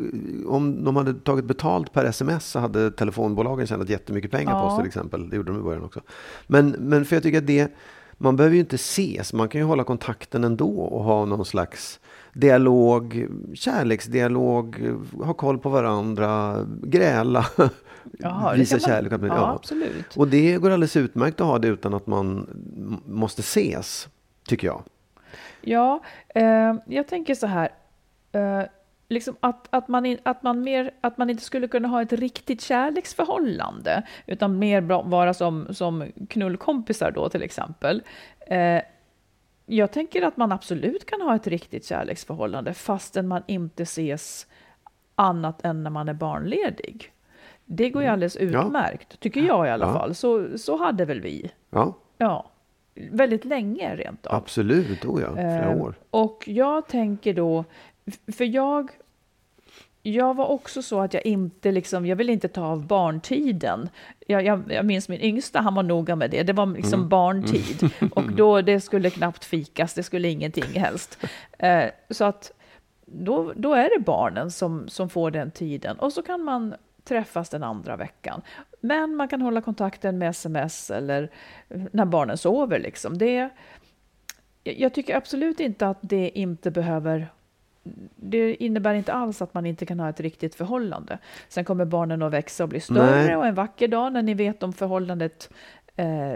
om 0.46 0.84
de 0.84 0.96
hade 0.96 1.14
tagit 1.14 1.44
betalt 1.44 1.92
per 1.92 2.04
sms 2.04 2.46
så 2.46 2.58
hade 2.58 2.90
telefonbolagen 2.90 3.66
tjänat 3.66 3.88
jättemycket 3.88 4.30
pengar 4.30 4.52
på 4.52 4.58
Ja. 4.58 4.70
oss 4.72 4.78
till 4.78 4.86
exempel. 4.86 5.30
Det 5.30 5.36
gjorde 5.36 5.52
de 5.52 5.60
i 5.60 5.62
början 5.62 5.84
också. 5.84 6.00
Men, 6.46 6.68
men 6.70 7.04
för 7.04 7.16
jag 7.16 7.22
tycker 7.22 7.38
att 7.38 7.46
det, 7.46 7.72
man 8.18 8.36
behöver 8.36 8.54
ju 8.54 8.60
inte 8.60 8.76
ses. 8.76 9.32
Man 9.32 9.48
kan 9.48 9.60
ju 9.60 9.64
hålla 9.66 9.84
kontakten 9.84 10.44
ändå 10.44 10.78
och 10.80 11.04
ha 11.04 11.24
någon 11.24 11.44
slags 11.46 12.00
dialog, 12.32 13.26
kärleksdialog, 13.54 14.90
ha 15.24 15.34
koll 15.34 15.58
på 15.58 15.68
varandra, 15.68 16.56
gräla, 16.82 17.46
Jaha, 18.18 18.54
visa 18.54 18.74
man- 18.76 18.80
kärlek. 18.80 19.10
man- 19.12 19.24
Ja, 19.26 19.54
absolut. 19.54 20.16
Och 20.16 20.28
det 20.28 20.56
går 20.58 20.70
alldeles 20.70 20.96
utmärkt 20.96 21.40
att 21.40 21.46
ha 21.46 21.58
det 21.58 21.68
utan 21.68 21.94
att 21.94 22.06
man 22.06 22.46
måste 23.06 23.40
ses, 23.40 24.08
tycker 24.48 24.66
jag. 24.66 24.82
Ja, 25.60 26.00
eh, 26.28 26.74
jag 26.86 27.06
tänker 27.06 27.34
så 27.34 27.46
här. 27.46 27.68
Eh, 28.32 28.62
liksom 29.08 29.36
att, 29.40 29.68
att, 29.70 29.88
man 29.88 30.06
in, 30.06 30.18
att, 30.22 30.42
man 30.42 30.60
mer, 30.62 30.90
att 31.00 31.18
man 31.18 31.30
inte 31.30 31.42
skulle 31.42 31.68
kunna 31.68 31.88
ha 31.88 32.02
ett 32.02 32.12
riktigt 32.12 32.60
kärleksförhållande, 32.60 34.02
utan 34.26 34.58
mer 34.58 34.80
vara 35.02 35.34
som, 35.34 35.66
som 35.74 36.04
knullkompisar 36.28 37.10
då 37.10 37.28
till 37.28 37.42
exempel. 37.42 38.02
Eh, 38.46 38.82
jag 39.66 39.90
tänker 39.92 40.22
att 40.22 40.36
man 40.36 40.52
absolut 40.52 41.06
kan 41.06 41.20
ha 41.20 41.34
ett 41.36 41.46
riktigt 41.46 41.86
kärleksförhållande 41.86 42.74
fastän 42.74 43.28
man 43.28 43.42
inte 43.46 43.82
ses 43.82 44.46
annat 45.14 45.64
än 45.64 45.82
när 45.82 45.90
man 45.90 46.08
är 46.08 46.14
barnledig. 46.14 47.12
Det 47.64 47.90
går 47.90 48.02
ju 48.02 48.08
alldeles 48.08 48.36
utmärkt, 48.36 49.20
tycker 49.20 49.40
jag 49.40 49.66
i 49.66 49.70
alla 49.70 49.86
Ja. 49.86 49.92
fall. 49.92 50.14
Så, 50.14 50.58
så 50.58 50.76
hade 50.76 51.04
väl 51.04 51.20
vi. 51.20 51.50
Ja, 51.70 51.94
Ja, 52.18 52.50
väldigt 53.10 53.44
länge 53.44 53.96
rent 53.96 54.26
av. 54.26 54.34
absolut. 54.36 55.04
Oh 55.04 55.22
ja, 55.22 55.32
flera 55.32 55.70
Eh, 55.72 55.80
år. 55.80 55.94
Och 56.10 56.44
jag 56.46 56.86
tänker 56.88 57.34
då, 57.34 57.64
för 58.32 58.44
jag, 58.44 58.90
jag 60.02 60.34
var 60.36 60.46
också 60.46 60.82
så 60.82 61.00
att 61.00 61.14
jag 61.14 61.26
inte 61.26 61.72
liksom, 61.72 62.06
jag 62.06 62.16
ville 62.16 62.32
inte 62.32 62.48
ta 62.48 62.62
av 62.64 62.86
barntiden. 62.86 63.88
Jag, 64.26 64.44
jag, 64.44 64.62
jag 64.68 64.84
minns 64.86 65.08
min 65.08 65.20
yngsta, 65.20 65.60
han 65.60 65.74
var 65.74 65.82
noga 65.82 66.16
med 66.16 66.30
det. 66.30 66.42
Det 66.42 66.52
var 66.52 66.66
liksom 66.66 67.00
Mm. 67.00 67.08
barntid. 67.08 67.90
Och 68.14 68.32
då, 68.32 68.60
det 68.60 68.80
skulle 68.80 69.10
knappt 69.10 69.44
fikas, 69.44 69.94
det 69.94 70.02
skulle 70.02 70.28
ingenting 70.28 70.80
helst. 70.80 71.18
Eh, 71.58 71.84
så 72.10 72.24
att 72.24 72.52
då, 73.06 73.52
då 73.56 73.74
är 73.74 73.98
det 73.98 74.04
barnen 74.04 74.50
som, 74.50 74.88
som 74.88 75.08
får 75.08 75.30
den 75.30 75.50
tiden. 75.50 75.98
Och 75.98 76.12
så 76.12 76.22
kan 76.22 76.44
man 76.44 76.74
träffas 77.08 77.48
den 77.48 77.62
andra 77.62 77.96
veckan. 77.96 78.42
Men 78.80 79.16
man 79.16 79.28
kan 79.28 79.42
hålla 79.42 79.60
kontakten 79.60 80.18
med 80.18 80.30
sms 80.30 80.90
eller 80.90 81.30
när 81.68 82.04
barnen 82.04 82.38
sover. 82.38 82.78
Liksom. 82.78 83.18
Det, 83.18 83.48
jag 84.62 84.94
tycker 84.94 85.16
absolut 85.16 85.60
inte 85.60 85.88
att 85.88 85.98
det 86.00 86.38
inte 86.38 86.70
behöver 86.70 87.28
det 88.16 88.54
innebär 88.54 88.94
inte 88.94 89.12
alls 89.12 89.42
att 89.42 89.54
man 89.54 89.66
inte 89.66 89.86
kan 89.86 90.00
ha 90.00 90.08
ett 90.08 90.20
riktigt 90.20 90.54
förhållande. 90.54 91.18
Sen 91.48 91.64
kommer 91.64 91.84
barnen 91.84 92.22
att 92.22 92.32
växa 92.32 92.62
och 92.62 92.68
bli 92.68 92.80
större 92.80 93.26
Nej. 93.26 93.36
och 93.36 93.46
en 93.46 93.54
vacker 93.54 93.88
dag 93.88 94.12
när 94.12 94.22
ni 94.22 94.34
vet 94.34 94.62
om 94.62 94.72
förhållandet 94.72 95.50
eh, 95.96 96.32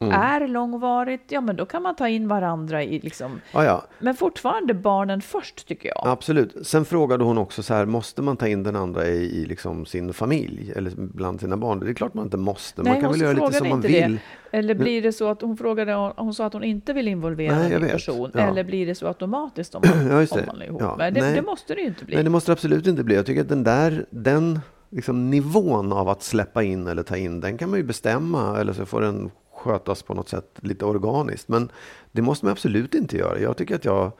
Mm. 0.00 0.14
är 0.20 0.48
långvarigt, 0.48 1.22
ja 1.28 1.40
men 1.40 1.56
då 1.56 1.66
kan 1.66 1.82
man 1.82 1.96
ta 1.96 2.08
in 2.08 2.28
varandra 2.28 2.82
i 2.82 2.98
liksom, 3.00 3.40
Ja, 3.52 3.64
ja, 3.64 3.84
men 3.98 4.14
fortfarande 4.14 4.74
barnen 4.74 5.20
först 5.20 5.68
tycker 5.68 5.88
jag. 5.88 6.02
absolut. 6.08 6.66
Sen 6.66 6.84
frågade 6.84 7.24
hon 7.24 7.38
också 7.38 7.62
så 7.62 7.74
här, 7.74 7.86
måste 7.86 8.22
man 8.22 8.36
ta 8.36 8.48
in 8.48 8.62
den 8.62 8.76
andra 8.76 9.06
i, 9.06 9.16
i 9.42 9.46
liksom 9.46 9.86
sin 9.86 10.12
familj 10.12 10.72
eller 10.76 10.92
bland 10.96 11.40
sina 11.40 11.56
barn? 11.56 11.80
Det 11.80 11.90
är 11.90 11.94
klart 11.94 12.14
man 12.14 12.24
inte 12.24 12.36
måste. 12.36 12.82
Nej, 12.82 12.92
man 12.92 13.02
kan 13.02 13.10
väl 13.12 13.20
göra 13.20 13.32
lite 13.32 13.52
som 13.58 13.68
man 13.68 13.78
inte 13.78 13.88
det. 13.88 14.06
vill. 14.06 14.18
Eller 14.50 14.74
blir 14.74 15.02
det 15.02 15.12
så 15.12 15.28
att 15.30 15.42
hon 15.42 15.56
frågade, 15.56 16.12
hon 16.16 16.34
sa 16.34 16.46
att 16.46 16.52
hon 16.52 16.64
inte 16.64 16.92
vill 16.92 17.08
involvera 17.08 17.58
Nej, 17.58 17.72
en 17.74 17.88
person, 17.88 18.30
Ja. 18.34 18.40
eller 18.40 18.64
blir 18.64 18.86
det 18.86 18.94
så 18.94 19.06
automatiskt 19.06 19.74
om 19.74 19.82
man, 20.06 20.06
Ja, 20.10 20.26
om 20.30 20.40
man 20.46 20.62
är 20.62 20.66
ihop? 20.66 20.82
Ja, 20.98 21.10
det, 21.10 21.10
det 21.10 21.42
måste 21.42 21.74
det 21.74 21.80
ju 21.80 21.86
inte 21.86 22.04
bli. 22.04 22.14
Nej, 22.14 22.24
det 22.24 22.30
måste 22.30 22.50
det 22.50 22.52
absolut 22.52 22.86
inte 22.86 23.04
bli. 23.04 23.14
Jag 23.14 23.26
tycker 23.26 23.40
att 23.40 23.48
den 23.48 23.64
där, 23.64 24.06
den 24.10 24.60
liksom 24.90 25.30
nivån 25.30 25.92
av 25.92 26.08
att 26.08 26.22
släppa 26.22 26.62
in 26.62 26.86
eller 26.86 27.02
ta 27.02 27.16
in, 27.16 27.40
den 27.40 27.58
kan 27.58 27.70
man 27.70 27.78
ju 27.78 27.84
bestämma 27.84 28.60
eller 28.60 28.72
så 28.72 28.86
får 28.86 29.00
den 29.00 29.30
skötas 29.58 30.02
på 30.02 30.14
något 30.14 30.28
sätt 30.28 30.58
lite 30.62 30.84
organiskt. 30.84 31.48
Men 31.48 31.70
det 32.12 32.22
måste 32.22 32.44
man 32.44 32.52
absolut 32.52 32.94
inte 32.94 33.16
göra. 33.16 33.38
Jag 33.38 33.56
tycker 33.56 33.74
att 33.74 33.84
jag, 33.84 34.12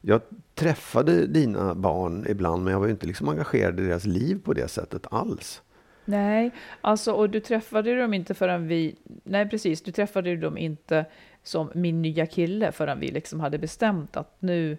jag 0.00 0.20
träffade 0.54 1.26
dina 1.26 1.74
barn 1.74 2.26
ibland, 2.28 2.64
men 2.64 2.72
jag 2.72 2.80
var 2.80 2.86
ju 2.86 2.92
inte 2.92 3.06
liksom 3.06 3.28
engagerad 3.28 3.80
i 3.80 3.82
deras 3.82 4.04
liv 4.04 4.40
på 4.44 4.52
det 4.52 4.68
sättet 4.68 5.06
alls. 5.10 5.62
Nej, 6.04 6.50
alltså 6.80 7.12
och 7.12 7.30
du 7.30 7.40
träffade 7.40 8.00
dem 8.00 8.14
inte 8.14 8.34
förrän 8.34 8.68
vi, 8.68 8.96
nej 9.24 9.48
precis, 9.48 9.82
du 9.82 9.92
träffade 9.92 10.36
dem 10.36 10.58
inte 10.58 11.04
som 11.42 11.70
min 11.74 12.02
nya 12.02 12.26
kille 12.26 12.72
förrän 12.72 13.00
vi 13.00 13.10
liksom 13.10 13.40
hade 13.40 13.58
bestämt 13.58 14.16
att 14.16 14.36
nu, 14.38 14.78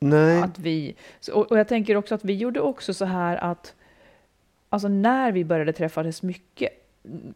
Nej, 0.00 0.42
att 0.42 0.58
vi, 0.58 0.96
och, 1.32 1.50
och 1.50 1.58
jag 1.58 1.68
tänker 1.68 1.96
också 1.96 2.14
att 2.14 2.24
vi 2.24 2.36
gjorde 2.36 2.60
också 2.60 2.94
så 2.94 3.04
här 3.04 3.36
att, 3.36 3.74
alltså 4.68 4.88
när 4.88 5.32
vi 5.32 5.44
började 5.44 5.72
träffas 5.72 6.22
mycket, 6.22 6.70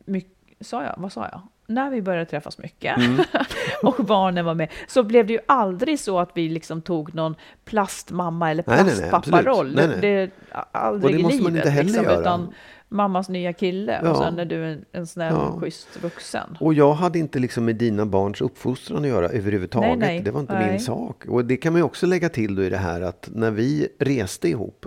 mycket 0.05 0.33
sa 0.61 0.85
jag, 0.85 0.95
vad 0.99 1.13
sa 1.13 1.29
jag? 1.33 1.41
När 1.75 1.91
vi 1.91 2.03
började 2.03 2.25
träffas 2.27 2.59
mycket 2.59 2.97
Mm. 2.99 3.25
och 3.83 4.05
barnen 4.05 4.45
var 4.45 4.55
med, 4.55 4.69
så 4.89 5.03
blev 5.03 5.27
det 5.27 5.33
ju 5.33 5.39
aldrig 5.47 6.01
så 6.01 6.19
att 6.19 6.31
vi 6.35 6.49
liksom 6.49 6.83
tog 6.83 7.15
någon 7.15 7.35
plastmamma 7.65 8.51
eller 8.51 8.65
Nej, 8.67 8.85
nej, 8.85 8.95
nej, 9.01 9.09
plastpapparoll. 9.11 9.75
Nej, 9.75 9.89
nej. 9.89 9.99
Det, 10.01 10.31
aldrig 10.73 11.05
Och 11.05 11.13
det 11.13 11.19
i 11.21 11.23
måste 11.23 11.37
livet. 11.37 11.53
man 11.53 11.57
inte 11.57 11.71
heller 11.71 11.85
liksom, 11.91 12.05
göra. 12.05 12.21
Utan 12.21 12.53
mammas 12.89 13.29
nya 13.29 13.53
kille 13.53 14.01
Ja. 14.05 14.11
och 14.11 14.17
sen 14.17 14.39
är 14.39 14.45
du 14.45 14.67
en, 14.67 14.85
en 14.93 15.07
snäll, 15.07 15.35
Ja. 15.37 15.59
schysst 15.61 16.03
vuxen. 16.03 16.57
Och 16.61 16.75
jag 16.75 16.93
hade 16.93 17.19
inte 17.19 17.39
liksom 17.39 17.65
med 17.65 17.77
dina 17.77 18.07
barns 18.07 18.41
uppfostran 18.41 18.99
att 19.03 19.09
göra 19.09 19.29
överhuvudtaget. 19.29 19.99
Nej, 19.99 20.09
nej. 20.09 20.21
Det 20.21 20.31
var 20.31 20.41
inte 20.41 20.53
Nej. 20.59 20.71
min 20.71 20.81
sak. 20.81 21.25
Och 21.29 21.45
det 21.45 21.57
kan 21.57 21.73
man 21.73 21.81
ju 21.81 21.85
också 21.85 22.07
lägga 22.07 22.29
till 22.29 22.55
då 22.55 22.63
i 22.65 22.69
det 22.71 22.77
här 22.77 23.01
att 23.01 23.29
när 23.35 23.51
vi 23.51 23.89
reste 23.99 24.49
ihop 24.49 24.87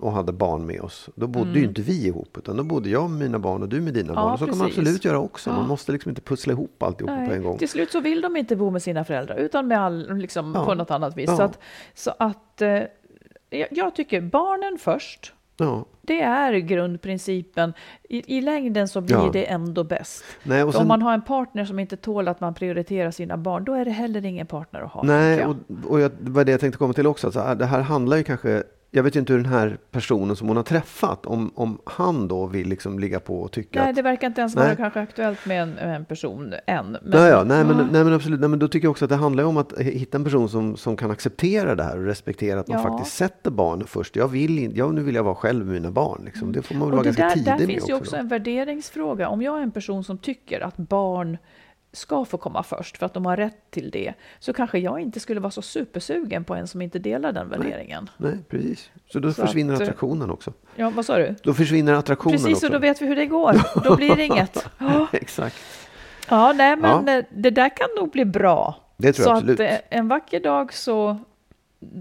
och 0.00 0.12
hade 0.12 0.32
barn 0.32 0.66
med 0.66 0.80
oss, 0.80 1.08
då 1.14 1.26
bodde 1.26 1.58
ju 1.58 1.64
inte 1.64 1.82
vi 1.82 2.06
ihop, 2.06 2.38
utan 2.38 2.56
då 2.56 2.62
bodde 2.64 2.88
jag 2.90 3.10
med 3.10 3.20
mina 3.20 3.38
barn 3.38 3.62
och 3.62 3.68
du 3.68 3.80
med 3.80 3.94
dina 3.94 4.12
Mm. 4.12 4.14
Ja, 4.18 4.22
barn. 4.22 4.32
Och 4.32 4.38
så 4.38 4.46
kan 4.46 4.58
man 4.58 4.66
precis. 4.66 4.78
absolut 4.82 5.04
göra 5.04 5.18
också. 5.18 5.50
Man 5.50 5.58
Ja. 5.60 5.66
måste 5.66 5.92
liksom 5.92 6.08
inte 6.08 6.20
pussla 6.20 6.52
ihop 6.52 6.82
alltihopa 6.82 7.26
på 7.26 7.32
en 7.32 7.42
gång. 7.42 7.58
Till 7.58 7.68
slut 7.68 7.90
så 7.92 8.00
vill 8.00 8.20
de 8.20 8.36
inte 8.36 8.56
bo 8.56 8.70
med 8.70 8.82
sina 8.82 9.04
föräldrar 9.04 9.36
utan 9.36 9.68
med 9.68 9.78
all, 9.80 10.16
liksom, 10.16 10.52
Ja. 10.54 10.64
på 10.64 10.74
något 10.74 10.90
annat 10.90 11.16
vis. 11.16 11.36
Så 11.36 11.42
att, 11.42 11.58
så 11.94 12.12
att 12.18 12.62
eh, 12.62 12.68
jag, 13.50 13.68
jag 13.70 13.94
tycker 13.94 14.20
barnen 14.20 14.78
först. 14.80 15.32
Det 16.02 16.20
är 16.20 16.52
grundprincipen. 16.52 17.72
I, 18.08 18.36
I 18.38 18.40
längden 18.40 18.88
så 18.88 19.00
blir 19.00 19.32
det 19.32 19.44
ändå 19.44 19.84
bäst. 19.84 20.24
Nej, 20.42 20.62
och 20.62 20.72
För 20.72 20.78
Om 20.78 20.82
sen, 20.82 20.88
man 20.88 21.02
har 21.02 21.14
en 21.14 21.22
partner 21.22 21.64
som 21.64 21.78
inte 21.78 21.96
tål 21.96 22.28
att 22.28 22.40
man 22.40 22.54
prioriterar 22.54 23.10
sina 23.10 23.36
barn, 23.36 23.64
då 23.64 23.72
är 23.74 23.84
det 23.84 23.90
heller 23.90 24.24
ingen 24.26 24.46
partner 24.46 24.80
att 24.80 24.90
ha. 24.92 25.02
nej 25.02 25.36
tycker 25.36 25.48
och, 25.50 25.56
jag. 25.68 25.90
och 25.90 26.00
jag, 26.00 26.10
det 26.20 26.30
var 26.30 26.44
det 26.44 26.50
jag 26.50 26.60
tänkte 26.60 26.78
komma 26.78 26.92
till 26.92 27.06
också. 27.06 27.26
Alltså, 27.26 27.54
det 27.58 27.66
här 27.66 27.80
handlar 27.80 28.16
ju 28.16 28.22
kanske 28.24 28.62
jag 28.96 29.02
vet 29.02 29.16
inte 29.16 29.32
hur 29.32 29.40
den 29.42 29.52
här 29.52 29.78
personen 29.90 30.36
som 30.36 30.48
hon 30.48 30.56
har 30.56 30.64
träffat, 30.64 31.26
om, 31.26 31.50
om 31.54 31.78
han 31.84 32.28
då 32.28 32.46
vill 32.46 32.68
liksom 32.68 32.98
ligga 32.98 33.20
på 33.20 33.40
och 33.40 33.52
tycka 33.52 33.80
Nej, 33.80 33.90
att 33.90 33.96
det 33.96 34.02
verkar 34.02 34.26
inte 34.26 34.40
ens 34.40 34.56
Nej. 34.56 34.64
vara 34.64 34.76
kanske 34.76 35.00
aktuellt 35.00 35.46
med 35.46 35.62
en, 35.62 35.78
en 35.78 36.04
person 36.04 36.54
än. 36.66 36.86
Men, 36.90 37.00
Nej, 37.04 37.30
ja, 37.30 37.44
nej, 37.44 37.64
men, 37.64 37.76
nej 37.92 38.04
men 38.04 38.12
absolut, 38.12 38.40
nej, 38.40 38.48
men 38.48 38.58
då 38.58 38.68
tycker 38.68 38.86
jag 38.86 38.90
också 38.90 39.04
att 39.04 39.08
det 39.08 39.16
handlar 39.16 39.44
om 39.44 39.56
att 39.56 39.78
hitta 39.78 40.18
en 40.18 40.24
person 40.24 40.48
som, 40.48 40.76
som 40.76 40.96
kan 40.96 41.10
acceptera 41.10 41.74
det 41.74 41.82
här 41.82 41.98
och 41.98 42.04
respektera 42.04 42.60
att 42.60 42.68
man 42.68 42.82
Ja. 42.82 42.88
faktiskt 42.90 43.16
sätter 43.16 43.50
barnen 43.50 43.86
först. 43.86 44.16
Jag 44.16 44.28
vill, 44.28 44.76
jag, 44.76 44.94
nu 44.94 45.02
vill 45.02 45.14
jag 45.14 45.24
vara 45.24 45.34
själv 45.34 45.64
med 45.66 45.74
mina 45.74 45.90
barn. 45.90 46.22
Liksom. 46.24 46.52
Det 46.52 46.62
får 46.62 46.74
man 46.74 46.88
väl 46.88 46.98
Och 46.98 47.04
vara 47.04 47.14
ganska 47.14 47.22
där, 47.22 47.34
där 47.44 47.56
tidig 47.58 47.66
med 47.66 47.66
finns 47.66 47.88
ju 47.88 47.94
också. 47.94 48.02
också 48.02 48.16
då. 48.16 48.20
en 48.20 48.28
värderingsfråga. 48.28 49.28
Om 49.28 49.42
jag 49.42 49.58
är 49.58 49.62
en 49.62 49.70
person 49.70 50.04
som 50.04 50.18
tycker 50.18 50.60
att 50.60 50.76
barn 50.76 51.38
ska 51.96 52.24
få 52.24 52.36
komma 52.38 52.62
först 52.62 52.96
för 52.98 53.06
att 53.06 53.14
de 53.14 53.26
har 53.26 53.36
rätt 53.36 53.70
till 53.70 53.90
det, 53.90 54.14
så 54.38 54.52
kanske 54.52 54.78
jag 54.78 55.00
inte 55.00 55.20
skulle 55.20 55.40
vara 55.40 55.50
så 55.50 55.62
supersugen 55.62 56.44
på 56.44 56.54
en 56.54 56.66
som 56.68 56.82
inte 56.82 56.98
delar 56.98 57.32
den 57.32 57.48
värderingen. 57.48 58.10
Nej, 58.16 58.38
precis. 58.48 58.90
Så 59.12 59.18
då 59.18 59.32
Så 59.32 59.46
försvinner 59.46 59.74
att, 59.74 59.80
eh, 59.80 59.84
attraktionen 59.84 60.30
också. 60.30 60.52
Ja, 60.76 60.90
vad 60.90 61.06
sa 61.06 61.16
du? 61.18 61.34
Då 61.42 61.54
försvinner 61.54 61.92
attraktionen 61.92 62.38
Precis, 62.38 62.54
också. 62.54 62.66
och 62.66 62.72
då 62.72 62.78
vet 62.78 63.02
vi 63.02 63.06
hur 63.06 63.16
det 63.16 63.26
går. 63.26 63.60
Då 63.84 63.96
blir 63.96 64.16
det 64.16 64.24
inget. 64.24 64.66
Ja, 64.78 65.06
Exakt. 65.12 65.56
Ja, 66.28 66.52
nej, 66.52 66.76
men 66.76 67.06
Ja. 67.06 67.12
eh, 67.18 67.24
det 67.30 67.50
där 67.50 67.76
kan 67.76 67.88
nog 67.96 68.10
bli 68.10 68.24
bra. 68.24 68.74
Det 68.96 69.12
tror 69.12 69.24
så 69.24 69.30
jag 69.30 69.36
absolut. 69.36 69.60
att 69.60 69.66
eh, 69.70 69.98
en 69.98 70.08
vacker 70.08 70.40
dag 70.40 70.72
så 70.72 71.18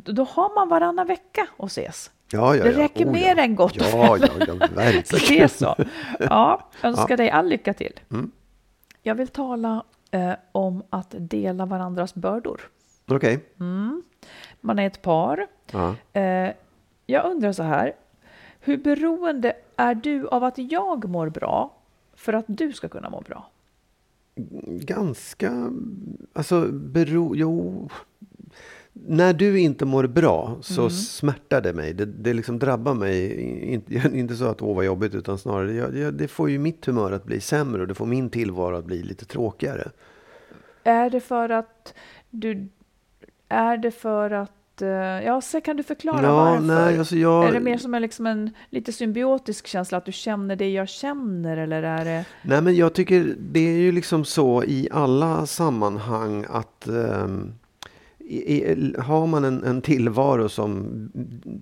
då 0.06 0.24
har 0.24 0.56
man 0.56 0.70
varannan 0.70 1.08
vecka 1.08 1.48
att 1.58 1.68
ses. 1.72 2.12
Ja, 2.32 2.56
ja, 2.56 2.64
det 2.64 2.72
ja. 2.72 2.78
räcker 2.80 3.06
Oh, 3.06 3.12
mer 3.12 3.36
ja. 3.38 3.43
än 3.43 3.56
gott 3.56 3.76
och 3.78 3.88
Ja, 3.91 4.18
ja, 4.18 4.28
ja, 4.39 4.46
Så 4.68 4.76
verkligen. 4.76 5.04
det 5.28 5.39
är 5.39 5.48
så. 5.48 5.76
Ja, 6.20 6.70
önskar 6.84 7.18
dig 7.18 7.30
all 7.30 7.48
lycka 7.50 7.74
till. 7.74 8.00
Mm. 8.12 8.32
Jag 9.08 9.16
vill 9.16 9.28
tala 9.28 9.84
eh, 10.12 10.34
om 10.51 10.84
att 10.89 11.16
dela 11.18 11.66
varandras 11.66 12.16
bördor. 12.16 12.62
Okej. 13.08 13.45
Man 14.62 14.80
är 14.80 14.88
ett 14.88 15.01
par. 15.01 15.47
Ja. 15.72 15.95
Eh, 16.14 16.53
jag 17.06 17.26
undrar 17.26 17.51
så 17.51 17.64
här. 17.64 17.93
Hur 18.60 18.78
beroende 18.78 19.53
är 19.76 19.95
du 19.95 20.28
av 20.28 20.43
att 20.43 20.58
jag 20.58 21.10
mår 21.10 21.30
bra 21.30 21.74
för 22.14 22.34
att 22.34 22.45
du 22.47 22.74
ska 22.74 22.89
kunna 22.89 23.10
må 23.10 23.22
bra? 23.22 23.49
Ganska, 24.66 25.72
alltså 26.34 26.68
bero, 26.72 27.36
jo. 27.36 27.89
När 29.08 29.34
du 29.34 29.60
inte 29.60 29.86
mår 29.86 30.08
bra 30.08 30.58
så 30.62 30.82
Mm. 30.82 30.89
smärtar 30.89 31.62
det 31.62 31.74
mig. 31.74 31.93
Det, 31.93 32.06
det 32.06 32.34
liksom 32.34 32.60
drabbar 32.60 32.93
mig. 32.93 33.41
Inte, 33.74 33.93
inte 34.14 34.36
så 34.36 34.46
att 34.46 34.62
åh 34.62 34.76
vad 34.76 34.86
jobbigt 34.86 35.16
utan 35.16 35.38
snarare 35.38 35.74
jag, 35.74 35.98
jag, 35.98 36.14
det 36.14 36.28
får 36.28 36.50
ju 36.50 36.58
mitt 36.60 36.86
humör 36.86 37.12
att 37.12 37.24
bli 37.26 37.39
sämre 37.41 37.82
och 37.82 37.88
det 37.88 37.93
får 37.93 38.06
min 38.06 38.30
tillvaro 38.30 38.76
att 38.76 38.86
bli 38.86 39.04
lite 39.04 39.26
tråkigare. 39.26 39.91
Är 40.84 41.10
det 41.10 41.20
för 41.20 41.50
att 41.50 41.93
du... 42.30 42.68
Är 43.50 43.78
det 43.78 43.91
för 43.91 44.32
att... 44.32 44.82
eh, 44.82 44.88
Ja, 45.26 45.41
så 45.41 45.62
kan 45.62 45.78
du 45.78 45.84
förklara 45.84 46.24
Ja, 46.24 46.36
varför? 46.36 46.64
nej, 46.64 47.00
alltså 47.00 47.16
jag, 47.16 47.46
Är 47.48 47.52
det 47.54 47.60
mer 47.60 47.78
som 47.78 47.93
en, 47.93 48.02
liksom 48.02 48.26
en 48.28 48.50
lite 48.70 48.91
symbiotisk 48.91 49.68
känsla, 49.68 49.98
att 49.98 50.06
du 50.06 50.12
känner 50.12 50.56
det 50.56 50.70
jag 50.70 50.89
känner, 50.89 51.58
eller 51.58 51.84
är 51.84 52.06
det... 52.06 52.26
Nej, 52.41 52.62
men 52.62 52.76
jag 52.76 52.93
tycker 52.93 53.36
det 53.39 53.60
är 53.60 53.78
ju 53.78 53.91
liksom 53.91 54.26
så 54.26 54.64
i 54.64 54.88
alla 54.91 55.46
sammanhang 55.46 56.46
att 56.50 56.88
ehm, 56.88 57.54
i, 58.28 58.72
i, 58.72 58.96
har 59.00 59.28
man 59.28 59.44
en, 59.44 59.64
en 59.64 59.82
tillvaro 59.82 60.50
som 60.50 60.86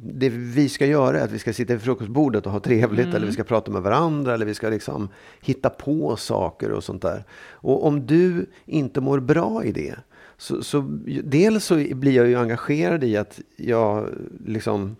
det 0.03 0.29
vi 0.29 0.69
ska 0.69 0.85
göra 0.85 1.19
är 1.19 1.23
att 1.23 1.31
vi 1.31 1.39
ska 1.39 1.53
sitta 1.53 1.73
vid 1.73 1.81
frukostbordet 1.81 2.45
och 2.45 2.51
ha 2.51 2.59
trevligt 2.59 3.13
eller 3.13 3.25
vi 3.25 3.33
ska 3.33 3.43
prata 3.43 3.71
med 3.71 3.81
varandra 3.81 4.33
eller 4.33 4.45
vi 4.45 4.53
ska 4.53 4.69
liksom 4.69 5.09
hitta 5.41 5.69
på 5.69 6.15
saker 6.15 6.71
och 6.71 6.83
sånt 6.83 7.01
där. 7.01 7.23
Och 7.51 7.87
om 7.87 8.05
du 8.05 8.45
inte 8.65 9.01
mår 9.01 9.19
bra 9.19 9.63
i 9.63 9.71
det 9.71 9.95
så, 10.37 10.63
så 10.63 10.81
dels 11.23 11.65
så 11.65 11.75
blir 11.75 12.11
jag 12.11 12.27
ju 12.27 12.35
engagerad 12.35 13.03
i 13.03 13.17
att 13.17 13.39
jag 13.55 14.09
liksom 14.45 14.95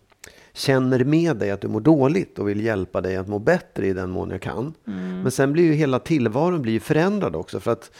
känner 0.53 1.03
med 1.03 1.37
dig 1.37 1.51
att 1.51 1.61
du 1.61 1.67
mår 1.67 1.81
dåligt 1.81 2.39
och 2.39 2.49
vill 2.49 2.61
hjälpa 2.61 3.01
dig 3.01 3.15
att 3.15 3.27
må 3.27 3.39
bättre 3.39 3.87
i 3.87 3.93
den 3.93 4.09
mån 4.09 4.29
jag 4.29 4.41
kan. 4.41 4.73
Men 5.23 5.31
sen 5.31 5.53
blir 5.53 5.63
ju 5.63 5.73
hela 5.73 5.99
tillvaron 5.99 6.61
blir 6.61 6.79
förändrad 6.79 7.35
också 7.35 7.59
för 7.59 7.71
att 7.71 7.91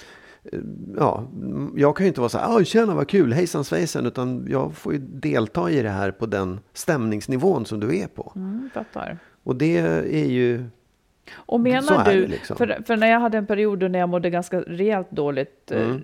Ja, 0.98 1.28
jag 1.76 1.96
kan 1.98 2.04
ju 2.06 2.08
inte 2.08 2.20
vara 2.22 2.30
så 2.30 2.38
här, 2.38 2.56
"Ah, 2.58 2.64
tjena 2.64 2.96
vad 2.96 3.08
kul, 3.08 3.34
hejsan 3.34 3.64
svejsen, 3.64 4.06
utan 4.06 4.48
jag 4.50 4.74
får 4.76 4.94
ju 4.94 5.00
delta 5.00 5.72
i 5.72 5.82
det 5.82 5.90
här 5.90 6.12
på 6.12 6.26
den 6.26 6.60
stämningsnivån 6.74 7.66
som 7.66 7.80
du 7.80 7.98
är 8.00 8.08
på. 8.08 8.32
Mm, 8.36 8.70
fattar. 8.74 9.18
Och 9.44 9.56
det 9.56 9.78
är 9.78 10.26
ju 10.30 10.66
Och 11.36 11.60
menar 11.60 12.06
du, 12.14 12.28
liksom. 12.28 12.58
för, 12.58 12.84
för 12.88 12.98
när 12.98 13.08
jag 13.08 13.20
hade 13.20 13.38
en 13.38 13.46
period 13.46 13.92
när 13.92 14.00
jag 14.00 14.10
mådde 14.10 14.30
ganska 14.30 14.62
rejält 14.62 15.12
dåligt, 15.12 15.72
Mm. 15.72 15.92
eh, 15.96 16.02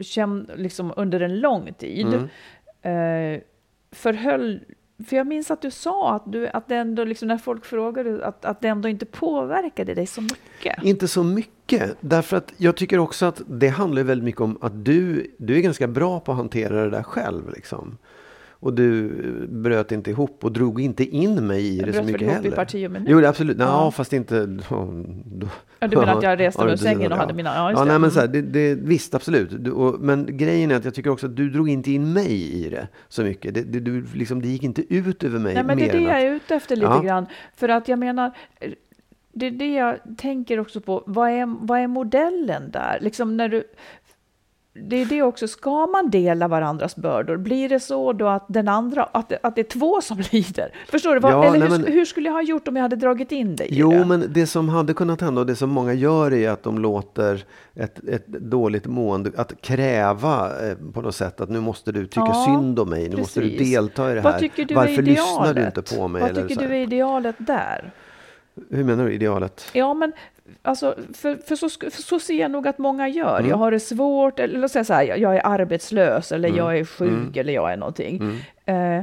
känd, 0.00 0.50
liksom 0.56 0.92
under 0.96 1.20
en 1.20 1.40
lång 1.40 1.72
tid, 1.78 2.06
Mm. 2.82 3.34
eh, 3.36 3.40
förhöll, 3.92 4.60
för 5.04 5.16
jag 5.16 5.26
minns 5.26 5.50
att 5.50 5.62
du 5.62 5.70
sa 5.70 6.14
att, 6.14 6.32
du, 6.32 6.48
att 6.48 6.68
det 6.68 6.76
ändå, 6.76 7.04
liksom, 7.04 7.28
när 7.28 7.38
folk 7.38 7.64
frågade, 7.64 8.26
att, 8.26 8.44
att 8.44 8.60
det 8.60 8.68
ändå 8.68 8.88
inte 8.88 9.06
påverkade 9.06 9.94
dig 9.94 10.06
så 10.06 10.20
mycket. 10.20 10.82
Inte 10.82 11.08
så 11.08 11.24
mycket, 11.24 11.96
därför 12.00 12.36
att 12.36 12.52
jag 12.56 12.76
tycker 12.76 12.98
också 12.98 13.26
att 13.26 13.42
det 13.46 13.68
handlar 13.68 14.02
väldigt 14.02 14.24
mycket 14.24 14.40
om 14.40 14.58
att 14.60 14.84
du, 14.84 15.30
du 15.38 15.56
är 15.56 15.60
ganska 15.60 15.86
bra 15.86 16.20
på 16.20 16.32
att 16.32 16.38
hantera 16.38 16.84
det 16.84 16.90
där 16.90 17.02
själv. 17.02 17.50
Liksom. 17.50 17.98
Och 18.60 18.72
du 18.74 19.08
bröt 19.48 19.92
inte 19.92 20.10
ihop 20.10 20.44
och 20.44 20.52
drog 20.52 20.80
inte 20.80 21.04
in 21.04 21.46
mig 21.46 21.66
i 21.66 21.76
Jag 21.78 21.86
det 21.88 21.92
så 21.92 21.96
bröt 22.02 22.06
väl 22.06 22.12
mycket 22.12 22.22
ihop 22.22 22.32
i 22.32 22.42
heller. 22.44 22.56
parti 22.56 22.86
och 22.86 22.90
minut. 22.90 23.08
Jo, 23.10 23.24
absolut. 23.26 23.56
Ja, 23.58 23.64
Ja. 23.64 23.90
fast 23.90 24.12
inte... 24.12 24.46
Då, 24.46 24.62
då, 25.24 25.46
Ja, 25.78 25.86
du 25.88 25.96
menar 25.96 26.16
att 26.16 26.22
jag 26.22 26.40
reste 26.40 26.60
Ja, 26.60 26.64
mig 26.64 26.72
ur 26.72 26.76
sängen 26.76 27.12
och 27.12 27.18
hade 27.18 27.34
mina... 27.34 27.54
Ja, 27.54 27.70
just 27.70 27.78
Ja, 27.78 27.84
det. 27.84 27.90
nej, 27.90 27.98
men 27.98 28.10
Mm. 28.10 28.10
så 28.10 28.20
här, 28.20 28.26
det, 28.28 28.42
det, 28.42 28.74
visst, 28.74 29.14
absolut. 29.14 29.64
Du, 29.64 29.70
och, 29.70 30.00
men 30.00 30.36
grejen 30.36 30.70
är 30.70 30.76
att 30.76 30.84
jag 30.84 30.94
tycker 30.94 31.10
också 31.10 31.26
att 31.26 31.36
du 31.36 31.50
drog 31.50 31.68
inte 31.68 31.90
in 31.92 32.12
mig 32.12 32.32
i 32.66 32.68
det 32.70 32.88
så 33.08 33.22
mycket. 33.22 33.54
Det, 33.54 33.62
det, 33.62 33.80
du, 33.80 34.04
liksom, 34.14 34.42
det 34.42 34.48
gick 34.48 34.62
inte 34.62 34.94
ut 34.94 35.24
över 35.24 35.38
mig 35.38 35.54
Nej, 35.54 35.64
men 35.64 35.78
det 35.78 35.88
är 35.88 35.92
det 35.92 36.00
jag 36.04 36.20
är 36.22 36.30
ute 36.34 36.54
efter 36.54 36.76
lite 36.76 36.86
Ja. 36.88 37.02
grann. 37.02 37.26
För 37.56 37.68
att 37.68 37.88
jag 37.88 37.98
menar, 37.98 38.30
eh, 38.60 38.70
det 39.32 39.46
är 39.46 39.50
det 39.50 39.72
jag 39.74 39.96
tänker 40.18 40.60
också 40.60 40.80
på. 40.80 41.02
Vad 41.06 41.30
är, 41.30 41.66
vad 41.66 41.80
är 41.80 41.86
modellen 41.86 42.70
där? 42.70 42.98
Liksom 43.00 43.36
när 43.36 43.48
du, 43.48 43.64
det 44.82 44.96
är 44.96 45.06
det 45.06 45.22
också, 45.22 45.48
ska 45.48 45.86
man 45.86 46.10
dela 46.10 46.48
varandras 46.48 46.96
bördor? 46.96 47.36
Blir 47.36 47.68
det 47.68 47.80
så 47.80 48.12
då 48.12 48.26
att 48.28 48.44
den 48.48 48.68
andra, 48.68 49.02
att, 49.04 49.28
det- 49.28 49.38
att 49.42 49.54
det 49.54 49.60
är 49.60 49.78
två 49.78 50.00
som 50.00 50.18
lider? 50.32 50.70
Förstår 50.90 51.14
du? 51.14 51.20
Vad, 51.20 51.32
Ja, 51.32 51.44
eller 51.44 51.58
nej, 51.58 51.68
hur, 51.68 51.78
men- 51.78 51.92
hur 51.92 52.04
skulle 52.04 52.28
jag 52.28 52.34
ha 52.34 52.42
gjort 52.42 52.68
om 52.68 52.76
jag 52.76 52.82
hade 52.82 52.96
dragit 52.96 53.32
in 53.32 53.56
dig 53.56 53.68
Jo, 53.70 53.90
det? 53.90 54.04
men 54.04 54.24
det 54.28 54.46
som 54.46 54.68
hade 54.68 54.94
kunnat 54.94 55.20
hända 55.20 55.40
och 55.40 55.46
det 55.46 55.56
som 55.56 55.70
många 55.70 55.92
gör 55.92 56.32
är 56.32 56.50
att 56.50 56.62
de 56.62 56.78
låter 56.78 57.44
ett, 57.74 58.08
ett 58.08 58.26
dåligt 58.26 58.86
mående, 58.86 59.30
att 59.36 59.60
kräva 59.62 60.50
eh, 60.68 60.76
på 60.92 61.02
något 61.02 61.14
sätt 61.14 61.40
att 61.40 61.50
nu 61.50 61.60
måste 61.60 61.92
du 61.92 62.06
tycka 62.06 62.20
Ja, 62.26 62.44
synd 62.46 62.78
om 62.78 62.90
mig, 62.90 63.08
nu 63.08 63.16
måste 63.16 63.40
du 63.40 63.50
precis. 63.50 63.70
delta 63.70 64.12
i 64.12 64.14
det 64.14 64.20
Vad 64.20 64.32
här. 64.32 64.40
tycker 64.40 64.64
du 64.64 64.74
Varför 64.74 64.98
är 64.98 65.02
lyssnar 65.02 65.54
du 65.54 65.64
inte 65.66 65.82
på 65.82 66.08
mig? 66.08 66.22
Vad 66.22 66.48
tycker 66.48 66.68
du 66.68 66.74
är 66.74 66.80
idealet 66.82 67.36
där? 67.38 67.92
Hur 68.70 68.84
menar 68.84 69.04
du 69.04 69.12
idealet? 69.12 69.64
Ja, 69.72 69.94
men 69.94 70.12
alltså, 70.62 70.94
för, 71.14 71.36
för, 71.36 71.56
så, 71.56 71.68
för 71.68 72.02
så 72.02 72.18
ser 72.18 72.34
jag 72.40 72.50
nog 72.50 72.68
att 72.68 72.78
många 72.78 73.08
gör. 73.08 73.38
Mm. 73.38 73.50
Jag 73.50 73.56
har 73.56 73.70
det 73.70 73.80
svårt, 73.80 74.38
eller 74.38 74.58
låt 74.58 74.70
säga 74.70 74.84
så 74.84 74.92
här, 74.94 75.02
jag- 75.16 75.36
är 75.36 75.46
arbetslös, 75.46 76.32
eller 76.32 76.48
Mm. 76.48 76.58
jag 76.58 76.78
är 76.78 76.84
sjuk, 76.84 77.36
eller 77.36 77.52
jag 77.52 77.72
är 77.72 77.76
någonting. 77.76 78.40
Eh, 78.64 79.02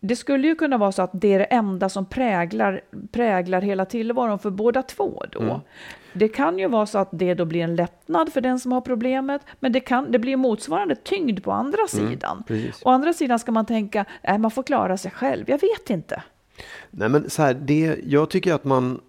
det 0.00 0.16
skulle 0.16 0.46
ju 0.48 0.54
kunna 0.54 0.78
vara 0.78 0.92
så 0.92 1.02
att 1.02 1.10
det 1.12 1.34
är 1.34 1.38
det 1.38 1.44
enda 1.44 1.88
som 1.88 2.06
präglar, 2.06 2.80
präglar 3.12 3.60
hela 3.60 3.84
tillvaron 3.84 4.38
för 4.38 4.50
båda 4.50 4.82
två 4.82 5.22
då. 5.32 5.40
Mm. 5.40 5.56
Det 6.12 6.28
kan 6.28 6.58
ju 6.58 6.68
vara 6.68 6.86
så 6.86 6.98
att 6.98 7.08
det 7.12 7.34
då 7.34 7.44
blir 7.44 7.60
en 7.64 7.76
lättnad 7.76 8.32
för 8.32 8.40
den 8.40 8.58
som 8.60 8.72
har 8.72 8.80
problemet, 8.80 9.42
men 9.60 9.72
det, 9.72 9.80
kan, 9.80 10.12
det 10.12 10.18
blir 10.18 10.36
motsvarande 10.36 10.94
tyngd 10.94 11.42
på 11.44 11.52
andra 11.52 11.86
sidan. 11.88 12.32
Mm, 12.32 12.42
precis. 12.46 12.82
Å 12.84 12.90
andra 12.90 13.12
sidan 13.12 13.38
ska 13.38 13.52
man 13.52 13.66
tänka, 13.66 14.04
nej, 14.22 14.38
man 14.38 14.50
får 14.50 14.62
klara 14.62 14.96
sig 14.96 15.10
själv. 15.10 15.44
Jag 15.50 15.60
vet 15.60 15.90
inte. 15.90 16.22
Nej, 16.90 17.08
men 17.08 17.30
så 17.30 17.42
här, 17.42 17.54
det, 17.54 17.96
jag 18.04 18.30
tycker 18.30 18.54
att 18.54 18.64
man, 18.64 19.00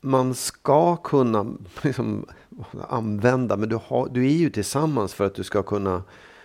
man 0.00 0.34
ska 0.34 0.96
kunna 0.96 1.46
liksom, 1.82 2.26
använda, 2.88 3.56
men 3.56 3.68
du, 3.68 3.78
har, 3.86 4.08
du 4.08 4.26
är 4.26 4.30
ju 4.36 4.50
tillsammans 4.50 5.14
för 5.14 5.26
att 5.26 5.34
du 5.34 5.44
ska 5.44 5.62
kunna 5.62 6.02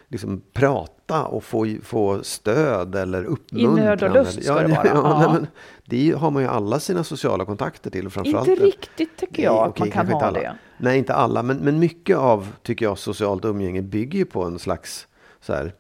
liksom, 0.08 0.42
prata 0.54 1.26
och 1.26 1.44
få, 1.44 1.76
få 1.84 2.24
stöd 2.24 2.96
eller 2.96 3.24
uppmuntran. 3.24 3.76
nöd 3.76 4.04
och 4.04 4.12
lust 4.12 4.44
ska 4.44 4.54
det 4.54 4.68
vara. 4.76 4.88
Ja, 4.88 4.94
Ja. 4.96 5.18
Nej, 5.20 5.28
men 5.34 5.48
det 5.86 6.12
har 6.18 6.32
man 6.32 6.42
ju 6.44 6.50
alla 6.50 6.80
sina 6.80 7.04
sociala 7.04 7.46
kontakter 7.46 7.90
till. 7.90 8.10
Framförallt, 8.10 8.48
Inte 8.48 8.64
riktigt 8.66 9.18
tycker 9.18 9.44
jag 9.44 9.54
Nej, 9.56 9.70
att 9.70 9.80
man 9.80 9.92
kan 9.92 10.08
ha 10.08 10.22
alla. 10.26 10.40
det. 10.40 10.56
Nej, 10.78 10.98
inte 10.98 11.14
alla, 11.14 11.44
men, 11.44 11.58
men 11.58 11.80
mycket 11.80 12.18
av, 12.18 12.48
tycker 12.64 12.86
jag, 12.86 12.98
socialt 12.98 13.46
umgänge 13.46 13.82
bygger 13.82 14.20
ju 14.20 14.26
på 14.26 14.44
en 14.44 14.60
slags, 14.60 15.08
så 15.42 15.54
här, 15.54 15.74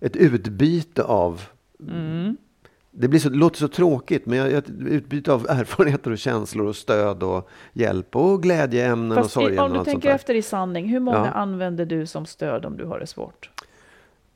ett 0.00 0.16
utbyte 0.16 1.02
av 1.04 1.42
Mm. 1.88 2.36
Det, 2.90 3.08
blir 3.08 3.20
så, 3.20 3.28
det 3.28 3.36
låter 3.36 3.58
så 3.58 3.68
tråkigt, 3.68 4.26
men 4.26 4.38
jag, 4.38 4.52
ett 4.52 4.70
utbyte 4.70 5.32
av 5.32 5.46
erfarenheter 5.48 6.10
och 6.10 6.18
känslor 6.18 6.66
och 6.66 6.76
stöd 6.76 7.22
och 7.22 7.48
hjälp 7.72 8.16
och 8.16 8.42
glädjeämnen 8.42 9.18
och 9.18 9.24
Fast 9.24 9.30
i, 9.30 9.32
sorgeämnen. 9.34 9.64
om 9.64 9.72
du 9.72 9.78
och 9.78 9.84
tänker 9.84 10.10
efter 10.10 10.34
i 10.34 10.42
sanning, 10.42 10.88
hur 10.88 11.00
många 11.00 11.16
Ja. 11.18 11.26
använder 11.30 11.84
du 11.86 12.06
som 12.06 12.26
stöd 12.26 12.64
om 12.64 12.76
du 12.76 12.84
har 12.84 13.00
det 13.00 13.06
svårt? 13.06 13.50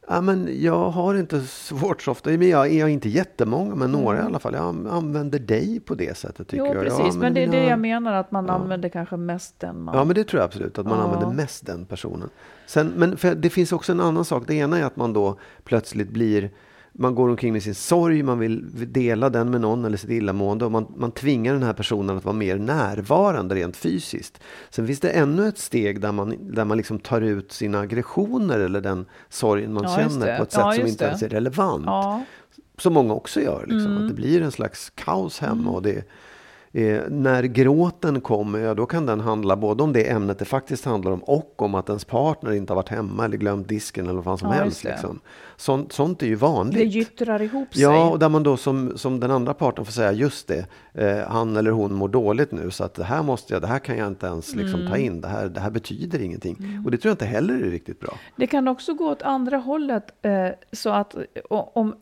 Ja, 0.09 0.20
men 0.20 0.48
jag 0.52 0.90
har 0.90 1.14
inte 1.14 1.40
svårt 1.40 2.02
så 2.02 2.11
ofta. 2.11 2.30
Men 2.30 2.48
jag 2.48 2.72
är 2.72 2.86
inte 2.88 3.09
jättemånga, 3.09 3.74
men 3.74 3.92
några 3.92 4.18
i 4.18 4.22
alla 4.22 4.38
fall. 4.38 4.55
Jag 4.55 4.62
an- 4.64 4.86
använder 4.90 5.38
dig 5.38 5.80
på 5.80 5.94
det 5.94 6.16
sättet 6.16 6.48
tycker 6.48 6.64
Jo, 6.66 6.74
jag. 6.74 6.82
precis, 6.84 7.14
Ja, 7.14 7.20
men 7.20 7.34
det 7.34 7.42
är 7.42 7.48
det 7.48 7.64
jag 7.64 7.78
menar, 7.78 8.12
att 8.12 8.30
man 8.30 8.50
använder 8.50 8.88
kanske 8.88 9.16
mest 9.16 9.61
den 9.61 9.82
man... 9.82 9.96
Ja, 9.96 10.05
men 10.05 10.14
det 10.14 10.24
tror 10.24 10.40
jag 10.40 10.46
absolut. 10.46 10.78
Att 10.78 10.86
man 10.86 10.98
Ja. 10.98 11.05
använder 11.05 11.36
mest 11.36 11.66
den 11.66 11.84
personen. 11.86 12.28
Sen, 12.66 12.92
men 12.96 13.16
det 13.36 13.50
finns 13.50 13.72
också 13.72 13.92
en 13.92 14.00
annan 14.00 14.24
sak. 14.24 14.42
Det 14.46 14.55
ena 14.55 14.78
är 14.78 14.84
att 14.84 14.96
man 14.96 15.12
då 15.12 15.38
plötsligt 15.64 16.09
blir 16.11 16.50
man 16.99 17.14
går 17.14 17.28
omkring 17.28 17.53
med 17.53 17.62
sin 17.62 17.74
sorg, 17.74 18.22
man 18.22 18.38
vill 18.38 18.64
dela 18.92 19.30
den 19.30 19.51
med 19.51 19.61
någon 19.61 19.84
eller 19.84 19.97
sitt 19.97 20.11
illamående 20.11 20.64
och 20.64 20.72
man, 20.72 20.86
man 20.97 21.12
tvingar 21.12 21.53
den 21.53 21.62
här 21.62 21.72
personen 21.72 22.16
att 22.16 22.24
vara 22.24 22.36
mer 22.36 22.57
närvarande 22.59 23.55
rent 23.55 23.76
fysiskt. 23.76 24.40
Sen 24.70 24.86
finns 24.86 25.01
det 25.01 25.11
ännu 25.11 25.49
ett 25.49 25.59
steg 25.59 26.01
där 26.01 26.12
man, 26.12 26.36
där 26.40 26.64
man 26.64 26.76
liksom 26.76 26.99
tar 26.99 27.20
ut 27.20 27.53
sina 27.53 27.80
aggressioner 27.80 28.59
eller 28.59 28.80
den 28.80 29.07
sorgen 29.28 29.72
man 29.72 29.82
Ja, 29.82 29.97
känner 29.97 30.36
på 30.36 30.42
ett 30.42 30.53
sätt 30.53 30.61
Ja, 30.64 30.72
som 30.72 30.86
inte 30.86 31.05
ens 31.05 31.22
är 31.22 31.28
relevant. 31.28 31.84
Ja, 31.86 32.24
Som 32.78 32.92
många 32.92 33.14
också 33.14 33.40
gör. 33.40 33.66
Liksom. 33.68 33.90
Mm. 33.90 34.03
Att 34.03 34.09
det 34.09 34.14
blir 34.14 34.42
en 34.42 34.53
slags 34.53 34.92
kaos 34.95 35.38
hemma. 35.38 35.70
Och 35.70 35.82
det, 35.82 36.05
eh, 36.75 37.03
när 37.09 37.43
gråten 37.43 38.20
kommer, 38.20 38.59
ja, 38.59 38.75
då 38.75 38.87
kan 38.87 39.07
den 39.07 39.20
handla 39.20 39.57
både 39.57 39.83
om 39.83 39.93
det 39.93 40.11
ämnet 40.11 40.39
det 40.39 40.45
faktiskt 40.45 40.85
handlar 40.85 41.11
om 41.12 41.22
och 41.22 41.62
om 41.62 41.75
att 41.75 41.89
ens 41.89 42.05
partner 42.05 42.53
inte 42.53 42.72
har 42.72 42.77
varit 42.77 42.89
hemma 42.89 43.25
eller 43.25 43.37
glömt 43.37 43.68
disken 43.68 44.05
eller 44.05 44.14
vad 44.14 44.25
fan 44.25 44.39
som 44.39 44.49
Ja, 44.49 44.55
helst. 44.55 44.85
Liksom. 44.85 45.20
Sånt, 45.57 45.93
sånt 45.93 46.22
är 46.22 46.27
ju 46.27 46.35
vanligt. 46.35 46.75
det 46.79 46.85
gyttrar 46.85 47.43
ihop 47.43 47.75
sig. 47.75 47.83
Ja, 47.83 48.11
och 48.11 48.18
där 48.18 48.29
man 48.29 48.43
då 48.43 48.57
som, 48.57 48.99
som 48.99 49.20
den 49.20 49.31
andra 49.31 49.55
parten 49.55 49.85
får 49.85 49.93
säga 49.93 50.12
just 50.12 50.49
det, 50.49 50.66
eh, 50.95 51.29
han 51.29 51.57
eller 51.57 51.70
hon 51.70 51.95
mår 51.95 52.09
dåligt 52.09 52.53
nu 52.53 52.70
så 52.70 52.85
att 52.85 52.95
det 52.95 53.05
här 53.05 53.22
måste 53.22 53.53
jag, 53.53 53.62
det 53.62 53.68
här 53.68 53.79
kan 53.79 53.97
jag 53.99 54.09
inte 54.09 54.27
ens 54.27 54.55
liksom, 54.55 54.81
Mm. 54.81 54.93
ta 54.93 54.99
in, 54.99 55.20
det 55.20 55.29
här, 55.29 55.49
det 55.49 55.61
här 55.61 55.70
betyder 55.70 56.22
ingenting. 56.22 56.83
Och 56.85 56.91
det 56.91 56.97
tror 56.99 57.11
jag 57.11 57.14
inte 57.14 57.25
heller 57.27 57.55
är 57.55 57.70
riktigt 57.70 58.01
bra. 58.01 58.14
Det 58.37 58.47
kan 58.47 58.68
också 58.68 58.95
gå 58.95 59.11
åt 59.11 59.22
andra 59.22 59.57
hållet, 59.57 60.05
eh, 60.22 60.49
så 60.72 60.91
att 60.91 61.14
om 61.51 61.95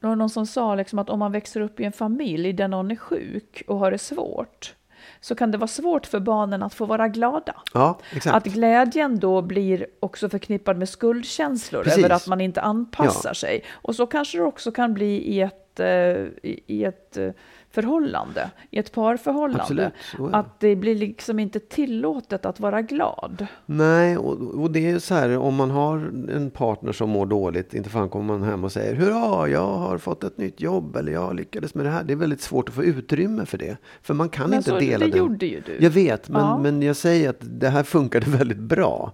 det 0.00 0.06
var 0.06 0.16
någon 0.16 0.30
som 0.30 0.46
sa 0.46 0.74
liksom 0.74 0.98
att 0.98 1.10
om 1.10 1.18
man 1.18 1.32
växer 1.32 1.60
upp 1.60 1.80
i 1.80 1.84
en 1.84 1.92
familj 1.92 2.52
där 2.52 2.68
någon 2.68 2.90
är 2.90 2.96
sjuk 2.96 3.62
och 3.66 3.78
har 3.78 3.90
det 3.90 3.98
svårt, 3.98 4.74
så 5.20 5.34
kan 5.34 5.50
det 5.50 5.58
vara 5.58 5.68
svårt 5.68 6.06
för 6.06 6.20
barnen 6.20 6.62
att 6.62 6.74
få 6.74 6.86
vara 6.86 7.08
glada. 7.08 7.54
Ja. 7.74 7.98
Att 8.26 8.44
glädjen 8.44 9.18
då 9.18 9.42
blir 9.42 9.86
också 10.00 10.28
förknippad 10.28 10.78
med 10.78 10.88
skuldkänslor 10.88 11.82
Precis. 11.82 12.04
över 12.04 12.14
att 12.14 12.26
man 12.26 12.40
inte 12.40 12.60
anpassar 12.60 13.30
Ja. 13.30 13.34
sig. 13.34 13.64
Och 13.70 13.96
så 13.96 14.06
kanske 14.06 14.38
det 14.38 14.44
också 14.44 14.72
kan 14.72 14.94
bli 14.94 15.16
i 15.34 15.40
ett, 15.40 15.67
eh, 15.80 16.26
i, 16.42 16.84
ett 16.84 17.16
eh, 17.16 17.30
förhållande, 17.70 18.50
i 18.70 18.78
ett 18.78 18.92
parförhållande. 18.92 19.62
Absolut, 19.62 19.92
det. 20.32 20.36
Att 20.36 20.60
det 20.60 20.76
blir 20.76 20.94
liksom 20.94 21.38
inte 21.38 21.58
tillåtet 21.60 22.46
att 22.46 22.60
vara 22.60 22.82
glad. 22.82 23.46
Nej, 23.66 24.18
och, 24.18 24.60
och 24.62 24.70
det 24.70 24.90
är 24.90 24.98
så 24.98 25.14
här 25.14 25.38
om 25.38 25.54
man 25.54 25.70
har 25.70 25.96
en 26.34 26.50
partner 26.50 26.92
som 26.92 27.10
mår 27.10 27.26
dåligt, 27.26 27.74
inte 27.74 27.90
fan 27.90 28.08
kommer 28.08 28.38
man 28.38 28.48
hem 28.48 28.64
och 28.64 28.72
säger 28.72 28.94
hurra, 28.94 29.48
jag 29.48 29.66
har 29.76 29.98
fått 29.98 30.24
ett 30.24 30.38
nytt 30.38 30.60
jobb 30.60 30.96
eller 30.96 31.12
jag 31.12 31.34
lyckades 31.36 31.74
med 31.74 31.86
det 31.86 31.90
här. 31.90 32.04
Det 32.04 32.12
är 32.12 32.16
väldigt 32.16 32.40
svårt 32.40 32.68
att 32.68 32.74
få 32.74 32.84
utrymme 32.84 33.46
för 33.46 33.58
det. 33.58 33.76
För 34.02 34.14
man 34.14 34.28
kan 34.28 34.50
Men 34.50 34.56
inte 34.56 34.70
så, 34.70 34.78
dela 34.78 35.04
det 35.04 35.10
den. 35.10 35.18
gjorde 35.18 35.46
ju 35.46 35.60
du. 35.60 35.76
Jag 35.80 35.90
vet, 35.90 36.28
men, 36.28 36.40
Ja. 36.42 36.58
men 36.58 36.82
jag 36.82 36.96
säger 36.96 37.30
att 37.30 37.38
det 37.40 37.68
här 37.68 37.82
funkade 37.82 38.30
väldigt 38.30 38.58
bra. 38.58 39.12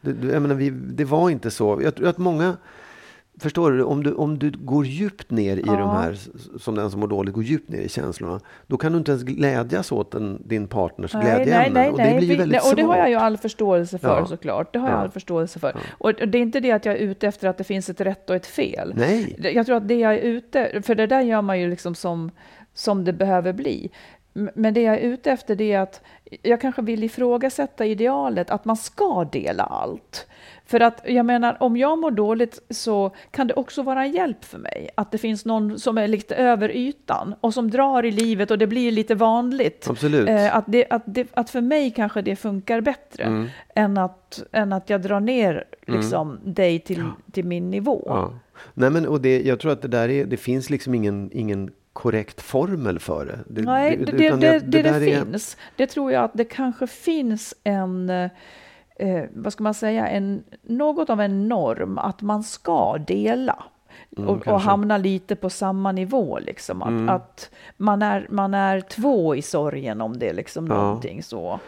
Det, 0.00 0.12
det- 0.12 0.32
jag 0.32 0.42
menar, 0.42 0.54
vi, 0.54 0.70
det 0.70 1.04
var 1.04 1.30
inte 1.30 1.50
så. 1.50 1.80
Jag 1.82 1.94
tror 1.94 2.08
att 2.08 2.18
många, 2.18 2.56
förstår 3.40 3.70
du, 3.72 3.82
om 3.82 4.02
du, 4.02 4.12
om 4.14 4.38
du 4.38 4.50
går 4.50 4.86
djupt 4.86 5.30
ner 5.30 5.56
i 5.56 5.62
Ja. 5.66 5.72
de 5.76 5.90
här, 5.90 6.16
som 6.58 6.74
den 6.74 6.90
som 6.90 7.00
mår 7.00 7.08
dåligt, 7.08 7.34
går 7.34 7.44
djupt 7.44 7.68
ner 7.68 7.78
i 7.80 7.88
känslorna, 7.88 8.40
då 8.66 8.76
kan 8.76 8.92
du 8.92 8.98
inte 8.98 9.10
ens 9.10 9.22
glädjas 9.24 9.92
åt 9.92 10.14
en, 10.14 10.42
din 10.44 10.68
partners 10.68 11.12
glädjeämnen. 11.12 11.90
och 11.92 11.98
det 11.98 12.16
blir 12.16 12.28
ju 12.28 12.36
väldigt 12.36 12.62
nej, 12.62 12.70
och 12.70 12.76
det 12.76 12.82
har 12.82 12.96
jag 12.96 13.08
ju 13.08 13.14
svårt. 13.14 13.22
all 13.22 13.36
förståelse 13.36 13.98
för 13.98 14.08
Ja. 14.18 14.26
såklart. 14.26 14.72
Det 14.72 14.78
har 14.78 14.88
jag 14.88 14.96
Ja. 14.96 15.00
all 15.02 15.10
förståelse 15.10 15.58
för. 15.58 15.76
Och 15.90 16.08
och 16.20 16.28
det 16.28 16.38
är 16.38 16.42
inte 16.42 16.60
det 16.60 16.72
att 16.72 16.84
jag 16.84 16.94
är 16.94 16.98
ute 16.98 17.26
efter 17.28 17.48
att 17.48 17.58
det 17.58 17.64
finns 17.64 17.88
ett 17.90 18.00
rätt 18.00 18.30
och 18.30 18.36
ett 18.36 18.46
fel. 18.46 18.92
Nej. 18.96 19.36
Jag 19.54 19.66
tror 19.66 19.76
att 19.76 19.88
det 19.88 19.94
jag 19.98 20.14
är 20.14 20.18
ute, 20.18 20.82
för 20.82 20.94
det 20.94 21.06
där 21.06 21.20
gör 21.20 21.42
man 21.42 21.60
ju 21.60 21.70
liksom 21.70 21.94
som, 21.94 22.30
som 22.74 23.04
det 23.04 23.12
behöver 23.12 23.52
bli. 23.52 23.90
Men 24.32 24.74
det 24.74 24.82
jag 24.82 24.94
är 24.94 24.98
ute 25.00 25.30
efter 25.30 25.56
det 25.56 25.72
är 25.72 25.80
att 25.80 26.00
jag 26.42 26.60
kanske 26.60 26.82
vill 26.82 27.04
ifrågasätta 27.04 27.86
idealet 27.86 28.50
att 28.50 28.64
man 28.64 28.76
ska 28.76 29.24
dela 29.32 29.62
allt. 29.62 30.26
För 30.70 30.80
att 30.80 31.02
jag 31.04 31.26
menar, 31.26 31.56
om 31.60 31.76
jag 31.76 31.98
mår 31.98 32.10
dåligt 32.10 32.62
så 32.70 33.14
kan 33.30 33.46
det 33.46 33.54
också 33.54 33.82
vara 33.82 34.04
en 34.04 34.12
hjälp 34.12 34.44
för 34.44 34.58
mig. 34.58 34.90
Att 34.94 35.12
det 35.12 35.18
finns 35.18 35.44
någon 35.44 35.78
som 35.78 35.98
är 35.98 36.08
lite 36.08 36.34
över 36.34 36.68
ytan 36.68 37.34
och 37.40 37.54
som 37.54 37.70
drar 37.70 38.04
i 38.04 38.10
livet 38.10 38.50
och 38.50 38.58
det 38.58 38.66
blir 38.66 38.92
lite 38.92 39.14
vanligt. 39.14 39.86
Absolut. 39.90 40.28
Eh, 40.28 40.56
att, 40.56 40.64
det, 40.66 40.86
att, 40.90 41.02
det, 41.06 41.28
att 41.32 41.50
för 41.50 41.60
mig 41.60 41.90
kanske 41.90 42.22
det 42.22 42.36
funkar 42.36 42.80
bättre 42.80 43.24
Mm. 43.24 43.48
än, 43.74 43.98
att, 43.98 44.42
än 44.52 44.72
att 44.72 44.90
jag 44.90 45.02
drar 45.02 45.20
ner 45.20 45.64
liksom, 45.86 46.38
dig 46.44 46.78
till, 46.78 47.04
till 47.32 47.44
min 47.44 47.70
nivå. 47.70 48.02
Ja. 48.06 48.32
Nej, 48.74 48.90
men, 48.90 49.06
och 49.06 49.20
det, 49.20 49.42
jag 49.42 49.60
tror 49.60 49.72
att 49.72 49.82
det 49.82 49.88
där 49.88 50.08
är, 50.08 50.24
det 50.24 50.36
finns 50.36 50.70
liksom 50.70 50.94
ingen, 50.94 51.30
ingen 51.32 51.70
korrekt 51.92 52.40
formel 52.40 52.98
för 52.98 53.24
det. 53.24 53.38
det 53.48 53.62
Nej, 53.62 53.96
det, 53.96 54.12
det, 54.12 54.36
det, 54.36 54.58
det, 54.58 54.82
det 54.82 55.00
finns. 55.00 55.56
Det 55.76 55.86
tror 55.86 56.12
jag 56.12 56.24
att 56.24 56.34
det 56.34 56.44
kanske 56.44 56.86
finns 56.86 57.54
en, 57.64 58.12
eh, 59.00 59.24
vad 59.34 59.52
ska 59.52 59.64
man 59.64 59.74
säga, 59.74 60.08
en, 60.08 60.44
något 60.62 61.10
av 61.10 61.20
en 61.20 61.48
norm 61.48 61.98
att 61.98 62.22
man 62.22 62.42
ska 62.42 62.98
dela. 62.98 63.64
Mm, 64.16 64.28
och, 64.28 64.46
och, 64.46 64.60
hamna 64.60 64.96
lite 64.98 65.36
på 65.36 65.50
samma 65.50 65.92
nivå. 65.92 66.38
Liksom. 66.38 66.82
Att, 66.82 66.88
mm. 66.88 67.08
att, 67.08 67.50
man, 67.76 68.02
är, 68.02 68.26
man 68.30 68.54
är 68.54 68.80
två 68.80 69.34
i 69.34 69.42
sorgen 69.42 70.00
om 70.00 70.18
det 70.18 70.32
liksom 70.32 70.66
ja. 70.66 70.74
någonting 70.74 71.22
så. 71.22 71.60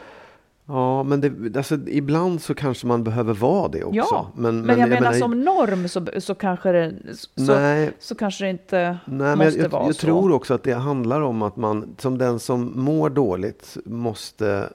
Ja, 0.66 1.02
men 1.02 1.20
det, 1.20 1.56
alltså, 1.56 1.78
ibland 1.86 2.42
så 2.42 2.54
kanske 2.54 2.86
man 2.86 3.04
behöver 3.04 3.34
vara 3.34 3.68
det 3.68 3.84
också. 3.84 3.98
Ja, 3.98 4.26
men, 4.34 4.56
men, 4.56 4.66
men 4.66 4.78
jag, 4.78 4.90
jag 4.90 5.00
menar, 5.00 5.12
som 5.12 5.40
norm 5.40 5.88
så, 5.88 6.06
så, 6.20 6.34
kanske 6.34 6.72
det, 6.72 6.94
så, 7.14 7.28
nej, 7.36 7.90
så 7.98 8.14
kanske 8.14 8.44
det 8.44 8.50
inte 8.50 8.98
nej, 9.04 9.36
måste 9.36 9.60
jag, 9.60 9.68
vara 9.68 9.86
jag, 9.86 9.94
så. 9.94 10.00
tror 10.00 10.32
också 10.32 10.54
att 10.54 10.62
det 10.62 10.72
handlar 10.72 11.20
om 11.20 11.42
att 11.42 11.56
man 11.56 11.94
som 11.98 12.18
den 12.18 12.38
som 12.38 12.72
mår 12.74 13.10
dåligt 13.10 13.76
måste 13.84 14.68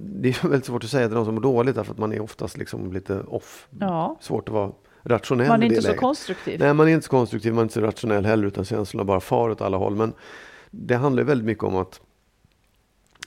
det 0.00 0.28
är 0.28 0.42
väldigt 0.48 0.64
svårt 0.64 0.84
att 0.84 0.90
säga 0.90 1.06
till 1.08 1.16
de 1.16 1.24
som 1.24 1.34
mår 1.34 1.42
dåligt 1.42 1.74
därför 1.74 1.92
att 1.92 1.98
man 1.98 2.12
är 2.12 2.20
oftast 2.20 2.56
liksom 2.56 2.92
lite 2.92 3.20
off. 3.20 3.68
Ja. 3.80 4.16
Svårt 4.20 4.48
att 4.48 4.54
vara 4.54 4.72
rationell 5.02 5.48
Man 5.48 5.62
är 5.62 5.66
inte 5.66 5.82
så 5.82 5.88
läget. 5.88 6.00
konstruktiv. 6.00 6.60
Nej, 6.60 6.74
man 6.74 6.88
är 6.88 6.92
inte 6.92 7.04
så 7.04 7.10
konstruktiv, 7.10 7.52
man 7.54 7.58
är 7.58 7.62
inte 7.62 7.74
så 7.74 7.80
rationell 7.80 8.26
heller 8.26 8.46
utan 8.46 8.64
känslorna 8.64 9.04
bara 9.04 9.20
far 9.20 9.48
åt 9.50 9.60
alla 9.60 9.76
håll. 9.76 9.96
Men 9.96 10.12
det 10.70 10.94
handlar 10.96 11.22
väldigt 11.22 11.46
mycket 11.46 11.64
om 11.64 11.76
att 11.76 12.00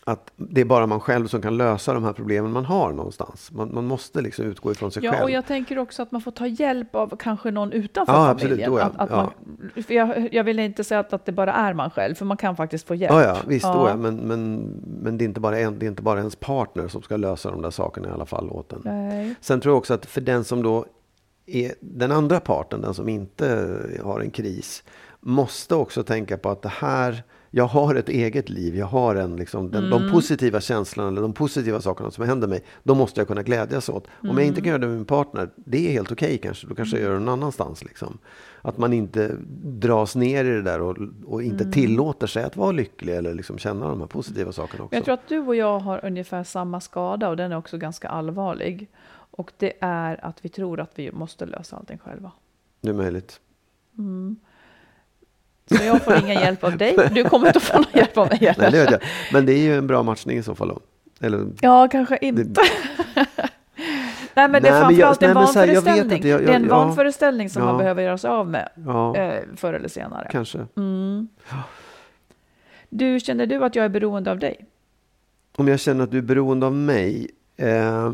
att 0.05 0.31
det 0.35 0.61
är 0.61 0.65
bara 0.65 0.87
man 0.87 0.99
själv 0.99 1.27
som 1.27 1.41
kan 1.41 1.57
lösa 1.57 1.93
de 1.93 2.03
här 2.03 2.13
problemen 2.13 2.51
man 2.51 2.65
har 2.65 2.93
någonstans. 2.93 3.51
Man, 3.51 3.73
man 3.73 3.85
måste 3.85 4.21
liksom 4.21 4.45
utgå 4.45 4.71
ifrån 4.71 4.91
sig 4.91 5.03
ja, 5.03 5.11
själv. 5.11 5.19
Ja, 5.19 5.23
och 5.23 5.31
jag 5.31 5.45
tänker 5.45 5.79
också 5.79 6.01
att 6.01 6.11
man 6.11 6.21
får 6.21 6.31
ta 6.31 6.47
hjälp 6.47 6.95
av 6.95 7.15
kanske 7.19 7.51
någon 7.51 7.71
utanför 7.71 8.13
ja, 8.13 8.37
familjen. 8.39 8.73
Absolut, 8.73 8.95
att, 8.95 8.99
att 8.99 9.09
ja. 9.09 9.15
man, 9.15 9.83
jag, 9.87 10.33
jag, 10.33 10.43
vill 10.43 10.59
inte 10.59 10.83
säga 10.83 10.99
att, 10.99 11.13
att 11.13 11.25
det 11.25 11.31
bara 11.31 11.53
är 11.53 11.73
man 11.73 11.89
själv, 11.89 12.15
för 12.15 12.25
man 12.25 12.37
kan 12.37 12.55
faktiskt 12.55 12.87
få 12.87 12.95
hjälp. 12.95 13.13
Ja, 13.13 13.23
ja 13.23 13.37
visst, 13.47 13.65
ja. 13.65 13.89
Då, 13.91 13.97
men, 13.97 14.15
men, 14.15 14.55
men 15.01 15.17
det, 15.17 15.23
är 15.23 15.25
inte 15.25 15.39
bara 15.39 15.59
en, 15.59 15.79
det 15.79 15.85
är 15.85 15.87
inte 15.87 16.03
bara 16.03 16.19
ens 16.19 16.35
partner 16.35 16.87
som 16.87 17.01
ska 17.01 17.17
lösa 17.17 17.51
de 17.51 17.61
där 17.61 17.71
sakerna 17.71 18.07
i 18.07 18.11
alla 18.11 18.25
fall 18.25 18.49
åt 18.49 18.73
en. 18.73 18.81
Nej. 18.83 19.35
Sen 19.41 19.61
tror 19.61 19.71
jag 19.71 19.77
också 19.77 19.93
att 19.93 20.05
för 20.05 20.21
den 20.21 20.43
som 20.43 20.63
då 20.63 20.85
är 21.45 21.73
den 21.79 22.11
andra 22.11 22.39
parten, 22.39 22.81
den 22.81 22.93
som 22.93 23.09
inte 23.09 23.77
har 24.03 24.19
en 24.19 24.31
kris, 24.31 24.83
måste 25.19 25.75
också 25.75 26.03
tänka 26.03 26.37
på 26.37 26.49
att 26.49 26.61
det 26.61 26.73
här 26.79 27.23
jag 27.55 27.67
har 27.67 27.95
ett 27.95 28.09
eget 28.09 28.49
liv, 28.49 28.77
jag 28.77 28.85
har 28.85 29.15
en, 29.15 29.35
liksom, 29.35 29.71
den, 29.71 29.85
mm. 29.85 30.01
de 30.01 30.11
positiva 30.11 30.61
känslorna 30.61 31.09
eller 31.09 31.21
de 31.21 31.33
positiva 31.33 31.81
sakerna 31.81 32.11
som 32.11 32.25
händer 32.25 32.47
mig, 32.47 32.63
de 32.83 32.97
måste 32.97 33.19
jag 33.19 33.27
kunna 33.27 33.43
glädjas 33.43 33.89
åt. 33.89 34.07
Mm. 34.21 34.31
Om 34.31 34.37
jag 34.37 34.47
inte 34.47 34.61
kan 34.61 34.67
göra 34.69 34.77
det 34.77 34.87
med 34.87 34.95
min 34.95 35.05
partner, 35.05 35.49
det 35.55 35.87
är 35.87 35.91
helt 35.91 36.11
okej 36.11 36.25
okay, 36.25 36.37
kanske, 36.37 36.67
då 36.67 36.75
kanske 36.75 36.97
jag 36.97 37.03
gör 37.03 37.13
det 37.13 37.19
någon 37.19 37.29
annanstans. 37.29 37.83
Liksom. 37.83 38.17
Att 38.61 38.77
man 38.77 38.93
inte 38.93 39.35
dras 39.63 40.15
ner 40.15 40.45
i 40.45 40.49
det 40.49 40.61
där 40.61 40.81
och, 40.81 40.97
och 41.25 41.43
inte 41.43 41.63
mm. 41.63 41.73
tillåter 41.73 42.27
sig 42.27 42.43
att 42.43 42.57
vara 42.57 42.71
lycklig 42.71 43.15
eller 43.15 43.33
liksom 43.33 43.57
känna 43.57 43.87
de 43.87 43.99
här 43.99 44.07
positiva 44.07 44.51
sakerna 44.51 44.83
också. 44.83 44.95
Jag 44.95 45.05
tror 45.05 45.13
att 45.13 45.27
du 45.27 45.39
och 45.39 45.55
jag 45.55 45.79
har 45.79 46.05
ungefär 46.05 46.43
samma 46.43 46.79
skada 46.81 47.29
och 47.29 47.37
den 47.37 47.51
är 47.51 47.57
också 47.57 47.77
ganska 47.77 48.07
allvarlig. 48.07 48.89
Och 49.31 49.51
det 49.57 49.73
är 49.81 50.25
att 50.25 50.45
vi 50.45 50.49
tror 50.49 50.79
att 50.79 50.91
vi 50.95 51.11
måste 51.11 51.45
lösa 51.45 51.75
allting 51.75 51.97
själva. 51.97 52.31
Det 52.81 52.89
är 52.89 52.93
möjligt. 52.93 53.39
Mm. 53.97 54.35
Så 55.66 55.84
jag 55.84 56.03
får 56.03 56.18
ingen 56.18 56.41
hjälp 56.41 56.64
av 56.64 56.78
dig. 56.78 56.95
Du 57.11 57.24
kommer 57.24 57.47
inte 57.47 57.57
att 57.57 57.64
få 57.64 57.78
någon 57.78 57.91
hjälp 57.93 58.18
av 58.18 58.28
mig 58.28 58.38
heller. 58.38 58.55
Nej, 58.57 58.72
det 58.72 58.78
vet 58.78 58.91
jag. 58.91 59.01
Men 59.34 59.45
det 59.45 59.53
är 59.53 59.59
ju 59.59 59.78
en 59.78 59.88
bra 59.88 60.03
matchning 60.03 60.38
i 60.38 60.43
så 60.43 60.55
fall. 60.55 60.68
Då. 60.68 60.80
Eller, 61.20 61.47
ja, 61.61 61.88
kanske 61.91 62.18
inte. 62.22 62.43
Det... 62.43 62.61
nej, 64.34 64.49
men 64.49 64.64
det 64.64 64.70
är 64.70 64.82
framförallt 64.82 65.24
en 65.24 65.34
vanföreställning. 65.34 66.22
det 66.22 66.32
är 66.32 66.49
en 66.49 66.68
vanföreställning 66.68 67.49
som 67.49 67.61
ja, 67.61 67.68
man 67.68 67.78
behöver 67.78 68.03
göra 68.03 68.18
sig 68.18 68.30
av 68.30 68.49
med 68.49 68.70
ja, 68.86 69.16
eh, 69.16 69.43
förr 69.55 69.74
eller 69.74 69.89
senare. 69.89 70.28
Kanske. 70.32 70.68
Mm. 70.78 71.28
Du, 72.89 73.20
känner 73.20 73.45
du 73.45 73.66
att 73.66 73.76
jag 73.76 73.86
är 73.86 73.89
beroende 73.89 74.32
av 74.32 74.39
dig? 74.39 74.66
Om 75.55 75.68
jag 75.68 75.80
känner 75.80 76.03
att 76.03 76.11
du 76.11 76.18
är 76.18 76.22
beroende 76.22 76.66
av 76.66 76.74
mig? 76.74 77.30
Uh, 77.61 77.67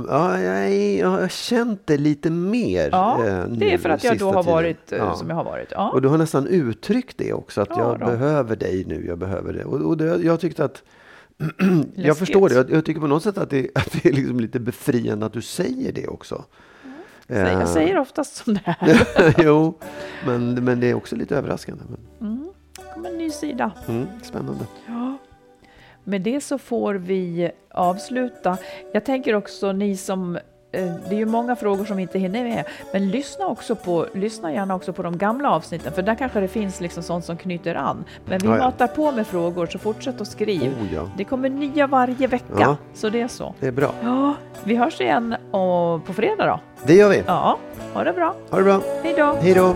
ja, 0.08 0.40
jag, 0.40 0.74
jag 0.74 1.08
har 1.08 1.28
känt 1.28 1.82
det 1.86 1.98
lite 1.98 2.30
mer. 2.30 2.90
Ja, 2.92 3.18
uh, 3.20 3.54
det 3.54 3.74
är 3.74 3.78
för 3.78 3.90
att 3.90 4.04
jag 4.04 4.18
då 4.18 4.32
har 4.32 4.44
varit 4.44 4.94
uh, 4.94 4.98
ja. 4.98 5.16
som 5.16 5.30
jag 5.30 5.36
har 5.36 5.44
varit. 5.44 5.68
Ja. 5.72 5.90
Och 5.90 6.02
du 6.02 6.08
har 6.08 6.18
nästan 6.18 6.48
uttryckt 6.48 7.18
det 7.18 7.34
också, 7.34 7.62
att 7.62 7.70
ja, 7.70 7.78
jag 7.80 8.00
då. 8.00 8.06
behöver 8.06 8.56
dig 8.56 8.86
nu, 8.88 9.06
jag 9.08 9.18
behöver 9.18 9.54
det. 9.54 9.66
Och, 9.66 9.82
och 9.82 9.98
det, 9.98 10.16
jag 10.16 10.40
tyckte 10.40 10.64
att 10.64 10.84
jag 11.96 12.18
förstår 12.18 12.50
det. 12.50 12.56
Jag, 12.56 12.72
jag, 12.72 12.86
tycker 12.86 13.02
på 13.02 13.08
något 13.08 13.24
sätt 13.24 13.38
att 13.38 13.50
det, 13.50 13.70
att 13.76 13.92
det 13.92 14.10
är 14.10 14.14
liksom 14.14 14.40
lite 14.40 14.60
befriande 14.60 15.26
att 15.26 15.34
du 15.34 15.42
säger 15.42 15.92
det 15.92 16.08
också. 16.08 16.46
Mm. 17.28 17.60
Jag 17.60 17.70
säger 17.70 18.00
oftast 18.00 18.36
som 18.36 18.54
det 18.54 18.76
är. 18.80 19.36
jo, 19.44 19.80
men, 20.26 20.64
men 20.64 20.80
det 20.80 20.90
är 20.90 20.94
också 20.94 21.16
lite 21.16 21.38
överraskande. 21.38 21.84
Mm. 22.22 22.50
Det 22.76 22.94
kommer 22.94 23.10
en 23.10 23.18
ny 23.18 23.30
sida. 23.30 23.72
Mm, 23.88 24.06
spännande. 24.24 24.66
Ja. 24.88 24.99
Med 26.10 26.22
det 26.22 26.42
så 26.42 26.58
får 26.58 26.94
vi 26.94 27.52
avsluta. 27.72 28.58
Jag 28.94 29.06
tänker 29.06 29.36
också 29.36 29.72
ni 29.72 29.98
som 29.98 30.36
eh, 30.36 30.42
det 31.10 31.16
är 31.16 31.20
ju 31.20 31.26
många 31.26 31.56
frågor 31.56 31.86
som 31.86 31.98
vi 31.98 32.04
inte 32.04 32.20
hinner 32.20 32.44
med, 32.44 32.66
men 32.94 33.10
lyssna, 33.10 33.48
också 33.48 33.76
på, 33.76 34.06
lyssna 34.14 34.54
gärna 34.54 34.76
också 34.76 34.94
på 34.94 35.04
de 35.04 35.18
gamla 35.18 35.52
avsnitten, 35.52 35.94
för 35.94 36.02
där 36.02 36.16
kanske 36.16 36.40
det 36.40 36.48
finns 36.48 36.82
liksom 36.82 37.04
sånt 37.04 37.26
som 37.26 37.38
knyter 37.38 37.76
an. 37.76 38.06
Men 38.26 38.40
vi 38.40 38.48
ja, 38.48 38.58
ja. 38.58 38.64
matar 38.64 38.88
på 38.88 39.12
med 39.12 39.28
frågor, 39.28 39.66
så 39.66 39.80
fortsätt 39.80 40.22
att 40.22 40.28
skriva. 40.28 40.66
Oh, 40.66 40.94
ja. 40.94 41.10
Det 41.18 41.24
kommer 41.24 41.50
nya 41.50 41.88
varje 41.88 42.28
vecka, 42.28 42.78
så 42.94 43.10
det 43.10 43.22
är 43.22 43.28
så. 43.28 43.56
Det 43.60 43.68
är 43.68 43.72
bra. 43.72 43.94
Ja, 44.04 44.36
vi 44.64 44.76
hörs 44.76 45.02
igen 45.02 45.36
och 45.52 46.06
på 46.06 46.14
fredag 46.14 46.46
då. 46.46 46.60
Det 46.86 46.94
gör 46.96 47.10
vi. 47.10 47.24
Ja, 47.28 47.58
ha 47.94 48.04
det 48.04 48.14
bra. 48.14 48.36
Ha 48.50 48.58
det 48.58 48.64
bra. 48.64 48.82
Hej 49.04 49.14
då. 49.18 49.36
Hej 49.42 49.54
då. 49.54 49.76